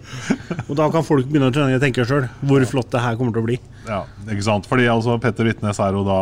Og 0.67 0.75
da 0.77 0.85
kan 0.93 1.03
folk 1.07 1.25
begynne 1.27 1.49
å 1.49 1.55
trene- 1.55 1.79
tenke 1.81 2.05
sjøl 2.07 2.27
hvor 2.45 2.63
flott 2.69 2.91
det 2.93 3.01
her 3.01 3.17
kommer 3.19 3.33
til 3.35 3.41
å 3.41 3.47
bli. 3.49 3.57
Ja, 3.89 4.03
ikke 4.29 4.45
sant? 4.45 4.69
Fordi 4.69 4.85
altså, 4.93 5.17
Petter 5.23 5.49
Vitnes 5.49 5.81
er 5.81 5.97
jo 5.97 6.05
da 6.07 6.19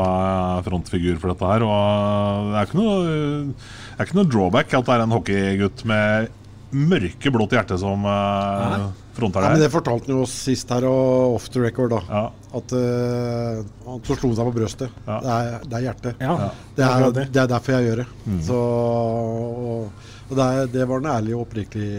frontfigur 0.65 1.19
for 1.19 1.33
dette 1.35 1.51
her. 1.51 1.67
Og 1.67 2.49
det 2.53 2.61
er 2.63 2.69
ikke 2.71 2.79
noe, 2.79 2.97
det 3.03 3.99
er 3.99 4.07
ikke 4.09 4.19
noe 4.21 4.31
drawback 4.31 4.73
at 4.79 4.87
det 4.87 4.95
er 4.95 5.03
en 5.05 5.17
hockeygutt 5.17 5.85
med 5.91 6.31
mørke 6.71 7.31
blått 7.35 7.53
hjerte 7.57 7.75
som 7.81 8.03
uh, 8.07 8.89
fronter 9.19 9.45
Ja, 9.45 9.53
men. 9.53 9.61
Det 9.63 9.71
fortalte 9.73 10.09
han 10.09 10.17
jo 10.17 10.25
oss 10.25 10.35
sist 10.47 10.71
her, 10.73 10.87
og 10.89 11.35
off 11.37 11.49
the 11.53 11.61
record, 11.63 11.93
da. 11.95 12.01
Ja. 12.09 12.23
At 12.59 12.71
uh, 12.73 13.59
han 13.85 13.99
så 14.07 14.17
slo 14.17 14.31
seg 14.37 14.47
på 14.49 14.53
brøstet. 14.55 14.95
Ja. 15.05 15.17
Det, 15.21 15.33
er, 15.35 15.65
det 15.69 15.77
er 15.79 15.83
hjertet. 15.89 16.23
Ja, 16.23 16.37
Det, 16.77 16.85
er, 16.87 17.09
det. 17.19 17.27
er 17.43 17.51
derfor 17.51 17.75
jeg 17.77 17.89
gjør 17.89 18.01
det. 18.03 18.07
Mm. 18.25 18.39
Så, 18.47 18.57
og, 19.19 20.07
og 20.29 20.33
det, 20.37 20.47
er, 20.47 20.71
det 20.73 20.87
var 20.89 21.03
han 21.03 21.11
ærlig 21.17 21.35
og 21.37 21.43
oppriktig 21.45 21.89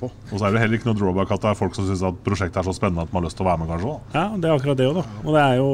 på. 0.00 0.10
Og 0.32 0.34
så 0.38 0.48
er 0.48 0.56
det 0.56 0.64
heller 0.64 0.80
ikke 0.80 0.90
noe 0.90 0.98
drawback 0.98 1.36
at 1.36 1.44
det 1.46 1.52
er 1.52 1.60
folk 1.62 1.78
som 1.78 1.86
syns 1.88 2.02
at 2.08 2.20
prosjektet 2.26 2.60
er 2.62 2.68
så 2.68 2.74
spennende 2.76 3.06
at 3.06 3.14
man 3.14 3.22
har 3.22 3.28
lyst 3.30 3.38
til 3.40 3.46
å 3.46 3.50
være 3.52 3.62
med, 3.62 3.72
kanskje. 3.72 3.94
Da. 3.94 4.18
Ja, 4.18 4.26
det 4.42 4.50
er 4.50 4.58
akkurat 4.58 4.82
det 4.82 4.90
òg, 4.90 5.00
da. 5.00 5.06
Og 5.22 5.36
det 5.38 5.46
er 5.46 5.56
jo 5.62 5.70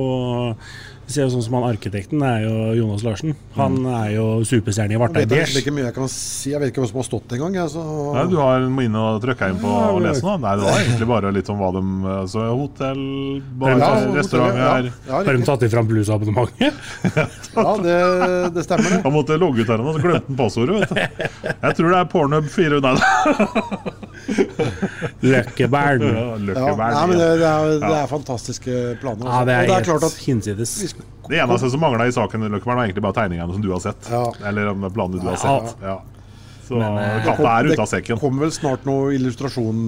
ser 1.13 1.25
jo 1.25 1.31
sånn 1.33 1.45
som 1.45 1.57
han 1.59 1.67
arkitekten 1.71 2.23
er 2.25 2.43
jo 2.45 2.55
Jonas 2.79 3.05
Larsen. 3.07 3.35
Han 3.57 3.79
er 3.87 4.13
jo 4.17 4.27
superstjerne 4.49 4.93
i 4.93 4.97
Jeg 4.97 5.03
Vartei 5.03 5.23
vet 5.25 5.33
er 5.33 5.45
Beige. 5.47 5.63
ikke 5.63 5.75
mye 5.77 5.87
jeg 5.87 5.97
kan 5.97 6.11
si. 6.13 6.53
Jeg 6.53 6.61
vet 6.63 6.73
ikke 6.73 6.83
hvem 6.83 6.91
som 6.91 7.01
har 7.01 7.07
stått 7.09 7.35
engang. 7.37 7.57
Altså. 7.65 7.85
Så. 7.85 8.07
Nei, 8.17 8.25
du 8.33 8.37
har, 8.41 8.67
må 8.73 8.85
inn 8.87 8.99
og 8.99 9.21
trykke 9.25 9.51
inn 9.53 9.61
på 9.63 9.73
Ja, 9.73 9.85
og 9.95 10.03
lese 10.05 10.27
nå. 10.27 10.37
Nei, 10.45 10.55
det 10.61 10.67
var 10.69 10.81
egentlig 10.85 11.11
bare 11.13 11.33
litt 11.39 11.53
om 11.53 11.63
hva 11.63 11.71
de 11.79 11.85
altså, 12.19 12.45
Hotell, 12.59 13.05
bar, 13.61 13.75
Ja, 13.79 13.93
restauranter 14.19 14.63
ja. 14.65 14.93
Ja, 15.09 15.23
Har 15.23 15.33
de 15.39 15.49
tatt 15.49 15.65
tatt 15.65 15.73
fram 15.75 15.89
bluesabonnementet? 15.91 16.83
ja 17.59 17.71
det, 17.85 17.97
det 18.57 18.67
stemmer, 18.67 18.91
det. 18.93 19.01
Han 19.07 19.17
måtte 19.17 19.41
logge 19.41 19.65
ut 19.65 19.73
her 19.73 19.83
nå, 19.83 19.97
så 19.97 20.05
glemte 20.05 20.29
han 20.29 20.39
passordet. 20.39 20.83
vet 20.83 20.93
du. 20.93 21.25
Jeg 21.49 21.81
tror 21.81 21.95
det 21.95 22.03
er 22.03 22.13
Pornhub 22.13 22.53
4 22.53 22.83
Nei, 22.85 22.95
Løkkebern. 22.99 24.05
ja, 25.25 25.43
Ja, 25.49 26.75
nei, 26.77 27.07
men 27.09 27.19
det, 27.19 27.29
det, 27.41 27.49
er, 27.49 27.79
det 27.83 27.95
er 27.95 28.11
fantastiske 28.11 28.77
planer. 29.03 29.25
Ja, 29.25 29.41
altså. 29.41 29.47
det 29.49 29.55
er, 29.55 29.63
og 29.63 29.71
det 29.71 29.79
er 29.79 29.89
klart 29.89 30.07
at 30.11 30.21
hinsides. 30.27 30.77
Det 31.29 31.41
eneste 31.41 31.73
som 31.73 31.83
mangla 31.83 32.09
i 32.09 32.15
saken, 32.15 32.47
Løkkebern, 32.53 32.83
er 32.83 32.91
egentlig 32.91 33.05
bare 33.05 33.19
tegningene 33.23 33.57
som 33.57 33.65
du 33.65 33.73
har 33.73 33.83
sett. 33.85 34.13
Ja. 34.13 34.29
Eller 34.49 34.73
er 34.73 34.95
planene 34.95 35.25
du 35.25 35.29
har 35.31 35.41
sett. 35.43 35.83
Ja. 35.85 35.99
Så 36.69 36.77
Men, 36.77 36.99
eh, 37.01 37.23
katta 37.25 37.49
er 37.49 37.71
ute 37.71 37.81
av 37.81 37.89
sekken. 37.89 38.19
Det 38.19 38.21
kommer 38.21 38.45
vel 38.45 38.51
snart 38.53 38.83
noe 38.85 39.15
illustrasjon 39.17 39.79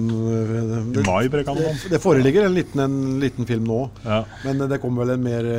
Det, 0.95 1.03
mai, 1.05 1.27
det, 1.29 1.67
det 1.91 1.99
foreligger 2.01 2.47
en 2.47 2.55
liten, 2.57 2.81
en 2.81 3.19
liten 3.21 3.45
film 3.45 3.67
nå. 3.69 3.83
Ja. 4.01 4.23
Men 4.47 4.63
det 4.65 4.79
kommer 4.81 5.05
vel 5.05 5.13
en 5.13 5.27
mer 5.27 5.49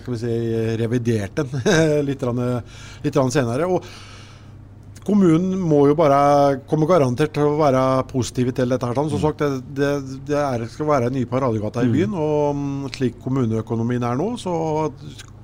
skal 0.00 0.16
vi 0.16 0.20
si, 0.22 0.38
revidert 0.80 1.42
en 1.44 1.52
litt, 2.08 2.24
litt 3.04 3.20
senere. 3.36 3.68
Og 3.68 3.84
kommunen 5.06 5.54
må 5.60 5.84
jo 5.90 5.96
bare 5.98 6.60
komme 6.70 6.88
garantert 6.90 7.32
til 7.36 7.48
å 7.48 7.58
være 7.60 7.82
positive 8.10 8.54
til 8.56 8.72
dette. 8.74 8.86
her. 8.86 8.98
sånn. 8.98 9.10
Som 9.12 9.24
sagt, 9.24 9.42
det, 9.42 9.60
det, 9.76 10.20
det 10.30 10.38
er, 10.38 10.66
skal 10.70 10.90
være 10.90 11.10
en 11.10 11.18
ny 11.18 11.24
paradegate 11.30 11.86
i 11.86 11.92
byen. 11.92 12.14
Og 12.14 12.54
mm, 12.56 12.88
slik 12.96 13.20
kommuneøkonomien 13.24 14.06
er 14.06 14.20
nå, 14.20 14.32
så 14.40 14.54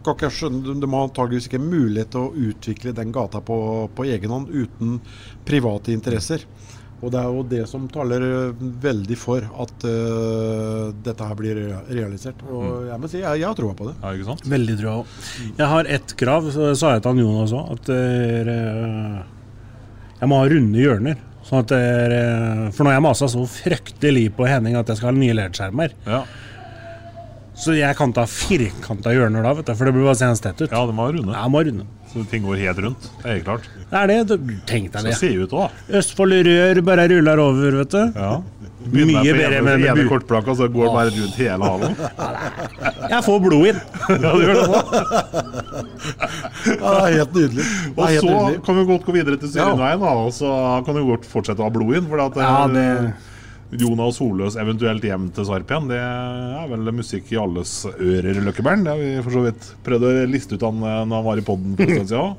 skal 0.07 0.15
ikke 0.15 0.29
jeg 0.29 0.37
skjønne, 0.39 0.79
de 0.81 0.93
har 0.93 1.09
antageligvis 1.09 1.49
ikke 1.51 1.63
mulighet 1.63 2.13
til 2.15 2.29
å 2.29 2.49
utvikle 2.51 2.95
den 2.95 3.15
gata 3.15 3.43
på, 3.43 3.59
på 3.97 4.07
egen 4.07 4.35
hånd 4.35 4.53
uten 4.55 5.01
private 5.49 5.95
interesser. 5.95 6.47
Og 7.05 7.13
det 7.13 7.21
er 7.21 7.29
jo 7.29 7.43
det 7.45 7.65
som 7.69 7.85
taler 7.93 8.23
eh, 8.25 8.63
veldig 8.83 9.17
for 9.21 9.45
at 9.45 9.85
uh, 9.85 10.95
dette 11.05 11.27
her 11.29 11.37
blir 11.37 11.59
realisert. 11.91 12.41
Og 12.49 12.87
jeg 12.89 13.01
må 13.03 13.11
si, 13.13 13.21
jeg, 13.21 13.43
jeg 13.43 13.49
har 13.51 13.59
troa 13.59 13.77
på 13.77 13.91
det. 13.91 13.97
Ja, 14.01 14.15
ikke 14.17 14.31
sant? 14.31 14.47
Veldig 14.49 14.77
trua 14.81 14.95
òg. 15.03 15.17
Jeg 15.61 15.71
har 15.75 15.91
ett 15.99 16.17
krav, 16.23 16.49
så 16.55 16.71
sa 16.79 16.95
jeg 16.95 17.05
til 17.05 17.13
han 17.13 17.21
Jonas 17.21 17.57
òg, 17.57 17.75
at 17.77 17.91
dere, 17.91 18.57
jeg 20.21 20.29
må 20.31 20.41
ha 20.43 20.49
runde 20.51 20.79
hjørner. 20.81 21.17
Sånn 21.47 21.61
at 21.63 21.73
er, 21.77 22.13
for 22.75 22.83
nå 22.83 22.91
har 22.91 22.97
jeg 22.99 23.05
masa 23.07 23.29
så 23.31 23.45
fryktelig 23.47 24.25
på 24.35 24.49
Henning 24.51 24.75
at 24.81 24.89
jeg 24.91 24.99
skal 24.99 25.13
ha 25.13 25.19
nye 25.19 25.37
ledskjermer. 25.39 25.93
Ja. 26.09 26.25
Så 27.57 27.73
jeg 27.73 27.97
kan 27.97 28.11
ta 28.13 28.27
firkanta 28.29 29.13
hjørner 29.17 29.47
da, 29.47 29.53
vet 29.57 29.69
du, 29.71 29.75
for 29.79 29.89
det 29.89 29.95
blir 29.97 30.05
bare 30.05 30.19
seende 30.19 30.41
tett 30.45 30.59
ut. 30.61 30.73
ja, 30.75 30.81
det 30.89 30.93
må 30.97 31.07
være 31.07 31.21
runde. 31.23 31.33
Ja, 31.39 31.47
må 31.49 31.63
ha 31.63 31.69
runde. 31.71 31.87
Så 32.13 32.25
ting 32.31 32.45
går 32.45 32.59
helt 32.61 32.79
rundt. 32.85 33.07
Det 33.23 33.25
er 33.31 33.33
helt 33.39 33.47
klart. 33.47 33.65
Det 33.91 33.97
er 34.03 34.07
det. 34.11 34.19
du- 34.29 34.53
Tenk 34.67 34.91
deg 34.93 35.07
Så 35.15 35.21
det. 35.31 35.37
ut 35.47 35.51
òg. 35.57 35.71
Østfold 36.01 36.37
rør 36.47 36.81
bare 36.85 37.07
ruller 37.09 37.39
over, 37.41 37.79
vet 37.81 37.91
du. 37.91 38.13
Ja. 38.17 38.43
Mye 38.93 39.33
bedre 39.35 39.61
med 39.67 39.81
med 39.81 39.89
ene 39.91 40.05
kortplakka, 40.09 40.55
så 40.57 40.69
går 40.73 40.85
det 40.87 40.95
bare 40.95 41.11
rundt 41.17 41.39
hele 41.41 41.71
halen. 41.71 41.97
Jeg 43.13 43.23
får 43.27 43.41
blod 43.45 43.67
inn. 43.73 43.81
Ja, 44.25 44.33
du 44.33 44.43
gjør 44.45 44.61
det 44.61 44.67
nå. 44.71 44.81
Ja, 46.67 46.91
det 46.91 46.97
er 46.97 47.17
helt 47.21 47.35
nydelig. 47.37 47.65
Er 47.67 47.95
Og 47.97 48.05
helt 48.11 48.21
så 48.23 48.33
nydelig. 48.35 48.61
kan 48.67 48.79
vi 48.81 48.85
godt 48.91 49.07
gå 49.07 49.15
videre 49.17 49.39
til 49.43 49.51
Syrenveien, 49.55 50.03
da, 50.03 50.13
og 50.27 50.33
så 50.35 50.51
kan 50.87 50.99
vi 50.99 51.05
godt 51.09 51.27
fortsette 51.31 51.63
å 51.63 51.69
ha 51.69 51.75
blod 51.75 51.97
inn. 51.99 52.07
For 52.11 52.23
at 52.27 52.37
Ja, 52.43 52.53
eh, 52.67 52.73
det- 52.77 53.81
Jonas 53.83 54.19
Holøs 54.23 54.55
eventuelt 54.63 55.03
hjem 55.03 55.25
til 55.35 55.45
Sarp 55.49 55.67
igjen, 55.73 55.89
det 55.91 55.99
er 55.99 56.69
vel 56.71 56.93
musikk 56.95 57.33
i 57.35 57.37
alles 57.43 57.73
ører, 57.99 58.39
Løkkebern. 58.47 58.85
Det 58.87 58.93
har 58.95 59.01
vi 59.01 59.23
for 59.27 59.31
så 59.35 59.43
vidt 59.49 59.71
prøvd 59.85 60.07
å 60.07 60.13
liste 60.31 60.55
ut 60.55 60.63
han 60.63 60.79
eh, 60.87 61.01
når 61.05 61.17
han 61.19 61.25
var 61.27 61.37
i 61.43 61.47
poden 61.49 61.75
for 61.77 61.83
en 61.83 62.07
stund 62.07 62.13
siden. 62.15 62.37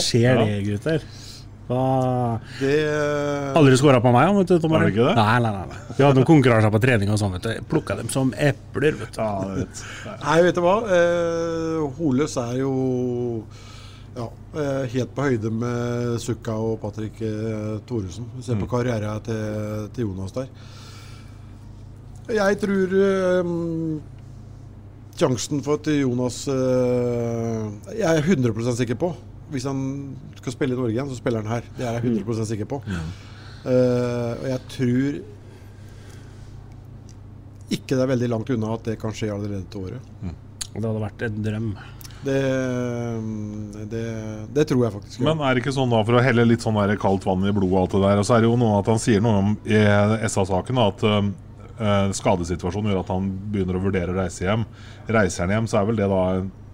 Skjer 0.00 0.42
det, 0.42 0.56
gutter? 0.66 1.00
Det, 1.70 2.74
Aldri 3.58 3.76
skåra 3.78 4.00
på 4.02 4.10
meg, 4.14 4.32
vet 4.40 4.50
du. 4.50 4.56
Tom 4.62 4.74
Arne. 4.74 4.90
Nei, 4.90 5.36
nei, 5.44 5.52
nei, 5.54 5.64
nei. 5.70 5.80
Vi 5.94 6.02
hadde 6.02 6.18
noen 6.18 6.28
konkurranser 6.28 6.72
på 6.74 6.80
trening 6.82 7.12
og 7.14 7.20
sånn, 7.20 7.36
vet 7.36 7.46
du. 7.46 7.66
Plukka 7.70 7.96
dem 8.00 8.10
som 8.12 8.32
epler, 8.34 8.96
vet 8.98 9.14
du. 9.14 9.20
Ja, 9.22 9.30
vet. 9.60 9.82
Nei, 10.24 10.38
vet 10.48 10.58
du 10.58 10.62
hva? 10.64 10.76
Eh, 10.96 11.78
Holøs 12.00 12.34
er 12.42 12.58
jo 12.58 12.74
ja, 14.16 14.26
eh, 14.58 14.84
helt 14.96 15.14
på 15.14 15.28
høyde 15.28 15.54
med 15.54 16.18
Sukka 16.22 16.58
og 16.58 16.80
Patrick 16.82 17.22
eh, 17.22 17.78
Thoresen. 17.86 18.26
Se 18.42 18.58
på 18.58 18.68
karrieren 18.70 19.22
til, 19.26 19.88
til 19.94 20.10
Jonas 20.10 20.34
der. 20.36 20.50
Jeg 22.30 22.58
tror 22.62 22.98
eh, 23.06 23.54
sjansen 25.20 25.62
for 25.66 25.78
at 25.80 25.88
Jonas 25.90 26.44
eh, 26.50 27.94
Jeg 27.98 28.10
er 28.10 28.30
100 28.34 28.76
sikker 28.78 28.98
på. 28.98 29.14
Hvis 29.50 29.66
han 29.68 29.82
skal 30.38 30.54
spille 30.54 30.76
i 30.76 30.78
Norge 30.78 30.94
igjen, 30.94 31.10
så 31.10 31.18
spiller 31.18 31.44
han 31.44 31.58
her. 31.58 31.68
Det 31.76 31.86
er 31.86 31.98
jeg 31.98 32.16
100 32.22 32.48
sikker 32.52 32.68
på. 32.70 32.80
Eh, 32.88 34.32
og 34.40 34.46
jeg 34.48 34.60
tror 34.76 35.20
ikke 37.70 37.94
det 37.94 38.02
er 38.02 38.10
veldig 38.10 38.28
langt 38.32 38.50
unna 38.50 38.74
at 38.74 38.86
det 38.88 38.98
kan 39.00 39.14
skje 39.14 39.30
allerede 39.34 39.66
til 39.70 39.88
året. 39.88 40.12
Det 40.70 40.84
hadde 40.84 41.02
vært 41.02 41.26
en 41.26 41.42
drøm. 41.44 41.72
Det, 42.20 42.40
det, 43.88 44.06
det 44.52 44.64
tror 44.68 44.84
jeg 44.84 44.94
faktisk. 44.98 45.20
Men 45.24 45.40
er 45.40 45.54
det 45.54 45.62
ikke 45.62 45.74
sånn 45.74 45.92
da, 45.92 46.02
for 46.04 46.18
å 46.18 46.24
helle 46.24 46.44
litt 46.44 46.64
sånn 46.64 46.76
der 46.76 46.98
kaldt 47.00 47.24
vann 47.28 47.46
i 47.48 47.54
blodet 47.56 47.72
og 47.72 47.78
alt 47.80 47.94
det 47.94 48.02
der, 48.04 48.20
og 48.20 48.26
så 48.28 48.36
er 48.36 48.44
det 48.44 48.50
jo 48.50 48.58
noe 48.60 48.80
at 48.82 48.90
han 48.92 49.00
sier 49.00 49.22
noe 49.24 49.40
om 49.40 49.54
i 49.64 49.80
SA-saken 50.28 50.82
at 50.82 51.04
uh, 51.08 52.10
skadesituasjonen 52.16 52.92
gjør 52.92 53.04
at 53.04 53.12
han 53.14 53.30
begynner 53.54 53.78
å 53.78 53.84
vurdere 53.86 54.12
å 54.12 54.18
reise 54.18 54.44
hjem. 54.44 54.66
Reiser 55.08 55.46
han 55.46 55.54
hjem, 55.56 55.70
så 55.70 55.80
er 55.80 55.88
vel 55.88 56.02
det 56.02 56.10
da 56.12 56.24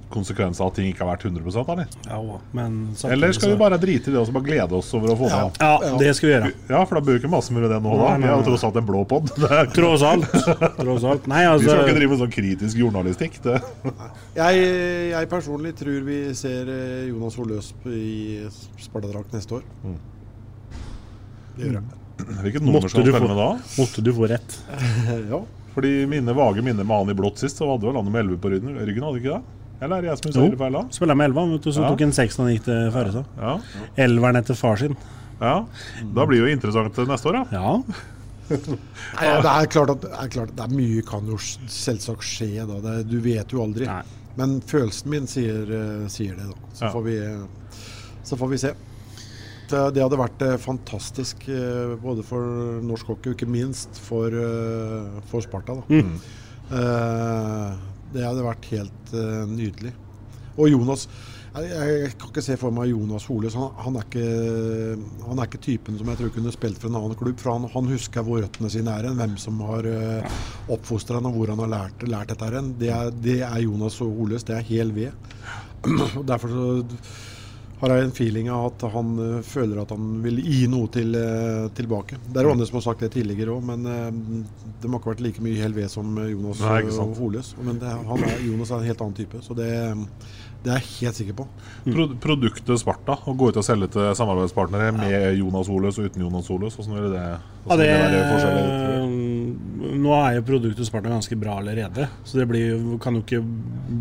en 0.07 0.13
konsekvens 0.13 0.61
av 0.61 0.71
at 0.71 0.79
ting 0.79 0.89
ikke 0.91 1.05
har 1.05 1.13
vært 1.15 1.25
100 1.27 1.65
eller? 1.73 1.87
Ja, 2.07 2.39
men 2.53 2.95
Eller 3.11 3.33
skal 3.33 3.51
vi 3.51 3.57
bare 3.61 3.79
drite 3.79 4.11
i 4.11 4.15
det 4.15 4.21
og 4.21 4.33
bare 4.35 4.47
glede 4.47 4.79
oss 4.79 4.93
over 4.95 5.13
å 5.13 5.17
få 5.19 5.31
det 5.31 5.37
Ja. 5.37 5.51
Ja, 5.83 5.99
det 5.99 6.15
skal 6.17 6.29
vi 6.29 6.35
gjøre. 6.35 6.51
Ja, 6.69 6.85
for 6.87 6.99
da 6.99 7.03
bør 7.07 7.17
vi 7.17 7.23
ikke 7.23 7.33
masse 7.33 7.55
med 7.55 7.67
det 7.67 7.81
nå, 7.83 7.97
da. 7.99 8.15
Vi 8.23 8.31
har 8.31 8.45
tross 8.47 8.65
alt 8.65 8.79
en 8.81 8.87
blå 8.87 9.05
pod. 9.09 9.33
Vi 9.37 9.63
Tross 9.77 10.05
alt. 10.07 10.31
Tross 10.81 11.05
alt. 11.05 11.27
Nei, 11.31 11.43
skal 11.45 11.61
ikke 11.61 11.75
altså 11.83 11.99
drive 11.99 12.11
med 12.13 12.23
sånn 12.23 12.35
kritisk 12.35 12.81
journalistikk. 12.81 13.41
Det. 13.45 13.59
Jeg, 14.39 14.65
jeg 15.13 15.31
personlig 15.31 15.75
tror 15.79 16.07
vi 16.07 16.21
ser 16.39 16.71
eh, 16.73 17.11
Jonas 17.11 17.37
Holøs 17.41 17.73
i 17.91 18.47
Sparta-drakt 18.83 19.35
neste 19.37 19.61
år. 19.61 19.67
Mm. 19.85 19.99
Det 21.57 21.69
gjør 21.69 21.79
jeg. 21.81 22.03
Hvilket 22.47 22.65
nummer 22.65 22.81
måtte 22.81 22.95
skal 22.95 23.05
du, 23.05 23.13
han 23.13 23.29
med 23.29 23.39
da? 23.39 23.51
måtte 23.77 24.05
du 24.05 24.13
få 24.17 24.31
rett. 24.31 24.59
ja. 25.33 25.43
Fordi 25.77 25.93
mine 26.09 26.33
vage 26.33 26.63
minner 26.65 26.87
med 26.89 26.97
han 26.97 27.13
i 27.13 27.17
blått 27.19 27.43
sist, 27.43 27.59
så 27.61 27.69
hadde 27.69 27.85
vel 27.85 27.99
han 27.99 28.09
med 28.09 28.23
11 28.23 28.41
på 28.41 28.55
ryggen, 28.55 29.05
hadde 29.05 29.21
ikke 29.21 29.35
det? 29.35 29.56
Eller 29.81 29.97
er 29.99 30.03
det 30.07 30.09
jeg 30.11 30.19
som 30.23 30.31
husker 30.33 30.59
feil 30.59 30.73
da? 30.79 30.83
Spilla 30.97 31.15
med 31.19 31.29
elva, 31.31 31.43
vet 31.53 31.63
du, 31.67 31.71
så 31.73 31.83
Ja. 31.85 31.89
tok 31.93 32.01
han 32.01 32.13
seks 32.17 32.39
og 32.41 32.49
gikk 32.49 32.65
til 32.65 32.91
Førestad. 32.95 33.25
Ja. 33.37 33.59
Elveren 34.07 34.37
etter 34.41 34.55
far 34.57 34.77
sin. 34.81 34.97
ja. 35.41 35.65
Da 36.15 36.25
blir 36.27 36.41
det 36.41 36.49
jo 36.49 36.57
interessant 36.57 36.97
neste 37.09 37.29
år, 37.29 37.33
da. 37.33 37.45
Ja. 37.53 37.83
Nei, 38.49 39.31
det 39.43 39.51
er 39.51 39.67
klart 39.67 39.91
at 39.91 40.01
det 40.07 40.11
er, 40.15 40.29
klart, 40.31 40.53
det 40.57 40.63
er 40.65 40.75
mye 40.77 41.03
kan 41.05 41.27
jo 41.27 41.37
selvsagt 41.37 42.23
skje. 42.23 42.65
Da. 42.67 42.79
Det, 42.81 43.09
du 43.11 43.19
vet 43.21 43.51
jo 43.53 43.63
aldri. 43.65 43.87
Nei. 43.91 44.03
Men 44.37 44.61
følelsen 44.61 45.11
min 45.11 45.27
sier, 45.27 45.65
eh, 45.67 46.09
sier 46.13 46.37
det, 46.37 46.47
da. 46.53 46.57
Så, 46.73 46.85
Ja. 46.87 46.91
får 46.93 47.03
vi, 47.05 47.17
så 48.25 48.37
får 48.39 48.49
vi 48.51 48.57
se. 48.59 48.73
Det, 49.69 49.81
det 49.97 50.03
hadde 50.05 50.17
vært 50.21 50.43
eh, 50.47 50.57
fantastisk 50.63 51.49
eh, 51.49 51.97
både 52.01 52.23
for 52.23 52.81
norsk 52.87 53.07
hockey 53.11 53.33
og 53.33 53.37
ikke 53.37 53.49
minst 53.51 53.99
for, 53.99 54.29
eh, 54.31 55.21
for 55.27 55.41
Sparta. 55.43 55.75
Da. 55.75 55.83
Mm. 55.91 56.21
Eh, 56.71 57.77
det 58.17 58.27
hadde 58.27 58.45
vært 58.47 58.69
helt 58.73 59.15
uh, 59.15 59.45
nydelig. 59.49 59.95
Og 60.57 60.71
Jonas 60.73 61.07
jeg, 61.57 61.73
jeg 61.73 62.09
kan 62.21 62.29
ikke 62.29 62.43
se 62.45 62.57
for 62.61 62.75
meg 62.75 62.91
Jonas 62.91 63.25
Hole. 63.31 63.49
Han, 63.55 63.71
han, 63.81 63.95
er 63.97 64.05
ikke, 64.05 64.25
han 65.25 65.39
er 65.41 65.49
ikke 65.49 65.61
typen 65.65 65.97
som 65.97 66.11
jeg 66.11 66.21
tror 66.21 66.33
kunne 66.35 66.53
spilt 66.53 66.81
for 66.83 66.91
en 66.91 66.99
annen 66.99 67.17
klubb. 67.17 67.39
For 67.41 67.55
han, 67.55 67.69
han 67.73 67.89
husker 67.89 68.27
hvor 68.27 68.43
røttene 68.45 68.71
sine 68.73 68.93
er, 68.93 69.09
hen, 69.09 69.17
hvem 69.21 69.39
som 69.41 69.63
har 69.65 69.89
uh, 69.89 70.43
oppfostra 70.75 71.17
han 71.17 71.31
og 71.31 71.39
hvor 71.39 71.55
han 71.55 71.63
har 71.65 71.73
lært, 71.73 72.05
lært 72.09 72.35
dette. 72.35 72.51
hen. 72.59 72.75
Det 72.81 72.93
det 73.25 73.39
er 73.47 73.65
Jonas 73.65 73.97
Holes. 74.03 74.45
Det 74.45 74.59
er 74.59 74.69
hel 74.69 74.93
ved. 74.97 75.17
Og 76.19 76.27
Derfor 76.29 76.53
så 76.53 76.67
har 77.81 77.93
jeg 77.93 78.07
en 78.07 78.15
feeling 78.15 78.49
av 78.53 78.71
at 78.71 78.85
han 78.95 79.13
eh, 79.21 79.45
føler 79.45 79.83
at 79.83 79.93
han 79.93 80.21
vil 80.25 80.41
gi 80.41 80.65
noe 80.73 80.89
til, 80.93 81.13
eh, 81.19 81.67
tilbake. 81.77 82.17
Det 82.25 82.41
er 82.41 82.49
jo 82.49 82.55
andre 82.55 82.69
som 82.69 82.79
har 82.79 82.87
sagt 82.87 83.05
det 83.05 83.13
tidligere 83.13 83.53
òg, 83.53 83.67
men 83.69 83.85
eh, 83.91 84.09
det 84.81 84.89
må 84.89 85.01
ikke 85.01 85.11
ha 85.11 85.15
vært 85.15 85.25
like 85.27 85.45
mye 85.45 85.61
hel 85.61 85.77
ved 85.77 85.93
som 85.93 86.17
Jonas 86.17 86.63
Nei, 86.65 86.81
og. 86.89 87.15
Holøs. 87.21 87.53
Men 87.61 87.81
det, 87.83 87.93
han 88.09 88.25
er, 88.25 88.37
Jonas 88.47 88.73
er 88.73 88.81
en 88.81 88.91
helt 88.91 89.05
annen 89.05 89.19
type, 89.19 89.43
så 89.45 89.57
det, 89.59 89.69
det 90.65 90.73
er 90.73 90.81
jeg 90.81 90.93
helt 91.03 91.21
sikker 91.21 91.39
på. 91.43 91.49
Pro 91.91 92.09
produktet 92.23 92.81
Sparta, 92.81 93.19
å 93.29 93.37
gå 93.37 93.53
ut 93.53 93.61
og 93.61 93.67
selge 93.67 93.91
til 93.93 94.09
samarbeidspartnere 94.19 94.93
med 94.97 95.43
Jonas 95.43 95.69
Holøs 95.73 96.01
og 96.01 96.09
uten 96.09 96.25
Jonas 96.25 96.49
Holøs, 96.53 96.81
hvordan 96.81 96.97
vil 96.97 97.13
det, 97.13 97.27
Ja, 97.27 97.43
hvordan 97.67 97.85
det, 97.85 97.93
vil 97.93 98.17
det 98.17 98.23
være 98.23 98.33
forskjellig? 98.33 99.36
Nå 99.77 100.13
er 100.17 100.39
jo 100.39 100.45
produktet 100.49 100.89
Sparta 100.89 101.11
ganske 101.13 101.37
bra 101.39 101.59
allerede, 101.61 102.09
så 102.25 102.39
det 102.41 102.47
blir, 102.51 102.77
kan 103.03 103.19
jo 103.19 103.23
ikke 103.25 103.41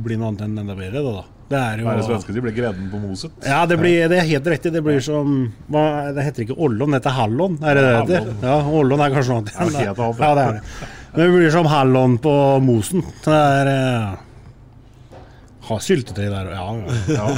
bli 0.05 0.17
noe 0.19 0.31
annet 0.31 0.45
enn 0.45 0.59
enda 0.61 0.75
bedre. 0.77 1.01
da, 1.05 1.13
da. 1.21 1.23
det 1.51 1.61
er 1.61 1.81
jo 1.81 1.87
Hva 1.87 1.93
er 1.95 2.01
det 2.01 2.07
svenske 2.09 2.35
de 2.35 2.43
blir 2.45 2.55
greden 2.57 2.89
på 2.91 2.99
Moset? 3.03 3.31
Ja, 3.45 3.61
det, 3.69 3.77
blir, 3.81 4.09
det 4.11 4.19
er 4.21 4.29
helt 4.29 4.49
riktig. 4.55 4.73
Det 4.75 4.83
blir 4.85 4.99
som 5.05 5.33
hva, 5.71 5.85
Det 6.15 6.27
heter 6.27 6.45
ikke 6.47 6.59
Ollon, 6.67 6.91
det 6.95 7.01
heter 7.01 7.17
Hallon. 7.19 7.57
Er 7.63 7.79
det 7.79 7.87
det 7.87 7.95
heter? 7.95 8.29
Ja, 8.43 8.59
Ollon 8.81 9.03
er 9.05 9.15
kanskje 9.15 9.33
noe 9.33 9.41
annet. 9.43 9.81
Ja, 9.81 9.95
Ja, 9.95 10.35
det 10.39 10.45
er 10.45 10.59
det. 10.59 10.93
Men 11.15 11.21
det 11.23 11.31
blir 11.37 11.51
som 11.53 11.71
Hallon 11.71 12.17
på 12.19 12.35
Mosen. 12.65 13.03
Det 13.23 13.41
er 13.59 13.71
eh, 13.71 14.23
Ha 15.69 15.77
syltetøy 15.81 16.27
der 16.29 16.49
ja, 16.53 16.65
ja. 17.15 17.29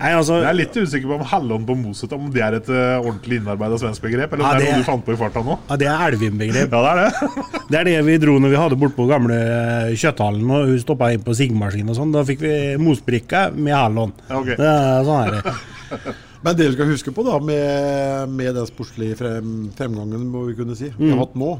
Nei, 0.00 0.10
altså 0.16 0.38
Jeg 0.40 0.48
er 0.50 0.56
litt 0.56 0.76
usikker 0.76 1.10
på 1.10 1.16
om 1.20 1.24
Hallon 1.30 1.64
på 1.68 1.74
Moset 1.78 2.12
Om 2.16 2.30
det 2.34 2.40
er 2.42 2.56
et 2.56 2.68
uh, 2.72 2.96
ordentlig 3.04 3.38
innarbeida 3.42 3.76
svensk 3.78 4.02
begrep, 4.06 4.32
eller 4.34 4.42
om 4.42 4.48
Ja, 4.50 4.58
det 4.58 4.66
er 4.68 4.72
noe 4.78 4.82
du 4.82 4.88
fant 4.88 5.04
på 5.06 5.12
i 5.14 5.18
farta 5.20 5.42
nå? 5.46 5.58
ja, 5.68 5.76
Det 5.82 5.88
er 5.92 6.04
Elvim-begrep. 6.08 6.72
Ja, 6.72 6.80
det 6.82 6.92
er 6.92 7.02
det. 7.02 7.44
Det 7.72 7.78
er 7.80 7.88
det 7.88 7.94
vi 8.08 8.16
dro 8.24 8.34
når 8.42 8.52
vi 8.54 8.58
hadde 8.60 8.78
bort 8.80 8.96
på 8.96 9.06
gamle 9.08 9.36
eh, 9.38 9.92
kjøtthallen 10.00 10.50
og 10.52 10.66
hun 10.72 10.80
stoppa 10.82 11.12
inn 11.14 11.22
på 11.24 11.34
sigmaskin 11.38 11.88
og 11.92 11.96
sånn. 11.96 12.10
Da 12.12 12.24
fikk 12.28 12.42
vi 12.44 12.52
mosbrikke 12.82 13.46
med 13.54 13.72
Hallon. 13.76 14.12
Ja, 14.28 14.40
ok. 14.42 14.50
Det 14.58 14.68
er 14.72 15.06
sånn 15.08 15.22
er 15.22 15.36
det. 15.38 15.54
Men 16.44 16.56
det 16.58 16.66
du 16.66 16.74
skal 16.74 16.90
huske 16.90 17.12
på 17.14 17.22
da, 17.28 17.36
med, 17.38 18.32
med 18.34 18.56
den 18.58 18.66
sportslige 18.66 19.14
frem, 19.20 19.52
fremgangen 19.78 20.24
må 20.32 20.42
vi 20.48 20.56
kunne 20.58 20.74
si, 20.76 20.88
vi 20.96 21.06
Mm. 21.06 21.12
har 21.14 21.20
hatt 21.26 21.36
nå, 21.38 21.52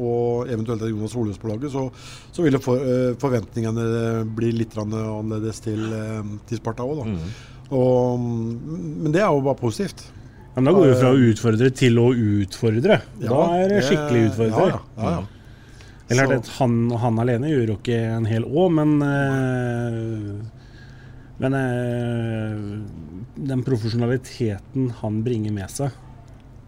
og 0.00 0.48
eventuelt 0.48 0.86
Jonas 0.88 1.12
Holøs 1.18 1.36
på 1.42 1.50
laget, 1.50 1.68
så, 1.74 1.82
så 2.32 2.44
vil 2.46 2.56
for, 2.62 2.80
eh, 2.80 3.12
forventningene 3.20 4.24
bli 4.38 4.52
litt 4.62 4.72
annerledes 4.80 5.60
til, 5.66 5.82
til 6.48 6.60
Sparta 6.62 6.86
òg. 6.88 7.02
Mm. 7.10 7.18
Men 7.70 9.12
det 9.14 9.22
er 9.22 9.28
jo 9.28 9.44
bare 9.46 9.58
positivt. 9.60 10.06
Men 10.56 10.66
da 10.66 10.72
går 10.74 10.88
vi 10.88 10.94
fra 10.98 11.10
å 11.14 11.20
utfordre 11.30 11.68
til 11.78 12.00
å 12.02 12.08
utfordre. 12.10 12.96
Da 13.22 13.42
er 13.56 13.70
det 13.70 13.84
skikkelig 13.86 14.24
utfordrer. 14.32 14.74
Ja, 14.74 14.80
ja, 14.80 15.04
ja, 15.04 15.12
ja. 15.20 15.28
Eller 16.10 16.40
at 16.40 16.48
han, 16.56 16.78
han 16.98 17.20
alene 17.22 17.52
gjør 17.52 17.68
jo 17.70 17.76
ikke 17.78 17.98
en 18.16 18.26
hel 18.26 18.46
å, 18.48 18.66
men 18.74 18.96
øh, 19.06 20.40
Men 21.40 21.54
øh, 21.56 22.64
den 23.38 23.62
profesjonaliteten 23.64 24.90
han 25.00 25.20
bringer 25.24 25.54
med 25.54 25.70
seg 25.72 25.94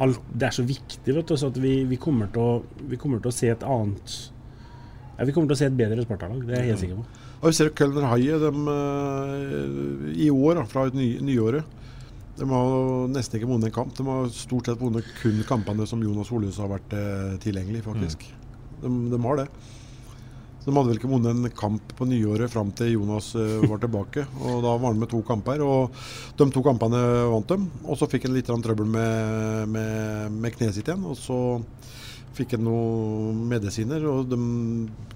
alt, 0.02 0.22
Det 0.32 0.46
er 0.48 0.54
så 0.56 0.64
viktig, 0.66 1.14
vet 1.14 1.28
du, 1.28 1.36
så 1.36 1.50
at 1.52 1.58
vi, 1.60 1.82
vi, 1.88 1.98
kommer 2.00 2.30
å, 2.38 2.62
vi 2.88 2.98
kommer 3.00 3.20
til 3.22 3.32
å 3.32 3.34
se 3.34 3.50
et 3.52 3.66
annet 3.66 4.14
ja, 5.18 5.26
Vi 5.26 5.34
kommer 5.34 5.50
til 5.50 5.58
å 5.58 5.60
se 5.60 5.68
et 5.68 5.76
bedre 5.78 6.06
Sparta-lag, 6.06 6.40
det 6.46 6.56
er 6.56 6.64
jeg 6.64 6.72
helt 6.72 6.84
sikker 6.86 7.02
på. 7.02 7.21
Og 7.42 7.50
vi 7.50 7.56
ser 7.58 7.72
Kølner 7.74 8.06
Haie 8.06 8.38
dem, 8.38 8.66
eh, 8.70 10.10
i 10.14 10.30
år, 10.30 10.60
da, 10.60 10.66
fra 10.70 10.86
ny, 10.94 11.16
nyåret. 11.26 11.66
De 12.38 12.46
har 12.48 13.08
nesten 13.10 13.38
ikke 13.38 13.50
vunnet 13.50 13.68
en 13.68 13.74
kamp. 13.74 13.96
De 13.98 14.06
har 14.06 14.30
stort 14.30 14.70
sett 14.70 14.80
vunnet 14.80 15.08
kun 15.18 15.42
kampene 15.48 15.86
som 15.90 16.02
Jonas 16.02 16.30
Holhus 16.30 16.60
har 16.62 16.70
vært 16.70 16.94
eh, 16.94 17.34
tilgjengelig, 17.42 17.82
faktisk. 17.84 18.22
De, 18.80 18.92
de 19.10 19.20
har 19.26 19.42
det. 19.42 19.48
Så 20.62 20.70
De 20.70 20.76
hadde 20.76 20.92
vel 20.92 21.00
ikke 21.00 21.10
vunnet 21.10 21.34
en 21.34 21.50
kamp 21.58 21.92
på 21.98 22.06
nyåret 22.06 22.52
fram 22.52 22.70
til 22.78 22.94
Jonas 22.94 23.32
eh, 23.34 23.66
var 23.66 23.82
tilbake. 23.82 24.22
og 24.38 24.62
Da 24.62 24.76
var 24.76 24.92
han 24.92 25.02
med 25.02 25.10
to 25.10 25.18
kamper, 25.26 25.66
og 25.66 25.98
de 26.38 26.46
to 26.54 26.62
kampene 26.62 27.02
vant 27.34 27.50
de. 27.50 27.58
Og 27.82 27.98
så 27.98 28.06
fikk 28.06 28.28
han 28.28 28.38
litt 28.38 28.46
trøbbel 28.46 28.86
med, 28.86 29.66
med, 29.74 30.38
med 30.38 30.54
kneet 30.54 30.78
sitt 30.78 30.86
igjen. 30.86 31.02
Og 31.10 31.18
så 31.18 31.40
fikk 32.36 32.56
han 32.56 32.64
noen 32.66 33.44
medisiner, 33.50 34.02
og 34.08 34.26
de 34.30 34.38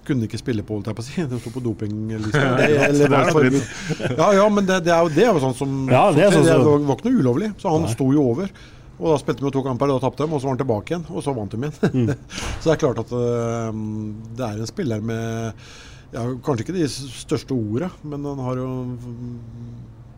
kunne 0.07 0.27
ikke 0.27 0.39
spille 0.39 0.65
på, 0.65 0.77
holdt 0.77 0.89
jeg 0.91 0.97
på 0.97 1.03
å 1.03 1.07
si. 1.07 1.25
De 1.31 1.41
sto 1.41 1.53
på 1.55 1.63
dopinglista. 1.65 2.45
Eller. 2.87 3.59
Ja, 4.17 4.31
ja, 4.37 4.47
men 4.53 4.67
det, 4.69 4.81
det 4.87 4.93
er 4.93 5.05
jo 5.05 5.13
det 5.13 5.25
er 5.25 5.31
jo 5.33 5.43
sånn 5.43 5.57
som 5.57 5.77
Ja, 5.91 6.07
det 6.15 6.31
sånn 6.35 6.47
det 6.47 6.57
var 6.63 6.97
ikke 6.97 7.09
noe 7.09 7.21
ulovlig. 7.23 7.51
Så 7.61 7.73
han 7.73 7.87
Nei. 7.87 7.93
sto 7.95 8.09
jo 8.15 8.25
over. 8.33 8.51
Og 8.97 9.11
da 9.13 9.17
spilte 9.21 9.45
vi 9.45 9.53
to 9.53 9.61
kamper, 9.65 9.91
da 9.91 9.99
tapte 10.01 10.25
de, 10.25 10.33
og 10.33 10.41
så 10.41 10.47
var 10.47 10.55
han 10.55 10.61
tilbake 10.63 10.93
igjen. 10.93 11.05
Og 11.13 11.25
så 11.25 11.33
vant 11.37 11.53
de 11.53 11.59
igjen. 11.61 11.93
Mm. 11.93 12.13
så 12.61 12.63
det 12.69 12.73
er 12.75 12.81
klart 12.81 13.01
at 13.03 13.13
øh, 13.13 13.83
det 14.37 14.47
er 14.47 14.61
en 14.63 14.69
spiller 14.69 15.05
med 15.05 15.67
ja, 16.13 16.23
Kanskje 16.39 16.63
ikke 16.63 16.77
de 16.77 16.87
største 16.87 17.53
orda, 17.53 17.91
men 18.07 18.25
han 18.25 18.39
har 18.45 18.61
jo 18.61 18.69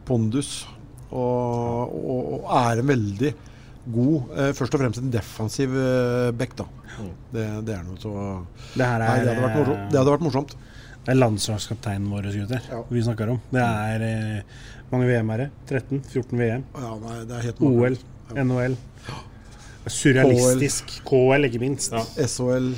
pondus. 0.07 0.61
Og, 1.09 1.95
og, 1.97 2.19
og 2.37 2.51
er 2.53 2.83
en 2.83 2.91
veldig 2.91 3.31
god 3.85 4.33
eh, 4.35 4.49
Først 4.57 4.75
og 4.75 4.81
fremst 4.81 5.01
en 5.01 5.11
defensiv 5.13 5.75
eh, 5.77 6.31
back, 6.35 6.55
da. 6.59 6.65
Det, 7.31 7.45
det 7.67 7.77
er 7.77 7.85
noe 7.87 7.99
så 8.01 8.11
Det 8.73 8.83
her 8.83 8.99
Nei, 8.99 9.13
er, 9.13 9.23
det 9.23 9.31
hadde 9.31 9.45
vært 9.45 9.55
morsomt. 9.59 9.85
Det 9.91 9.99
hadde 10.01 10.13
vært 10.15 10.25
morsomt. 10.27 10.55
Det 10.99 11.13
er 11.13 11.17
landslagskapteinen 11.19 12.11
vår, 12.11 12.27
gutter, 12.35 12.69
vi 12.91 13.01
snakker 13.05 13.31
om. 13.33 13.39
Det 13.53 13.63
er 13.63 14.05
eh, 14.05 14.59
mange 14.91 15.07
VM 15.09 15.33
er 15.35 15.45
det? 15.45 15.49
13? 15.69 16.03
14 16.11 16.41
VM? 16.43 16.65
Ja, 16.75 16.93
nei, 17.05 17.17
det 17.29 17.37
er 17.37 17.47
helt 17.47 17.63
OL. 17.65 17.97
Ja. 18.29 18.43
NHL. 18.43 18.77
Surrealistisk. 19.89 20.99
KL, 21.07 21.47
ikke 21.47 21.61
minst. 21.63 21.95
SHL. 22.19 22.73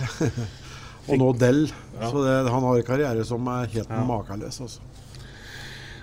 og 1.10 1.18
nå 1.20 1.32
Dell. 1.42 1.66
Så 1.98 2.24
det, 2.24 2.38
han 2.54 2.68
har 2.68 2.78
en 2.78 2.88
karriere 2.88 3.26
som 3.28 3.50
er 3.52 3.68
helt 3.74 3.92
makeløs. 4.08 4.62
Altså. 4.64 4.91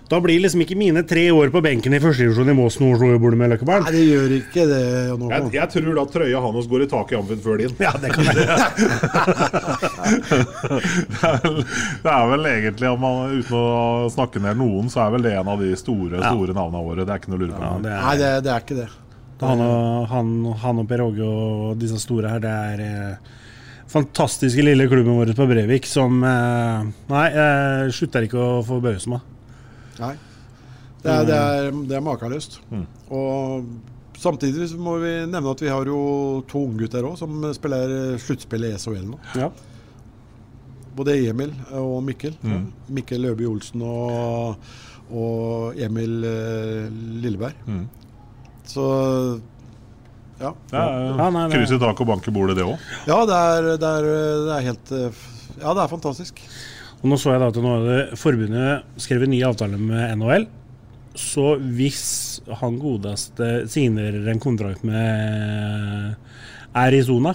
Da 0.09 0.17
blir 0.25 0.41
liksom 0.41 0.63
ikke 0.65 0.77
mine 0.81 1.03
tre 1.05 1.27
år 1.37 1.51
på 1.53 1.61
benken 1.61 1.93
i 1.93 1.99
førstedivisjon 2.01 2.49
i 2.49 2.55
Måsen 2.57 2.87
og 2.87 2.95
Oslo 2.97 3.11
i 3.13 3.19
bordet 3.21 3.37
med 3.43 3.51
Løkkebarn. 3.53 3.83
Nei, 3.85 3.93
det 3.93 4.05
gjør 4.09 4.31
ikke 4.39 4.65
det. 4.71 4.79
Nå. 5.21 5.29
Jeg, 5.35 5.51
jeg 5.59 5.69
tror 5.75 5.99
da 5.99 6.05
trøya 6.15 6.41
hans 6.47 6.69
går 6.71 6.85
i 6.87 6.89
taket 6.89 7.13
i 7.13 7.19
Amfinn 7.19 7.43
før 7.45 7.61
din. 7.61 7.75
Ja, 7.85 7.93
det 8.01 8.15
kan 8.15 8.25
være. 8.31 8.47
det, 11.13 11.29
er 11.29 11.43
vel, 11.45 11.59
det 12.05 12.13
er 12.15 12.27
vel 12.33 12.49
egentlig, 12.55 12.89
om 12.95 13.03
man, 13.05 13.37
uten 13.37 13.59
å 13.59 14.09
snakke 14.15 14.41
ned 14.45 14.57
noen, 14.63 14.89
så 14.93 15.05
er 15.05 15.13
vel 15.19 15.27
det 15.29 15.35
en 15.43 15.53
av 15.53 15.61
de 15.63 15.75
store 15.79 16.17
Ja. 16.23 16.33
store 16.33 16.57
navnene 16.57 16.85
våre. 16.89 17.05
Det 17.05 17.13
er 17.15 17.23
ikke 17.23 17.33
noe 17.35 17.41
å 17.41 17.45
lure 17.45 17.53
på. 17.59 17.63
Ja, 17.69 17.77
det 17.85 17.93
er- 17.93 18.03
Nei, 18.09 18.17
det, 18.23 18.31
det 18.49 18.53
er 18.55 18.65
ikke 18.65 18.79
det. 18.81 18.89
Han 19.45 19.61
og, 19.63 20.09
han, 20.11 20.31
han 20.65 20.79
og 20.83 20.89
Per 20.91 21.01
Åge 21.05 21.23
og 21.29 21.77
disse 21.79 22.01
store 22.03 22.33
her, 22.33 22.41
det 22.43 22.51
er 22.73 22.81
eh, 22.83 23.35
fantastiske 23.93 24.65
lille 24.65 24.89
klubben 24.91 25.15
vår 25.21 25.31
på 25.39 25.47
Brevik 25.47 25.87
som 25.87 26.25
eh, 26.27 26.89
Nei, 27.13 27.27
jeg 27.37 27.93
slutter 28.01 28.27
ikke 28.27 28.41
å 28.41 28.63
få 28.67 28.81
bøyelse 28.83 29.13
meg. 29.13 29.21
Nei. 30.01 30.15
Det 31.03 31.13
er, 31.13 31.25
det 31.29 31.37
er, 31.39 31.71
det 31.89 31.97
er 31.99 32.03
makeløst. 32.05 32.59
Og 33.15 33.69
samtidig 34.19 34.67
så 34.73 34.79
må 34.83 34.97
vi 35.03 35.13
nevne 35.31 35.53
at 35.55 35.63
vi 35.63 35.71
har 35.71 35.87
jo 35.87 35.99
to 36.51 36.65
unggutter 36.67 37.07
òg 37.07 37.19
som 37.21 37.39
spiller 37.55 38.19
sluttspill 38.23 38.67
i 38.67 38.73
SHL 38.75 39.05
nå. 39.07 39.19
Ja. 39.39 39.51
Både 40.99 41.15
Emil 41.31 41.53
og 41.79 42.01
Mikkel. 42.03 42.35
Mm. 42.43 42.65
Mikkel 42.97 43.23
Løby 43.23 43.47
Olsen 43.47 43.85
og, 43.87 44.59
og 45.15 45.79
Emil 45.79 46.19
eh, 46.27 46.89
Lilleberg. 47.23 47.61
Mm. 47.69 47.85
Så 48.69 48.89
ja. 50.39 50.53
Det 50.71 50.79
er 50.79 51.53
Kryss 51.55 51.75
i 51.75 51.79
taket 51.79 52.03
og 52.05 52.11
banke 52.13 52.35
bordet, 52.35 52.59
det 52.59 52.67
òg. 52.67 52.83
Ja, 53.11 53.23
det 53.27 53.39
er, 53.39 53.71
det, 53.79 53.89
er, 53.89 54.11
det 54.47 54.57
er 54.57 54.67
helt 54.69 54.93
eh, 54.95 55.23
Ja, 55.59 55.73
det 55.75 55.85
er 55.85 55.91
fantastisk. 55.91 56.43
Og 56.99 57.11
nå 57.13 57.19
så 57.21 57.35
jeg 57.35 57.43
da 57.43 57.51
at 57.53 57.59
nå 57.63 57.75
hadde 57.77 57.99
forbundet 58.19 59.03
skrevet 59.03 59.31
ny 59.31 59.43
avtale 59.47 59.79
med 59.79 60.17
NHL. 60.19 60.49
Så 61.19 61.55
hvis 61.79 62.03
han 62.61 62.79
godeste 62.83 63.69
signerer 63.71 64.27
en 64.31 64.43
kontrakt 64.43 64.85
med 64.87 66.15
Arizona, 66.79 67.35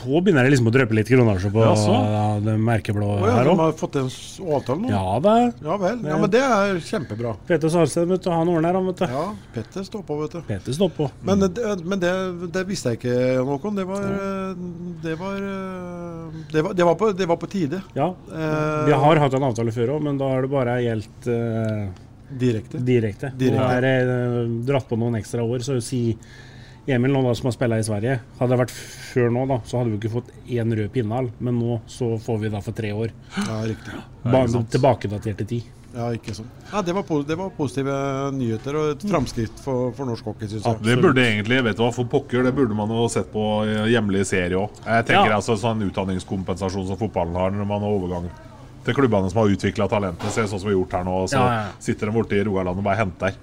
så 0.00 0.20
begynner 0.24 0.46
det 0.46 0.52
liksom 0.54 0.68
å 0.70 0.72
dryppe 0.74 0.96
litt 0.96 1.08
kronasje 1.10 1.50
på 1.52 1.62
Ja, 1.64 1.74
ja, 2.10 2.24
det 2.44 2.54
merkeblå 2.64 3.06
oh, 3.14 3.22
ja, 3.28 3.34
her 3.36 3.50
de 3.50 3.54
har 3.60 3.74
fått 3.78 3.98
en 4.00 4.08
avtale 4.08 4.80
nå? 4.82 4.90
Ja 4.92 5.18
da. 5.24 5.34
Ja 5.64 5.76
vel. 5.80 6.00
Ja, 6.08 6.18
men 6.22 6.32
det 6.32 6.42
er 6.44 6.80
kjempebra. 6.88 7.34
Petter 7.48 7.72
Sarsten, 7.72 8.08
vet 8.10 8.24
du, 8.24 8.30
han 8.32 8.50
ordner 8.52 8.78
han, 8.78 8.88
vet 8.90 9.02
du. 9.04 9.06
Ja, 9.12 9.26
Petter 9.54 9.86
står 9.86 10.04
på, 10.08 10.18
vet 10.22 10.36
du. 10.38 10.40
Petter 10.48 10.76
står 10.76 10.92
på. 10.96 11.10
Men, 11.26 11.46
det, 11.46 11.68
men 11.84 12.02
det, 12.02 12.12
det 12.56 12.64
visste 12.68 12.94
jeg 12.94 13.00
ikke, 13.02 13.16
Jan 13.36 13.48
Håkon. 13.52 13.78
Det 13.80 13.86
var 13.88 14.04
Det 15.04 15.16
var 15.20 15.40
Det 16.50 16.62
var, 16.66 16.74
det 16.74 16.84
var, 16.90 16.94
på, 17.00 17.12
det 17.12 17.26
var 17.30 17.40
på 17.40 17.50
tide. 17.50 17.82
Ja. 17.94 18.10
Eh, 18.32 18.84
Vi 18.90 19.00
har 19.06 19.24
hatt 19.24 19.34
en 19.36 19.48
avtale 19.50 19.72
før 19.74 19.96
òg, 19.96 20.04
men 20.08 20.20
da 20.20 20.30
har 20.32 20.46
det 20.46 20.52
bare 20.52 20.78
gjeldt 20.84 21.28
eh, 21.30 21.88
Direkte. 22.30 22.78
direkte. 22.78 23.32
Direkte. 23.34 23.58
Nå 23.58 23.66
er 23.74 23.84
det 23.86 23.94
eh, 24.14 24.54
dratt 24.68 24.86
på 24.88 24.98
noen 25.00 25.18
ekstra 25.18 25.42
år, 25.42 25.64
så 25.66 25.80
si 25.82 26.02
Emil 26.94 27.12
nå 27.14 27.22
da, 27.24 27.34
som 27.38 27.48
har 27.50 27.54
spilt 27.56 27.76
i 27.78 27.86
Sverige. 27.86 28.20
Hadde 28.38 28.52
det 28.54 28.58
vært 28.64 28.74
før 28.76 29.30
nå, 29.34 29.46
da, 29.50 29.58
så 29.66 29.78
hadde 29.80 29.92
vi 29.92 29.98
ikke 30.00 30.12
fått 30.18 30.30
én 30.50 30.72
rød 30.76 30.92
pinnhall, 30.94 31.30
men 31.40 31.58
nå 31.60 31.80
så 31.90 32.14
får 32.22 32.40
vi 32.44 32.50
da 32.54 32.60
for 32.64 32.76
tre 32.76 32.92
år. 32.92 33.12
Ja, 33.36 33.60
riktig. 33.68 34.00
Ja, 34.24 34.46
tilbakedatert 34.76 35.38
til 35.44 35.46
tid. 35.54 35.68
Ja, 35.90 36.04
ikke 36.14 36.30
sånn. 36.36 36.46
Ja, 36.70 36.82
det, 36.86 36.92
var, 36.94 37.02
det 37.26 37.34
var 37.34 37.48
positive 37.56 37.94
nyheter 38.36 38.76
og 38.78 38.90
et 38.92 39.06
framskritt 39.10 39.56
for, 39.64 39.88
for 39.96 40.06
norsk 40.06 40.28
hockey, 40.30 40.46
syns 40.46 40.68
Ja, 40.68 40.76
det 40.86 40.94
burde 41.02 41.24
egentlig, 41.24 41.58
vet 41.66 41.74
du 41.80 41.82
hva, 41.82 41.88
for 41.96 42.06
pokker, 42.06 42.44
det 42.46 42.52
burde 42.54 42.76
man 42.78 42.92
jo 42.94 43.08
sett 43.10 43.32
på 43.32 43.42
hjemlig 43.90 44.22
serie 44.30 44.54
òg. 44.60 44.78
Jeg 44.86 45.08
tenker 45.10 45.32
Ja. 45.32 45.40
altså 45.40 45.56
sånn 45.58 45.82
utdanningskompensasjon 45.88 46.86
som 46.92 47.00
fotballen 47.00 47.34
har 47.34 47.50
når 47.50 47.66
man 47.66 47.82
har 47.82 47.96
overgang 47.98 48.30
til 48.86 48.94
klubbene 48.96 49.28
som 49.32 49.42
har 49.42 49.50
utvikla 49.52 49.88
talentet. 49.90 50.30
Se 50.32 50.46
sånn 50.46 50.60
som 50.62 50.68
vi 50.70 50.76
har 50.76 50.78
gjort 50.78 50.94
her 51.00 51.04
nå. 51.10 51.16
og 51.24 51.28
Så 51.28 51.36
Ja, 51.42 51.48
ja. 51.58 51.66
sitter 51.82 52.06
de 52.06 52.14
borte 52.14 52.38
i 52.38 52.44
Rogaland 52.46 52.78
og 52.78 52.86
bare 52.86 52.96
henter. 53.02 53.34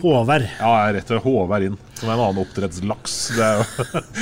Håvard. 0.00 0.44
Ja, 0.60 0.70
jeg 0.86 0.94
rett 0.96 1.06
til 1.10 1.18
Håvard 1.24 1.64
inn, 1.66 1.74
som 1.98 2.08
en 2.08 2.16
annen 2.22 2.38
oppdrettslaks. 2.40 3.16
Det 3.36 3.44
er 3.44 3.58
jo 3.60 3.64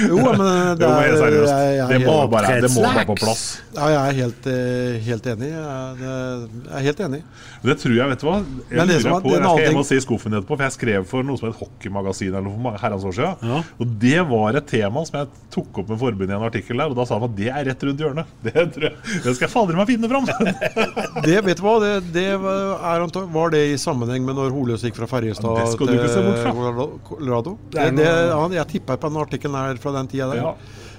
Jo, 0.08 0.16
men 0.26 0.40
det 0.80 0.86
Jo, 0.86 0.90
er 0.90 1.16
seriøst. 1.20 1.52
jeg- 1.52 1.76
jeg 1.78 1.88
Det 1.88 1.98
må 2.06 2.16
bare, 2.32 2.60
det 2.64 2.70
må 2.74 2.82
bare 2.82 3.04
på 3.06 3.16
plass. 3.20 3.44
Ja, 3.78 3.88
jeg 3.94 4.00
er 4.08 4.16
helt, 4.22 4.46
eh, 4.50 4.98
helt 5.06 5.28
enig. 5.34 5.50
Jeg 5.52 5.62
er, 5.62 6.42
jeg 6.48 6.74
er 6.80 6.86
helt 6.88 7.02
enig. 7.06 7.20
Det 7.62 7.76
tror 7.82 7.94
jeg, 7.94 8.08
vet 8.12 8.20
du 8.22 8.26
hva 8.26 8.36
Jeg 8.38 8.78
Men 8.78 8.88
det 8.88 8.98
som 9.02 9.12
er- 9.12 9.20
på, 9.22 9.30
det 9.30 9.38
er 9.38 9.42
jeg 9.42 9.50
skal 9.54 9.64
hjem 9.68 9.78
og 9.82 9.86
se 9.86 9.96
i 9.96 10.04
skuffen 10.04 10.32
etterpå, 10.38 10.56
for 10.58 10.64
jeg 10.66 10.74
skrev 10.78 11.06
for 11.06 11.22
noe 11.26 11.38
som 11.38 11.48
het 11.52 11.58
Hockeymagasin 11.62 12.34
eller 12.34 12.50
for 12.50 12.64
mange 12.66 12.78
herrens 12.82 13.04
år 13.04 13.14
siden. 13.14 13.36
Ja. 13.42 13.62
Og 13.78 13.94
det 14.02 14.20
var 14.28 14.56
et 14.58 14.66
tema 14.66 15.04
som 15.06 15.20
jeg 15.20 15.28
tok 15.54 15.78
opp 15.82 15.88
med 15.94 15.98
forbundet 16.02 16.30
i 16.34 16.38
en 16.38 16.46
artikkel 16.50 16.76
der, 16.82 16.90
og 16.90 16.96
da 16.98 17.04
sa 17.06 17.18
han 17.18 17.28
at 17.30 17.36
det 17.38 17.48
er 17.48 17.64
rett 17.70 17.82
rundt 17.86 18.02
hjørnet. 18.02 18.26
Det, 18.48 18.54
tror 18.74 18.82
jeg, 18.88 18.94
det 19.24 19.34
skal 19.36 19.46
jeg 19.46 19.52
fader 19.54 19.76
meg 19.78 19.86
finne 19.86 20.08
fram! 20.10 20.26
Det, 21.26 21.38
vet 21.44 21.58
du 21.58 21.62
hva, 21.62 21.74
det, 21.82 21.92
det 22.14 22.26
var, 22.40 22.78
er, 22.94 23.06
var 23.34 23.50
det 23.54 23.62
i 23.72 23.76
sammenheng 23.80 24.24
med 24.26 24.36
når 24.38 24.50
Holøs 24.54 24.82
gikk 24.86 24.96
fra 24.98 25.06
Ferjestad 25.28 26.24
Ja, 26.24 26.42
fra. 26.42 26.88
Colorado-? 27.08 27.56
Det 27.70 27.86
Det, 27.96 28.04
ja, 28.32 28.42
jeg 28.58 28.66
tipper 28.74 28.96
på 28.96 29.08
den 29.12 29.22
artikkelen 29.22 29.56
her 29.60 29.76
fra 29.82 29.92
den 29.98 30.08
tida 30.08 30.28
der. 30.32 30.42
Ja. 30.42 30.54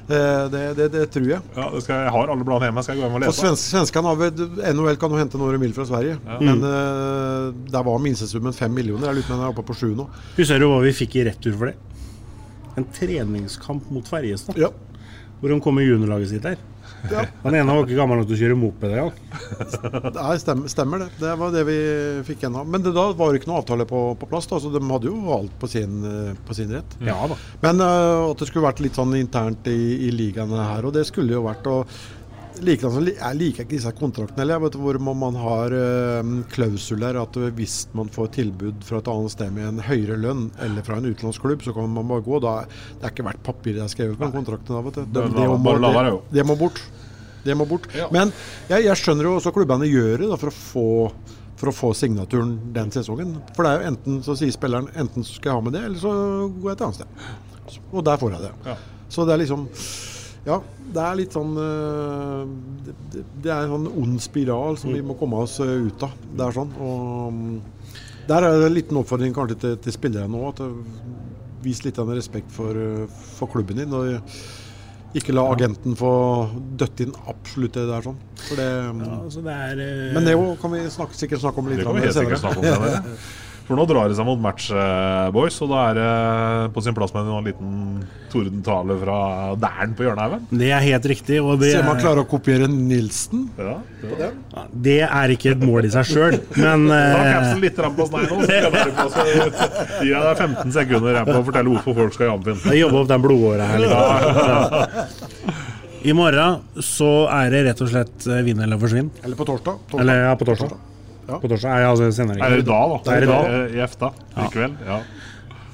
Eh, 0.10 0.50
Det, 0.50 0.62
det, 0.78 0.88
det 0.92 1.04
tror 1.14 1.28
jeg. 1.30 1.42
Ja, 1.56 1.68
det 1.70 1.84
skal, 1.86 2.04
jeg 2.08 2.12
har 2.16 2.32
alle 2.34 2.44
bladene 2.48 2.70
hjemme, 2.72 2.84
skal 2.84 2.96
jeg 2.96 3.02
gå 3.02 3.06
hjem 3.08 3.18
og 3.20 3.22
lese. 3.26 3.42
svensk, 3.44 3.64
Svenskene 3.70 4.10
har 4.10 4.74
NHL 4.74 4.98
kan 4.98 5.12
jo 5.14 5.20
hente 5.22 5.38
noen 5.38 5.54
de 5.54 5.60
vil 5.62 5.74
fra 5.78 5.86
Sverige. 5.86 6.16
Men 6.42 6.64
eh, 6.66 7.52
der 7.76 7.84
var 7.86 8.00
minstesummen 8.02 8.54
fem 8.58 8.74
millioner. 8.74 9.12
Jeg 9.12 9.20
lurer 9.20 9.28
på 9.30 9.34
om 9.34 9.40
den 9.40 9.46
er 9.46 9.54
oppe 9.54 9.66
på 9.70 9.76
sju 9.78 9.92
nå. 9.96 10.08
Husker 10.38 10.60
du 10.60 10.66
hva 10.72 10.80
vi 10.82 10.94
fikk 10.98 11.20
i 11.22 11.28
retur 11.30 11.54
for 11.60 11.70
det? 11.70 11.76
En 12.80 12.86
treningskamp 12.96 13.90
mot 13.92 14.08
Ferjestad. 14.08 14.58
Ja. 14.58 14.70
Hvor 15.40 15.50
de 15.54 15.60
kom 15.62 15.76
med 15.78 15.86
juniorlaget 15.88 16.30
sitt 16.34 16.44
her. 16.48 16.58
Ja. 17.12 17.24
Han 17.46 17.56
ene 17.56 17.76
var 17.76 17.88
ikke 17.88 17.98
gammel 17.98 18.22
nok 18.22 18.30
til 18.30 18.38
å 18.38 18.42
kjøre 18.44 18.60
moped 18.60 18.94
engang. 18.94 19.16
Nei, 20.20 20.36
stemmer, 20.42 20.72
stemmer 20.72 21.04
det. 21.06 21.10
Det 21.22 21.34
var 21.40 21.56
det 21.56 21.64
vi 21.70 21.80
fikk 22.28 22.46
ennå. 22.50 22.66
Men 22.68 22.86
det, 22.86 22.94
da 22.98 23.08
var 23.18 23.32
det 23.32 23.42
ikke 23.42 23.52
noe 23.52 23.62
avtale 23.64 23.88
på, 23.90 24.04
på 24.20 24.30
plass, 24.30 24.50
da, 24.52 24.60
så 24.62 24.72
de 24.74 24.84
hadde 24.84 25.12
jo 25.12 25.34
alt 25.36 25.56
på 25.62 25.72
sin, 25.72 26.00
på 26.46 26.58
sin 26.58 26.76
rett. 26.76 26.98
Ja. 27.06 27.18
Men 27.64 27.84
uh, 27.84 28.30
at 28.30 28.42
det 28.42 28.50
skulle 28.50 28.68
vært 28.68 28.84
litt 28.84 29.00
sånn 29.00 29.16
internt 29.20 29.68
i, 29.72 29.80
i 30.10 30.14
ligaene 30.14 30.70
her, 30.74 30.88
og 30.88 30.96
det 30.98 31.08
skulle 31.10 31.38
jo 31.38 31.46
vært. 31.48 31.70
og 31.70 32.00
Likedan 32.66 32.94
så 32.94 33.02
jeg 33.08 33.38
liker 33.40 33.66
ikke 33.66 33.76
disse 33.76 33.92
kontraktene 33.98 34.44
heller, 34.44 34.78
hvor 34.80 35.00
man, 35.04 35.38
har 35.40 35.74
uh, 35.74 36.32
klausuler 36.54 37.20
at 37.22 37.40
hvis 37.58 37.82
man 37.98 38.12
får 38.14 38.32
tilbud 38.40 38.86
fra 38.88 39.02
et 39.02 39.12
annet 39.12 39.34
sted 39.36 39.54
med 39.56 39.68
en 39.70 39.82
høyere 39.86 40.20
lønn 40.20 40.48
eller 40.66 40.86
fra 40.86 41.00
en 41.00 41.10
utenlandsk 41.10 41.46
klubb, 41.46 41.66
så 41.66 41.74
kan 41.76 41.90
man 41.94 42.08
bare 42.10 42.26
gå. 42.26 42.42
Da, 42.44 42.56
det 43.00 43.08
er 43.08 43.16
ikke 43.16 43.28
verdt 43.30 43.44
papiret 43.46 43.84
jeg 43.84 43.96
skrevet 43.96 44.20
på 44.20 44.28
den 44.28 44.38
kontrakten. 44.38 44.76
Da. 44.76 44.84
Det 44.90 45.08
Det, 45.08 45.26
det, 45.36 45.50
må, 45.50 45.76
det, 45.80 46.16
det 46.38 46.48
må 46.48 46.60
bort. 46.60 46.82
Det 47.44 47.56
må 47.56 47.68
bort. 47.70 47.88
Men 48.12 48.34
jeg, 48.70 48.86
jeg 48.90 49.00
skjønner 49.00 49.30
jo 49.30 49.36
også 49.40 49.54
klubbene 49.56 49.88
gjør 49.90 50.26
det 50.26 50.40
for 50.40 50.52
å 50.52 50.58
få 50.60 50.88
for 51.60 51.72
å 51.72 51.76
få 51.76 51.90
signaturen 51.98 52.54
den 52.76 52.92
sesongen. 52.94 53.34
For 53.52 53.66
det 53.66 53.72
er 53.72 53.82
jo 53.82 53.90
enten 53.90 54.22
så 54.24 54.36
sier 54.40 54.54
spilleren 54.56 54.88
enten 54.96 55.26
så 55.28 55.36
skal 55.36 55.52
jeg 55.52 55.58
ha 55.58 55.66
med 55.66 55.76
det, 55.76 55.82
eller 55.90 56.00
så 56.00 56.14
går 56.56 56.70
jeg 56.70 56.78
et 56.78 56.84
annet 56.86 57.00
sted. 57.02 57.82
Og 57.92 58.06
der 58.08 58.22
får 58.22 58.36
jeg 58.36 58.46
det. 58.46 58.52
Ja. 58.70 58.76
Så 59.12 59.26
det 59.28 59.36
er 59.36 59.42
liksom 59.42 59.66
Ja, 60.48 60.62
det 60.94 61.02
er 61.04 61.18
litt 61.20 61.34
sånn 61.36 61.52
øh, 61.60 62.46
det, 62.86 62.94
det- 63.14 63.26
det 63.44 63.52
er 63.52 63.66
en 63.66 63.74
sånn 63.76 63.90
ond 64.02 64.22
spiral 64.24 64.78
som 64.80 64.94
vi 64.96 65.02
må 65.06 65.18
komme 65.20 65.42
oss 65.44 65.58
øh, 65.60 65.88
ut 65.90 66.04
av. 66.08 66.14
Det 66.38 66.46
er 66.48 66.56
sånn. 66.56 66.72
Og 66.80 67.62
Der 68.30 68.46
er 68.46 68.60
det 68.62 68.70
en 68.70 68.74
liten 68.78 68.98
oppfordring 69.02 69.34
kanskje 69.36 69.60
til, 69.60 69.76
til 69.84 69.94
spillere 69.96 70.30
nå. 70.30 70.42
at 70.50 70.60
uh, 70.62 70.74
Vis 71.64 71.82
litt 71.84 71.98
av 72.00 72.08
respekt 72.16 72.52
for, 72.56 72.78
for 73.36 73.50
klubben 73.52 73.76
din. 73.82 73.92
og 73.92 74.22
Ikke 75.18 75.34
la 75.34 75.44
agenten 75.52 75.96
få 75.98 76.12
døtte 76.80 77.04
inn 77.08 77.14
absolutt 77.28 77.74
det 77.76 77.88
der. 77.90 78.06
sånn. 78.06 78.20
Det, 78.56 78.68
Ja, 78.70 79.18
altså 79.26 79.42
det 79.44 79.56
er, 79.58 79.82
eh, 79.84 80.14
Men 80.14 80.24
det 80.30 80.36
kan 80.62 80.72
vi 80.72 80.86
snakke, 80.94 81.18
sikkert 81.20 81.42
snakke 81.44 81.60
om 81.60 81.68
litt 81.68 81.82
Det 81.82 81.86
kan 81.90 81.98
vi 81.98 82.06
helt 82.06 82.16
sikkert 82.16 82.40
snakke 82.46 82.62
om 82.62 82.70
senere. 82.70 83.04
For 83.70 83.78
nå 83.78 83.84
drar 83.86 84.10
det 84.10 84.16
seg 84.18 84.26
mot 84.26 84.40
match, 84.42 84.72
eh, 84.74 85.28
boys, 85.30 85.60
og 85.62 85.70
da 85.70 85.82
er 85.92 85.98
det 86.00 86.74
på 86.74 86.82
sin 86.82 86.96
plass 86.98 87.12
med 87.14 87.28
en 87.30 87.46
liten 87.46 87.76
tordentale 88.34 88.96
fra 88.98 89.18
Dæren 89.62 89.94
på 89.94 90.08
hjørnehaugen. 90.08 90.48
Det 90.50 90.72
er 90.74 90.82
helt 90.88 91.06
riktig. 91.12 91.38
Og 91.38 91.60
det, 91.62 91.76
Se 91.76 91.84
man 91.86 92.02
klarer 92.02 92.24
å 92.24 92.28
kopiere 92.30 92.66
Nilsen 92.66 93.44
Ja, 93.62 93.76
på 94.02 94.18
den. 94.18 94.42
Ja, 94.56 94.66
det 94.90 94.98
er 95.06 95.36
ikke 95.36 95.54
et 95.54 95.62
mål 95.70 95.86
i 95.86 95.94
seg 95.94 96.10
sjøl, 96.10 96.40
men 96.58 96.90
Ta 96.90 96.98
eh, 96.98 97.30
capsen 97.30 97.62
litt 97.62 97.78
på 97.78 98.08
oss 98.08 98.10
nå, 98.10 98.26
så 98.26 99.30
gir 99.30 100.14
jeg 100.16 100.26
deg 100.26 100.44
15 100.50 100.78
sekunder 100.80 101.22
på 101.30 101.38
å 101.38 101.46
fortelle 101.54 101.70
hvorfor 101.78 102.02
folk 102.02 102.18
skal 102.18 102.32
i 102.32 102.34
Amfinn. 102.34 102.62
jeg 102.74 102.82
jobber 102.88 103.04
opp 103.04 103.14
den 103.14 103.26
blodåra 103.30 103.70
her 103.70 103.86
litt. 103.86 105.18
I 106.10 106.14
morgen 106.18 106.62
så 106.82 107.28
er 107.38 107.54
det 107.54 107.68
rett 107.70 107.86
og 107.86 107.94
slett 107.94 108.26
eh, 108.34 108.42
vinn 108.50 108.66
eller 108.66 108.82
forsvinn. 108.82 109.14
Eller 109.22 109.38
på 109.38 109.46
torsdag. 109.46 109.84
torsdag. 109.92 110.02
Eller 110.02 110.26
ja, 110.26 110.38
på 110.40 110.48
torsdag. 110.50 110.80
Ja. 111.30 111.38
På 111.38 111.50
torsdag 111.52 111.78
er 111.78 111.88
altså 111.88 112.10
senere. 112.16 112.42
Er 112.42 112.56
det 112.56 112.64
i 112.64 112.68
dag, 112.68 112.92
da? 112.92 113.00
Det 113.06 113.16
er 113.16 113.26
i 113.26 113.30
dag. 113.30 113.74
I 113.76 113.82
EFTA 113.86 114.10
i 114.34 114.48
kveld? 114.54 114.80
Ja. 114.88 115.00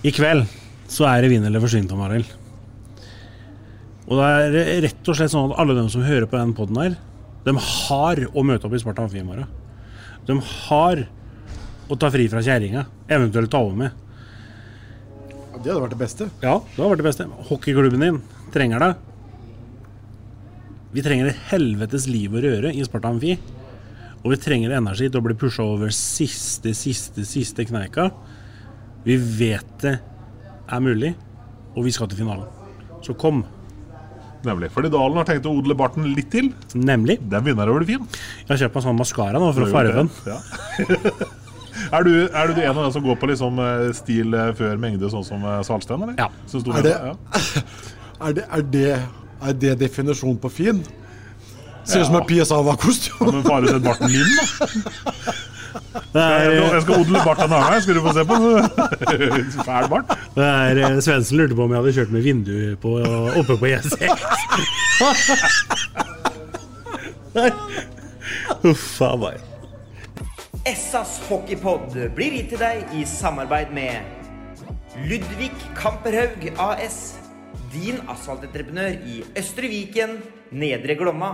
I 0.06 0.12
kveld 0.14 0.46
så 0.92 1.08
er 1.10 1.24
det 1.24 1.32
vinn 1.32 1.46
eller 1.48 1.64
forsvinn, 1.64 1.88
Tom 1.90 2.04
Arild. 2.06 2.28
Og 4.06 4.20
det 4.20 4.26
er 4.30 4.82
rett 4.86 5.10
og 5.10 5.18
slett 5.18 5.34
sånn 5.34 5.50
at 5.50 5.62
alle 5.64 5.78
dem 5.78 5.88
som 5.90 6.04
hører 6.06 6.28
på 6.30 6.38
den 6.38 6.52
poden 6.58 6.78
her, 6.82 6.98
de 7.46 7.54
har 7.56 8.22
å 8.34 8.44
møte 8.46 8.68
opp 8.68 8.76
i 8.76 8.82
Sparta 8.82 9.06
Amfi 9.06 9.22
i 9.22 9.26
morgen. 9.26 9.50
De 10.28 10.36
har 10.42 11.06
å 11.86 11.98
ta 12.02 12.10
fri 12.14 12.28
fra 12.30 12.42
kjerringa, 12.46 12.86
eventuelt 13.10 13.52
ta 13.54 13.62
over 13.64 13.80
med. 13.86 14.04
Ja, 15.32 15.58
det 15.62 15.72
hadde 15.72 15.82
vært 15.86 15.96
det 15.96 16.02
beste. 16.02 16.30
Ja, 16.44 16.56
det 16.60 16.78
hadde 16.78 16.92
vært 16.92 17.04
det 17.04 17.10
beste. 17.10 17.28
Hockeyklubben 17.50 18.06
din 18.06 18.22
trenger 18.54 18.82
deg. 18.82 19.04
Vi 20.96 21.04
trenger 21.06 21.30
et 21.32 21.44
helvetes 21.52 22.06
liv 22.10 22.34
og 22.34 22.46
røre 22.46 22.74
i 22.74 22.86
Sparta 22.86 23.10
Amfi. 23.14 23.38
Og 24.26 24.32
vi 24.34 24.40
trenger 24.42 24.74
energi 24.74 25.06
til 25.06 25.22
å 25.22 25.26
bli 25.28 25.36
pusha 25.38 25.62
over 25.62 25.92
siste, 25.94 26.72
siste, 26.74 27.22
siste 27.30 27.66
kneika. 27.70 28.08
Vi 29.06 29.20
vet 29.22 29.76
det 29.84 30.00
er 30.66 30.82
mulig, 30.82 31.12
og 31.76 31.86
vi 31.86 31.94
skal 31.94 32.10
til 32.10 32.24
finalen. 32.24 32.50
Så 33.06 33.14
kom. 33.22 33.44
Nemlig. 34.46 34.72
Fordi 34.74 34.90
Dalen 34.94 35.20
har 35.22 35.30
tenkt 35.30 35.46
å 35.46 35.54
odle 35.54 35.78
barten 35.78 36.10
litt 36.18 36.32
til. 36.34 36.50
Nemlig. 36.74 37.20
Den 37.22 37.46
begynner 37.46 37.70
å 37.70 37.78
bli 37.78 37.92
fin. 37.92 38.10
Jeg 38.42 38.50
har 38.50 38.64
kjøpt 38.64 38.80
meg 38.80 38.88
sånn 38.88 38.98
maskara 38.98 39.42
nå 39.42 39.52
for 39.54 39.68
å 39.68 39.70
farge 39.70 39.94
den. 39.94 40.10
Ja. 40.26 40.40
er, 42.00 42.10
du, 42.10 42.12
er 42.26 42.50
du 42.50 42.64
en 42.66 42.74
av 42.74 42.82
dem 42.82 42.92
som 42.98 43.06
går 43.06 43.22
på 43.22 43.30
liksom 43.30 43.62
eh, 43.62 43.88
stil 43.94 44.34
eh, 44.34 44.54
før 44.58 44.82
mengde, 44.82 45.14
sånn 45.14 45.26
som 45.28 45.46
Salsten? 45.70 46.02
Eller? 46.02 46.18
Ja. 46.18 46.32
Er 46.74 46.90
det, 46.90 46.98
er 48.26 48.38
det, 48.42 48.50
er 48.50 48.70
det, 48.74 48.92
er 49.38 49.60
det 49.68 49.80
definisjonen 49.86 50.42
på 50.42 50.54
fin? 50.64 50.82
Ser 51.86 52.00
ut 52.02 52.08
som 52.10 52.16
en 52.20 52.26
PSA-kostyme. 52.30 53.32
Men 53.32 53.44
får 53.46 53.62
du 53.62 53.68
sett 53.74 53.84
barten 53.86 54.08
min, 54.12 54.30
da? 54.36 54.42
Er, 56.16 56.52
Jeg 56.56 56.82
skal 56.86 57.02
odle 57.02 57.20
bart 57.26 57.42
en 57.44 57.52
annen 57.52 57.72
gang, 57.74 57.82
skal 57.84 57.96
du 57.98 58.02
få 58.06 58.14
se 58.16 58.24
på. 58.30 58.36
Fæl 59.68 59.86
bart. 59.92 60.08
det 60.38 60.46
er 60.48 60.80
eh, 60.86 61.00
Svendsen 61.04 61.38
lurte 61.42 61.56
på 61.58 61.66
om 61.68 61.72
jeg 61.76 61.82
hadde 61.82 61.96
kjørt 61.98 62.14
med 62.16 62.22
vindu 62.26 62.56
på, 62.82 62.90
oppe 63.42 63.58
på 63.60 63.66
E6. 63.74 63.94
Uff 68.72 69.02
a 69.04 69.12
meg. 69.20 69.44
Essas 70.66 71.20
hockeypod 71.28 71.92
blir 72.18 72.32
gitt 72.40 72.50
til 72.56 72.62
deg 72.64 72.96
i 72.98 73.04
samarbeid 73.06 73.70
med 73.76 73.94
Ludvig 75.06 75.52
Kamperhaug 75.78 76.48
AS. 76.58 76.98
Din 77.76 78.00
asfaltentreprenør 78.10 78.96
i 79.12 79.20
Østre 79.38 79.68
Viken, 79.70 80.18
Nedre 80.56 80.96
Glomma. 80.98 81.34